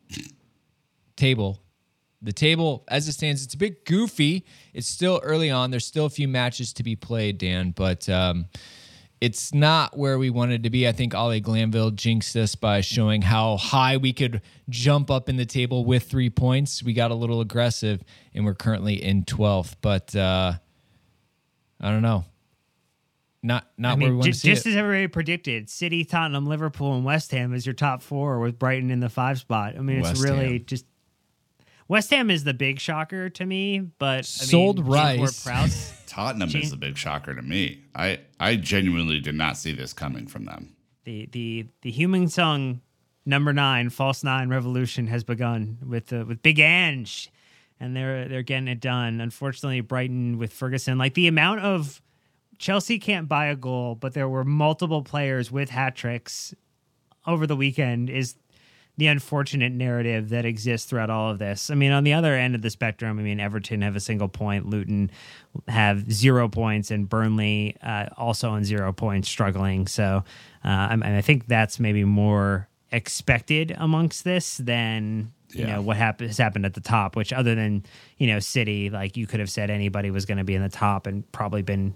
table. 1.15 1.61
The 2.21 2.33
table, 2.33 2.83
as 2.87 3.07
it 3.07 3.13
stands, 3.13 3.43
it's 3.43 3.53
a 3.53 3.57
bit 3.57 3.85
goofy. 3.85 4.45
It's 4.73 4.87
still 4.87 5.19
early 5.23 5.51
on. 5.51 5.71
There's 5.71 5.85
still 5.85 6.05
a 6.05 6.09
few 6.09 6.27
matches 6.27 6.73
to 6.73 6.83
be 6.83 6.95
played, 6.95 7.37
Dan, 7.37 7.71
but 7.71 8.09
um, 8.09 8.45
it's 9.21 9.53
not 9.53 9.97
where 9.97 10.17
we 10.17 10.29
wanted 10.29 10.63
to 10.63 10.69
be. 10.69 10.87
I 10.87 10.91
think 10.91 11.15
Ollie 11.15 11.39
Glanville 11.39 11.91
jinxed 11.91 12.35
us 12.35 12.55
by 12.55 12.81
showing 12.81 13.21
how 13.21 13.57
high 13.57 13.97
we 13.97 14.13
could 14.13 14.41
jump 14.69 15.09
up 15.09 15.29
in 15.29 15.37
the 15.37 15.45
table 15.45 15.85
with 15.85 16.03
three 16.03 16.29
points. 16.29 16.83
We 16.83 16.93
got 16.93 17.11
a 17.11 17.15
little 17.15 17.41
aggressive, 17.41 18.03
and 18.33 18.45
we're 18.45 18.55
currently 18.55 19.01
in 19.01 19.23
12th. 19.23 19.75
But 19.81 20.15
uh, 20.15 20.53
I 21.79 21.89
don't 21.89 22.01
know. 22.01 22.25
Not 23.41 23.67
not 23.77 23.93
I 23.93 23.95
mean, 23.95 24.07
where 24.07 24.11
we 24.11 24.15
want 24.17 24.25
just, 24.25 24.41
to 24.41 24.47
see 24.47 24.53
just 24.53 24.65
as 24.65 24.75
everybody 24.75 25.07
predicted, 25.07 25.69
City, 25.69 26.03
Tottenham, 26.03 26.47
Liverpool, 26.47 26.95
and 26.95 27.05
West 27.05 27.31
Ham 27.31 27.53
is 27.53 27.65
your 27.65 27.75
top 27.75 28.01
four, 28.01 28.39
with 28.39 28.57
Brighton 28.57 28.89
in 28.89 28.99
the 28.99 29.09
five 29.09 29.37
spot. 29.37 29.75
I 29.77 29.81
mean, 29.81 29.99
it's 29.99 30.09
West 30.09 30.23
really 30.23 30.53
Ham. 30.53 30.63
just 30.65 30.85
West 31.87 32.09
Ham 32.09 32.31
is 32.31 32.43
the 32.43 32.55
big 32.55 32.79
shocker 32.79 33.29
to 33.29 33.45
me, 33.45 33.79
but 33.79 34.19
I 34.19 34.21
sold 34.21 34.79
mean, 34.79 34.87
Rice. 34.87 35.47
Tottenham 36.15 36.49
is 36.55 36.71
the 36.71 36.77
big 36.77 36.97
shocker 36.97 37.35
to 37.35 37.41
me. 37.41 37.83
I 37.93 38.19
I 38.39 38.55
genuinely 38.55 39.19
did 39.19 39.35
not 39.35 39.57
see 39.57 39.73
this 39.73 39.91
coming 39.91 40.27
from 40.27 40.45
them. 40.45 40.73
The 41.03 41.27
the 41.29 41.67
the 41.81 41.91
Heung-min 41.91 42.79
number 43.25 43.51
nine 43.51 43.89
false 43.89 44.23
nine 44.23 44.47
revolution 44.47 45.07
has 45.07 45.25
begun 45.25 45.77
with 45.85 46.13
uh, 46.13 46.23
with 46.25 46.41
Big 46.41 46.57
Ange, 46.57 47.29
and 47.81 47.97
they're 47.97 48.29
they're 48.29 48.43
getting 48.43 48.69
it 48.69 48.79
done. 48.79 49.19
Unfortunately, 49.19 49.81
Brighton 49.81 50.37
with 50.37 50.53
Ferguson, 50.53 50.97
like 50.97 51.15
the 51.15 51.27
amount 51.27 51.59
of 51.59 52.01
Chelsea 52.59 52.97
can't 52.97 53.27
buy 53.27 53.47
a 53.47 53.55
goal, 53.57 53.95
but 53.95 54.13
there 54.13 54.29
were 54.29 54.45
multiple 54.45 55.03
players 55.03 55.51
with 55.51 55.69
hat 55.69 55.97
tricks 55.97 56.53
over 57.27 57.45
the 57.45 57.57
weekend 57.57 58.09
is 58.09 58.35
the 58.97 59.07
unfortunate 59.07 59.73
narrative 59.73 60.29
that 60.29 60.45
exists 60.45 60.89
throughout 60.89 61.09
all 61.09 61.31
of 61.31 61.39
this. 61.39 61.69
I 61.69 61.75
mean, 61.75 61.91
on 61.91 62.03
the 62.03 62.13
other 62.13 62.33
end 62.33 62.55
of 62.55 62.61
the 62.61 62.69
spectrum, 62.69 63.19
I 63.19 63.21
mean, 63.21 63.39
Everton 63.39 63.81
have 63.81 63.95
a 63.95 63.99
single 63.99 64.29
point, 64.29 64.67
Luton 64.69 65.11
have 65.67 66.11
zero 66.11 66.47
points, 66.47 66.91
and 66.91 67.09
Burnley 67.09 67.75
uh, 67.83 68.07
also 68.17 68.49
on 68.51 68.63
zero 68.63 68.93
points, 68.93 69.27
struggling. 69.27 69.87
So 69.87 70.23
uh, 70.63 70.67
I, 70.67 70.97
I, 71.03 71.21
think 71.21 71.47
that's 71.47 71.79
maybe 71.79 72.05
more 72.05 72.69
expected 72.91 73.75
amongst 73.77 74.23
this 74.23 74.57
than 74.57 75.33
you 75.51 75.61
yeah. 75.61 75.75
know 75.75 75.81
what 75.81 75.97
happened 75.97 76.29
has 76.29 76.37
happened 76.37 76.65
at 76.65 76.73
the 76.73 76.81
top. 76.81 77.17
Which 77.17 77.33
other 77.33 77.53
than 77.53 77.85
you 78.17 78.27
know 78.27 78.39
City, 78.39 78.89
like 78.89 79.17
you 79.17 79.27
could 79.27 79.41
have 79.41 79.49
said 79.49 79.69
anybody 79.69 80.09
was 80.09 80.25
going 80.25 80.37
to 80.37 80.43
be 80.45 80.55
in 80.55 80.61
the 80.61 80.69
top 80.69 81.05
and 81.05 81.29
probably 81.33 81.61
been 81.61 81.93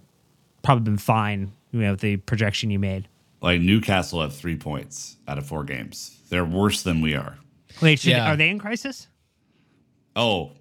probably 0.64 0.84
been 0.84 0.98
fine. 0.98 1.54
You 1.72 1.82
know, 1.82 1.96
the 1.96 2.18
projection 2.18 2.72
you 2.72 2.80
made. 2.80 3.08
Like 3.42 3.62
Newcastle 3.62 4.22
have 4.22 4.36
three 4.36 4.58
points 4.58 5.18
out 5.28 5.38
of 5.38 5.46
four 5.46 5.64
games. 5.64 6.20
They're 6.30 6.46
worse 6.46 6.84
than 6.84 7.02
we 7.02 7.16
are. 7.16 7.38
Wait, 7.82 8.00
should, 8.00 8.12
yeah. 8.12 8.32
are 8.32 8.36
they 8.36 8.50
in 8.50 8.60
crisis? 8.60 9.08
Oh, 10.16 10.52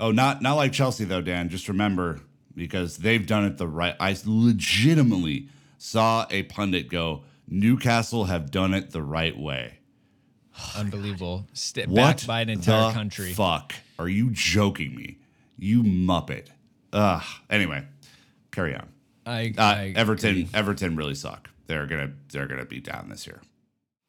oh, 0.00 0.10
not 0.10 0.42
not 0.42 0.54
like 0.54 0.72
Chelsea 0.72 1.04
though, 1.04 1.20
Dan. 1.20 1.48
Just 1.48 1.68
remember 1.68 2.20
because 2.54 2.96
they've 2.96 3.24
done 3.24 3.44
it 3.44 3.58
the 3.58 3.68
right. 3.68 3.94
I 4.00 4.16
legitimately 4.24 5.48
saw 5.78 6.26
a 6.30 6.42
pundit 6.44 6.88
go, 6.88 7.22
"Newcastle 7.46 8.24
have 8.24 8.50
done 8.50 8.74
it 8.74 8.90
the 8.90 9.02
right 9.02 9.38
way." 9.38 9.78
Unbelievable! 10.76 11.46
St- 11.52 11.88
what 11.88 12.24
by 12.26 12.40
an 12.40 12.48
entire 12.48 12.92
country. 12.92 13.32
Fuck! 13.32 13.74
Are 13.98 14.08
you 14.08 14.30
joking 14.30 14.96
me? 14.96 15.18
You 15.56 15.84
muppet. 15.84 16.48
Ugh. 16.92 17.22
Anyway, 17.48 17.84
carry 18.50 18.74
on. 18.74 18.88
I, 19.24 19.54
uh, 19.56 19.62
I 19.62 19.92
Everton. 19.94 20.30
agree. 20.30 20.48
Everton 20.52 20.96
really 20.96 21.14
suck 21.14 21.48
they're 21.66 21.86
gonna 21.86 22.12
they're 22.32 22.46
gonna 22.46 22.64
be 22.64 22.80
down 22.80 23.08
this 23.08 23.26
year. 23.26 23.40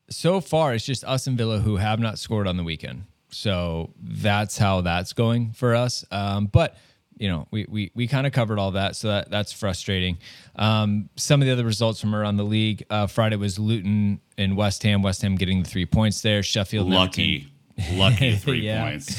So 0.09 0.39
far, 0.39 0.73
it's 0.73 0.85
just 0.85 1.03
us 1.03 1.27
and 1.27 1.37
Villa 1.37 1.59
who 1.59 1.77
have 1.77 1.99
not 1.99 2.19
scored 2.19 2.47
on 2.47 2.57
the 2.57 2.63
weekend. 2.63 3.05
So 3.29 3.93
that's 3.99 4.57
how 4.57 4.81
that's 4.81 5.13
going 5.13 5.51
for 5.51 5.75
us. 5.75 6.05
Um, 6.11 6.45
but 6.47 6.77
you 7.17 7.29
know, 7.29 7.47
we 7.51 7.65
we, 7.69 7.91
we 7.95 8.07
kind 8.07 8.27
of 8.27 8.33
covered 8.33 8.59
all 8.59 8.71
that, 8.71 8.95
so 8.95 9.07
that 9.07 9.29
that's 9.31 9.53
frustrating. 9.53 10.17
Um, 10.55 11.09
some 11.15 11.41
of 11.41 11.45
the 11.45 11.53
other 11.53 11.63
results 11.65 11.99
from 12.01 12.13
around 12.15 12.37
the 12.37 12.43
league. 12.43 12.85
Uh, 12.89 13.07
Friday 13.07 13.37
was 13.37 13.57
Luton 13.57 14.19
and 14.37 14.57
West 14.57 14.83
Ham. 14.83 15.01
West 15.01 15.21
Ham 15.21 15.35
getting 15.35 15.63
the 15.63 15.69
three 15.69 15.85
points 15.85 16.21
there. 16.21 16.43
Sheffield 16.43 16.89
lucky, 16.89 17.47
lucky 17.93 18.35
three 18.37 18.67
points. 18.69 19.17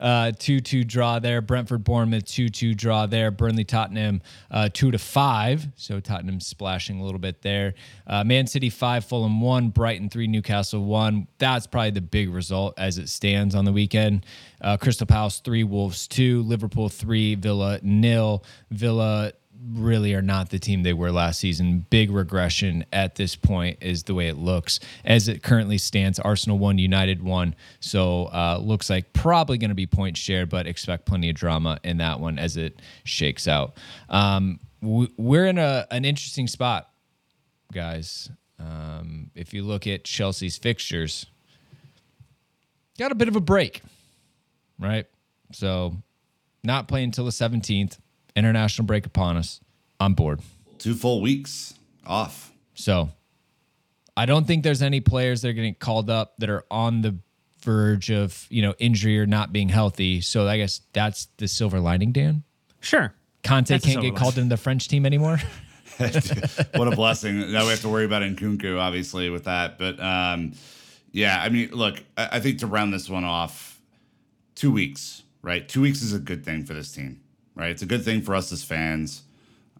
Uh, 0.00 0.32
2 0.38 0.60
2 0.60 0.84
draw 0.84 1.18
there. 1.18 1.40
Brentford 1.40 1.84
Bournemouth 1.84 2.24
2 2.26 2.48
2 2.48 2.74
draw 2.74 3.06
there. 3.06 3.30
Burnley 3.30 3.64
Tottenham 3.64 4.22
uh, 4.50 4.68
2 4.72 4.92
to 4.92 4.98
5. 4.98 5.68
So 5.76 6.00
Tottenham 6.00 6.40
splashing 6.40 7.00
a 7.00 7.04
little 7.04 7.18
bit 7.18 7.42
there. 7.42 7.74
Uh, 8.06 8.24
Man 8.24 8.46
City 8.46 8.70
5, 8.70 9.04
Fulham 9.04 9.40
1, 9.40 9.70
Brighton 9.70 10.08
3, 10.08 10.26
Newcastle 10.26 10.84
1. 10.84 11.26
That's 11.38 11.66
probably 11.66 11.90
the 11.90 12.00
big 12.00 12.30
result 12.30 12.74
as 12.78 12.98
it 12.98 13.08
stands 13.08 13.54
on 13.54 13.64
the 13.64 13.72
weekend. 13.72 14.24
Uh, 14.60 14.76
Crystal 14.76 15.06
Palace 15.06 15.40
3, 15.40 15.64
Wolves 15.64 16.08
2, 16.08 16.42
Liverpool 16.42 16.88
3, 16.88 17.34
Villa 17.36 17.80
nil. 17.82 18.44
Villa 18.70 19.32
really 19.72 20.14
are 20.14 20.22
not 20.22 20.50
the 20.50 20.58
team 20.58 20.82
they 20.82 20.92
were 20.92 21.10
last 21.10 21.40
season. 21.40 21.86
Big 21.90 22.10
regression 22.10 22.84
at 22.92 23.16
this 23.16 23.36
point 23.36 23.78
is 23.80 24.04
the 24.04 24.14
way 24.14 24.28
it 24.28 24.36
looks. 24.36 24.80
As 25.04 25.28
it 25.28 25.42
currently 25.42 25.78
stands, 25.78 26.18
Arsenal 26.18 26.58
won, 26.58 26.78
United 26.78 27.22
won. 27.22 27.54
So 27.80 28.26
uh, 28.26 28.58
looks 28.62 28.88
like 28.88 29.12
probably 29.12 29.58
going 29.58 29.70
to 29.70 29.74
be 29.74 29.86
points 29.86 30.20
shared, 30.20 30.48
but 30.48 30.66
expect 30.66 31.06
plenty 31.06 31.30
of 31.30 31.36
drama 31.36 31.78
in 31.82 31.98
that 31.98 32.20
one 32.20 32.38
as 32.38 32.56
it 32.56 32.80
shakes 33.04 33.48
out. 33.48 33.76
Um, 34.08 34.60
we're 34.80 35.46
in 35.46 35.58
a, 35.58 35.86
an 35.90 36.04
interesting 36.04 36.46
spot, 36.46 36.88
guys. 37.72 38.30
Um, 38.60 39.30
if 39.34 39.52
you 39.52 39.64
look 39.64 39.86
at 39.86 40.04
Chelsea's 40.04 40.56
fixtures, 40.56 41.26
got 42.98 43.12
a 43.12 43.16
bit 43.16 43.28
of 43.28 43.36
a 43.36 43.40
break, 43.40 43.82
right? 44.78 45.06
So 45.52 45.96
not 46.62 46.86
playing 46.86 47.06
until 47.06 47.24
the 47.24 47.30
17th 47.30 47.98
international 48.38 48.86
break 48.86 49.04
upon 49.04 49.36
us. 49.36 49.60
I'm 50.00 50.14
bored. 50.14 50.40
Two 50.78 50.94
full 50.94 51.20
weeks 51.20 51.74
off. 52.06 52.52
So 52.74 53.10
I 54.16 54.26
don't 54.26 54.46
think 54.46 54.62
there's 54.62 54.82
any 54.82 55.00
players 55.00 55.42
that 55.42 55.48
are 55.48 55.52
getting 55.52 55.74
called 55.74 56.08
up 56.08 56.36
that 56.38 56.48
are 56.48 56.64
on 56.70 57.02
the 57.02 57.18
verge 57.62 58.10
of, 58.10 58.46
you 58.50 58.62
know, 58.62 58.74
injury 58.78 59.18
or 59.18 59.26
not 59.26 59.52
being 59.52 59.68
healthy. 59.68 60.20
So 60.20 60.46
I 60.46 60.56
guess 60.56 60.80
that's 60.92 61.26
the 61.36 61.48
silver 61.48 61.80
lining, 61.80 62.12
Dan. 62.12 62.44
Sure. 62.80 63.12
Conte 63.42 63.68
that's 63.68 63.84
can't 63.84 64.00
get 64.00 64.16
called 64.16 64.38
into 64.38 64.50
the 64.50 64.56
French 64.56 64.88
team 64.88 65.04
anymore. 65.04 65.40
what 65.98 66.86
a 66.86 66.92
blessing. 66.94 67.50
Now 67.50 67.64
we 67.64 67.70
have 67.70 67.80
to 67.80 67.88
worry 67.88 68.04
about 68.04 68.22
Nkunku, 68.22 68.78
obviously, 68.78 69.30
with 69.30 69.44
that. 69.44 69.78
But 69.78 69.98
um, 70.00 70.52
yeah, 71.10 71.40
I 71.42 71.48
mean, 71.48 71.70
look, 71.72 72.00
I, 72.16 72.28
I 72.32 72.40
think 72.40 72.60
to 72.60 72.68
round 72.68 72.94
this 72.94 73.08
one 73.08 73.24
off, 73.24 73.80
two 74.54 74.70
weeks, 74.70 75.24
right? 75.42 75.68
Two 75.68 75.80
weeks 75.80 76.02
is 76.02 76.12
a 76.14 76.20
good 76.20 76.44
thing 76.44 76.64
for 76.64 76.74
this 76.74 76.92
team 76.92 77.20
right? 77.58 77.70
It's 77.70 77.82
a 77.82 77.86
good 77.86 78.04
thing 78.04 78.22
for 78.22 78.34
us 78.34 78.52
as 78.52 78.62
fans. 78.62 79.22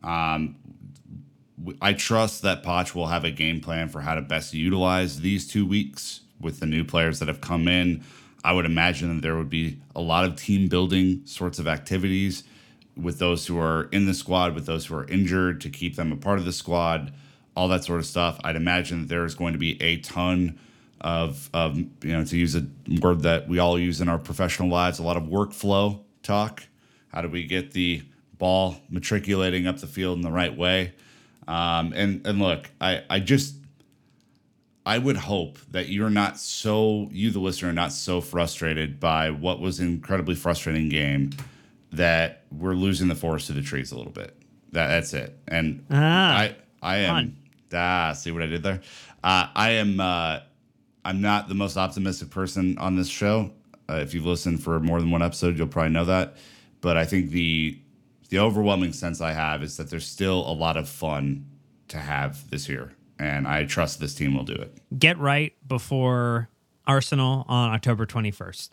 Um, 0.03 0.57
I 1.81 1.93
trust 1.93 2.43
that 2.43 2.62
Poch 2.62 2.95
will 2.95 3.07
have 3.07 3.24
a 3.24 3.31
game 3.31 3.61
plan 3.61 3.89
for 3.89 4.01
how 4.01 4.14
to 4.14 4.20
best 4.20 4.53
utilize 4.53 5.20
these 5.20 5.47
two 5.47 5.64
weeks 5.64 6.20
with 6.41 6.61
the 6.61 6.66
new 6.66 6.85
players 6.85 7.20
that 7.20 7.29
have 7.29 7.41
come 7.41 7.68
in. 7.68 8.05
I 8.45 8.53
would 8.53 8.66
imagine 8.66 9.14
that 9.14 9.22
there 9.22 9.37
would 9.37 9.51
be 9.51 9.81
a 9.95 10.01
lot 10.01 10.24
of 10.24 10.37
team 10.37 10.68
building 10.68 11.22
sorts 11.24 11.59
of 11.59 11.66
activities 11.66 12.45
with 12.97 13.18
those 13.18 13.47
who 13.47 13.59
are 13.59 13.89
in 13.93 14.07
the 14.07 14.14
squad, 14.14 14.55
with 14.55 14.66
those 14.66 14.87
who 14.87 14.97
are 14.97 15.07
injured 15.07 15.61
to 15.62 15.70
keep 15.70 15.97
them 15.97 16.12
a 16.12 16.16
part 16.16 16.39
of 16.39 16.45
the 16.45 16.53
squad, 16.53 17.12
all 17.57 17.68
that 17.68 17.85
sort 17.85 18.01
of 18.01 18.07
stuff. 18.07 18.41
I'd 18.45 18.57
imagine 18.57 19.03
that 19.03 19.09
there 19.09 19.24
is 19.24 19.35
going 19.35 19.53
to 19.53 19.59
be 19.59 19.81
a 19.83 19.99
ton 19.99 20.59
of, 21.01 21.51
of 21.53 21.76
you 21.76 21.89
know, 22.05 22.24
to 22.24 22.37
use 22.37 22.57
a 22.57 22.66
word 23.01 23.22
that 23.22 23.49
we 23.49 23.59
all 23.59 23.79
use 23.79 24.01
in 24.01 24.09
our 24.09 24.18
professional 24.18 24.68
lives, 24.68 24.99
a 24.99 25.03
lot 25.03 25.16
of 25.16 25.24
workflow 25.24 26.01
talk 26.22 26.68
how 27.12 27.22
do 27.22 27.28
we 27.28 27.44
get 27.44 27.72
the 27.72 28.02
ball 28.38 28.76
matriculating 28.88 29.66
up 29.66 29.78
the 29.78 29.86
field 29.86 30.16
in 30.16 30.22
the 30.22 30.30
right 30.30 30.56
way. 30.56 30.92
Um, 31.46 31.92
and 31.94 32.26
and 32.26 32.38
look, 32.38 32.70
I 32.80 33.02
I 33.09 33.20
just 33.20 33.54
I 34.86 34.98
would 34.98 35.16
hope 35.16 35.59
that 35.70 35.88
you're 35.88 36.11
not 36.11 36.38
so 36.38 37.09
you 37.12 37.30
the 37.30 37.40
listener 37.40 37.70
are 37.70 37.74
not 37.74 37.92
so 37.92 38.20
frustrated 38.20 39.00
by 39.00 39.30
what 39.30 39.61
was 39.61 39.80
an 39.80 39.88
incredibly 39.88 40.34
frustrating 40.34 40.88
game 40.88 41.30
that 41.92 42.44
we're 42.50 42.74
losing 42.74 43.09
the 43.09 43.14
forest 43.14 43.46
to 43.48 43.52
the 43.54 43.62
trees 43.62 43.92
a 43.92 43.96
little 43.96 44.12
bit. 44.12 44.36
That 44.72 44.88
that's 44.88 45.14
it. 45.14 45.38
And 45.48 45.84
Ah, 45.90 46.36
I 46.38 46.56
I 46.82 46.96
am 46.98 47.36
ah 47.72 48.12
see 48.12 48.30
what 48.30 48.42
I 48.42 48.46
did 48.46 48.62
there. 48.62 48.80
Uh, 49.24 49.48
I 49.54 49.70
am 49.70 50.00
uh, 50.00 50.40
I'm 51.04 51.20
not 51.20 51.48
the 51.48 51.54
most 51.54 51.76
optimistic 51.76 52.30
person 52.30 52.76
on 52.78 52.94
this 52.96 53.09
show. 53.09 53.50
Uh, 53.90 53.94
if 53.96 54.12
you've 54.12 54.26
listened 54.26 54.62
for 54.62 54.78
more 54.80 55.00
than 55.00 55.11
one 55.11 55.22
episode, 55.22 55.56
you'll 55.56 55.66
probably 55.66 55.92
know 55.92 56.04
that. 56.04 56.36
But 56.81 56.97
I 56.97 57.05
think 57.05 57.31
the 57.31 57.79
the 58.31 58.39
overwhelming 58.39 58.93
sense 58.93 59.20
I 59.20 59.33
have 59.33 59.62
is 59.62 59.76
that 59.79 59.89
there's 59.91 60.07
still 60.07 60.41
a 60.49 60.53
lot 60.53 60.76
of 60.76 60.89
fun 60.89 61.47
to 61.89 61.97
have 61.99 62.51
this 62.51 62.68
year, 62.68 62.93
and 63.18 63.49
I 63.49 63.64
trust 63.64 64.01
this 64.01 64.14
team 64.14 64.35
will 64.35 64.45
do 64.45 64.53
it. 64.55 64.76
get 64.99 65.18
right 65.18 65.55
before 65.66 66.49
Arsenal 66.87 67.45
on 67.49 67.70
October 67.70 68.05
21st. 68.07 68.70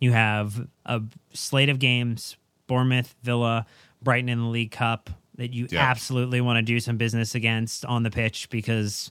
You 0.00 0.12
have 0.12 0.66
a 0.86 1.02
slate 1.32 1.68
of 1.68 1.78
games 1.78 2.36
Bournemouth, 2.68 3.14
Villa, 3.22 3.66
Brighton 4.02 4.28
in 4.28 4.38
the 4.40 4.46
League 4.46 4.70
Cup 4.72 5.10
that 5.36 5.52
you 5.52 5.66
Yeah. 5.70 5.80
absolutely 5.82 6.40
want 6.40 6.56
to 6.58 6.62
do 6.62 6.78
some 6.80 6.96
business 6.96 7.34
against 7.34 7.84
on 7.84 8.02
the 8.02 8.10
pitch 8.10 8.48
because, 8.50 9.10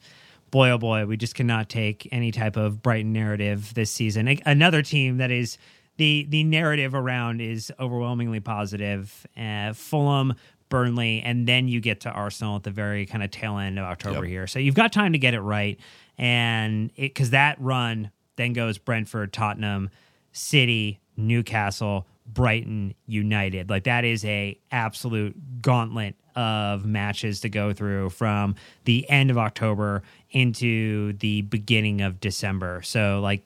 boy, 0.51 0.69
oh 0.69 0.77
boy, 0.77 1.05
we 1.05 1.17
just 1.17 1.35
cannot 1.35 1.67
take 1.69 2.07
any 2.11 2.31
type 2.31 2.55
of 2.57 2.81
Brighton 2.81 3.11
narrative 3.13 3.73
this 3.73 3.91
season. 3.91 4.37
Another 4.45 4.81
team 4.81 5.17
that 5.17 5.31
is. 5.31 5.57
The, 5.97 6.25
the 6.29 6.43
narrative 6.43 6.95
around 6.95 7.41
is 7.41 7.71
overwhelmingly 7.79 8.39
positive. 8.39 9.25
Uh, 9.37 9.73
Fulham, 9.73 10.33
Burnley, 10.69 11.21
and 11.21 11.47
then 11.47 11.67
you 11.67 11.79
get 11.81 12.01
to 12.01 12.09
Arsenal 12.09 12.55
at 12.55 12.63
the 12.63 12.71
very 12.71 13.05
kind 13.05 13.23
of 13.23 13.29
tail 13.29 13.57
end 13.57 13.77
of 13.77 13.85
October 13.85 14.23
Yep. 14.23 14.29
here. 14.29 14.47
So 14.47 14.57
you've 14.59 14.73
got 14.75 14.93
time 14.93 15.11
to 15.13 15.19
get 15.19 15.33
it 15.33 15.41
right, 15.41 15.77
and 16.17 16.91
because 16.95 17.31
that 17.31 17.59
run 17.59 18.09
then 18.37 18.53
goes 18.53 18.77
Brentford, 18.77 19.33
Tottenham, 19.33 19.89
City, 20.31 20.99
Newcastle, 21.17 22.07
Brighton, 22.25 22.93
United. 23.05 23.69
Like 23.69 23.83
that 23.83 24.05
is 24.05 24.23
a 24.23 24.57
absolute 24.71 25.61
gauntlet 25.61 26.15
of 26.35 26.85
matches 26.85 27.41
to 27.41 27.49
go 27.49 27.73
through 27.73 28.09
from 28.09 28.55
the 28.85 29.07
end 29.09 29.29
of 29.29 29.37
October 29.37 30.01
into 30.31 31.11
the 31.13 31.41
beginning 31.41 31.99
of 31.99 32.21
December. 32.21 32.81
So 32.83 33.19
like 33.21 33.43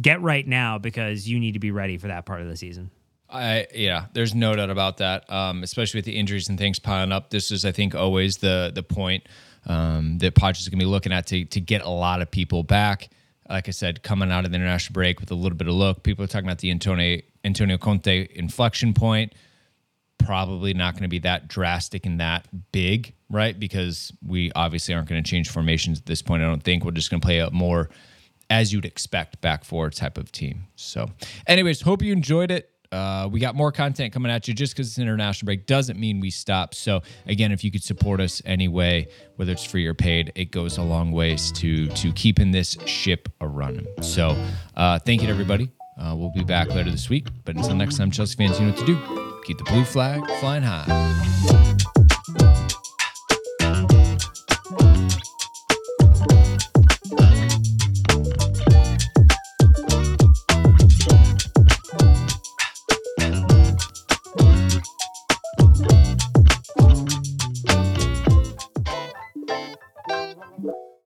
get 0.00 0.20
right 0.22 0.46
now 0.46 0.78
because 0.78 1.28
you 1.28 1.38
need 1.38 1.52
to 1.52 1.58
be 1.58 1.70
ready 1.70 1.98
for 1.98 2.08
that 2.08 2.26
part 2.26 2.40
of 2.40 2.48
the 2.48 2.56
season. 2.56 2.90
I 3.28 3.66
yeah, 3.74 4.06
there's 4.12 4.34
no 4.34 4.54
doubt 4.54 4.70
about 4.70 4.98
that. 4.98 5.30
Um, 5.30 5.62
especially 5.62 5.98
with 5.98 6.04
the 6.04 6.16
injuries 6.16 6.48
and 6.48 6.58
things 6.58 6.78
piling 6.78 7.12
up. 7.12 7.30
This 7.30 7.50
is, 7.50 7.64
I 7.64 7.72
think, 7.72 7.94
always 7.94 8.36
the 8.36 8.70
the 8.74 8.82
point 8.82 9.28
um, 9.66 10.18
that 10.18 10.34
Poch 10.34 10.60
is 10.60 10.68
going 10.68 10.78
to 10.78 10.84
be 10.84 10.88
looking 10.88 11.12
at 11.12 11.26
to 11.28 11.44
to 11.44 11.60
get 11.60 11.82
a 11.82 11.90
lot 11.90 12.22
of 12.22 12.30
people 12.30 12.62
back. 12.62 13.10
Like 13.48 13.68
I 13.68 13.72
said, 13.72 14.02
coming 14.02 14.30
out 14.30 14.44
of 14.44 14.52
the 14.52 14.56
international 14.56 14.94
break 14.94 15.20
with 15.20 15.30
a 15.30 15.34
little 15.34 15.58
bit 15.58 15.68
of 15.68 15.74
look, 15.74 16.02
people 16.02 16.24
are 16.24 16.28
talking 16.28 16.46
about 16.46 16.58
the 16.58 16.70
Antonio 16.70 17.20
Antonio 17.44 17.76
Conte 17.76 18.28
inflection 18.34 18.94
point. 18.94 19.34
Probably 20.18 20.72
not 20.72 20.94
going 20.94 21.02
to 21.02 21.08
be 21.08 21.18
that 21.20 21.48
drastic 21.48 22.06
and 22.06 22.20
that 22.20 22.46
big, 22.72 23.14
right? 23.28 23.58
Because 23.58 24.12
we 24.24 24.52
obviously 24.52 24.94
aren't 24.94 25.08
going 25.08 25.22
to 25.22 25.28
change 25.28 25.50
formations 25.50 25.98
at 25.98 26.06
this 26.06 26.22
point. 26.22 26.42
I 26.42 26.46
don't 26.46 26.62
think 26.62 26.84
we're 26.84 26.92
just 26.92 27.10
going 27.10 27.20
to 27.20 27.24
play 27.24 27.40
a 27.40 27.50
more 27.50 27.90
as 28.54 28.72
you'd 28.72 28.84
expect 28.84 29.40
back 29.40 29.64
four 29.64 29.90
type 29.90 30.16
of 30.16 30.30
team. 30.30 30.66
So, 30.76 31.10
anyways, 31.48 31.80
hope 31.80 32.02
you 32.02 32.12
enjoyed 32.12 32.52
it. 32.52 32.70
Uh, 32.92 33.28
we 33.28 33.40
got 33.40 33.56
more 33.56 33.72
content 33.72 34.12
coming 34.12 34.30
at 34.30 34.46
you 34.46 34.54
just 34.54 34.72
because 34.72 34.86
it's 34.86 34.98
an 34.98 35.02
international 35.02 35.46
break 35.46 35.66
doesn't 35.66 35.98
mean 35.98 36.20
we 36.20 36.30
stop. 36.30 36.72
So 36.72 37.02
again, 37.26 37.50
if 37.50 37.64
you 37.64 37.72
could 37.72 37.82
support 37.82 38.20
us 38.20 38.40
anyway, 38.44 39.08
whether 39.34 39.50
it's 39.50 39.64
free 39.64 39.84
or 39.84 39.94
paid, 39.94 40.30
it 40.36 40.52
goes 40.52 40.78
a 40.78 40.82
long 40.82 41.10
ways 41.10 41.50
to 41.52 41.88
to 41.88 42.12
keeping 42.12 42.52
this 42.52 42.76
ship 42.86 43.28
a 43.40 43.48
running. 43.48 43.88
So 44.00 44.40
uh, 44.76 45.00
thank 45.00 45.22
you 45.22 45.26
to 45.26 45.32
everybody. 45.32 45.72
Uh, 45.98 46.14
we'll 46.16 46.32
be 46.32 46.44
back 46.44 46.68
later 46.68 46.92
this 46.92 47.08
week. 47.08 47.26
But 47.44 47.56
until 47.56 47.74
next 47.74 47.96
time, 47.96 48.12
Chelsea 48.12 48.36
fans, 48.36 48.60
you 48.60 48.66
know 48.66 48.72
what 48.72 48.80
to 48.80 48.86
do. 48.86 49.42
Keep 49.44 49.58
the 49.58 49.64
blue 49.64 49.84
flag 49.84 50.24
flying 50.38 50.62
high. 50.62 51.73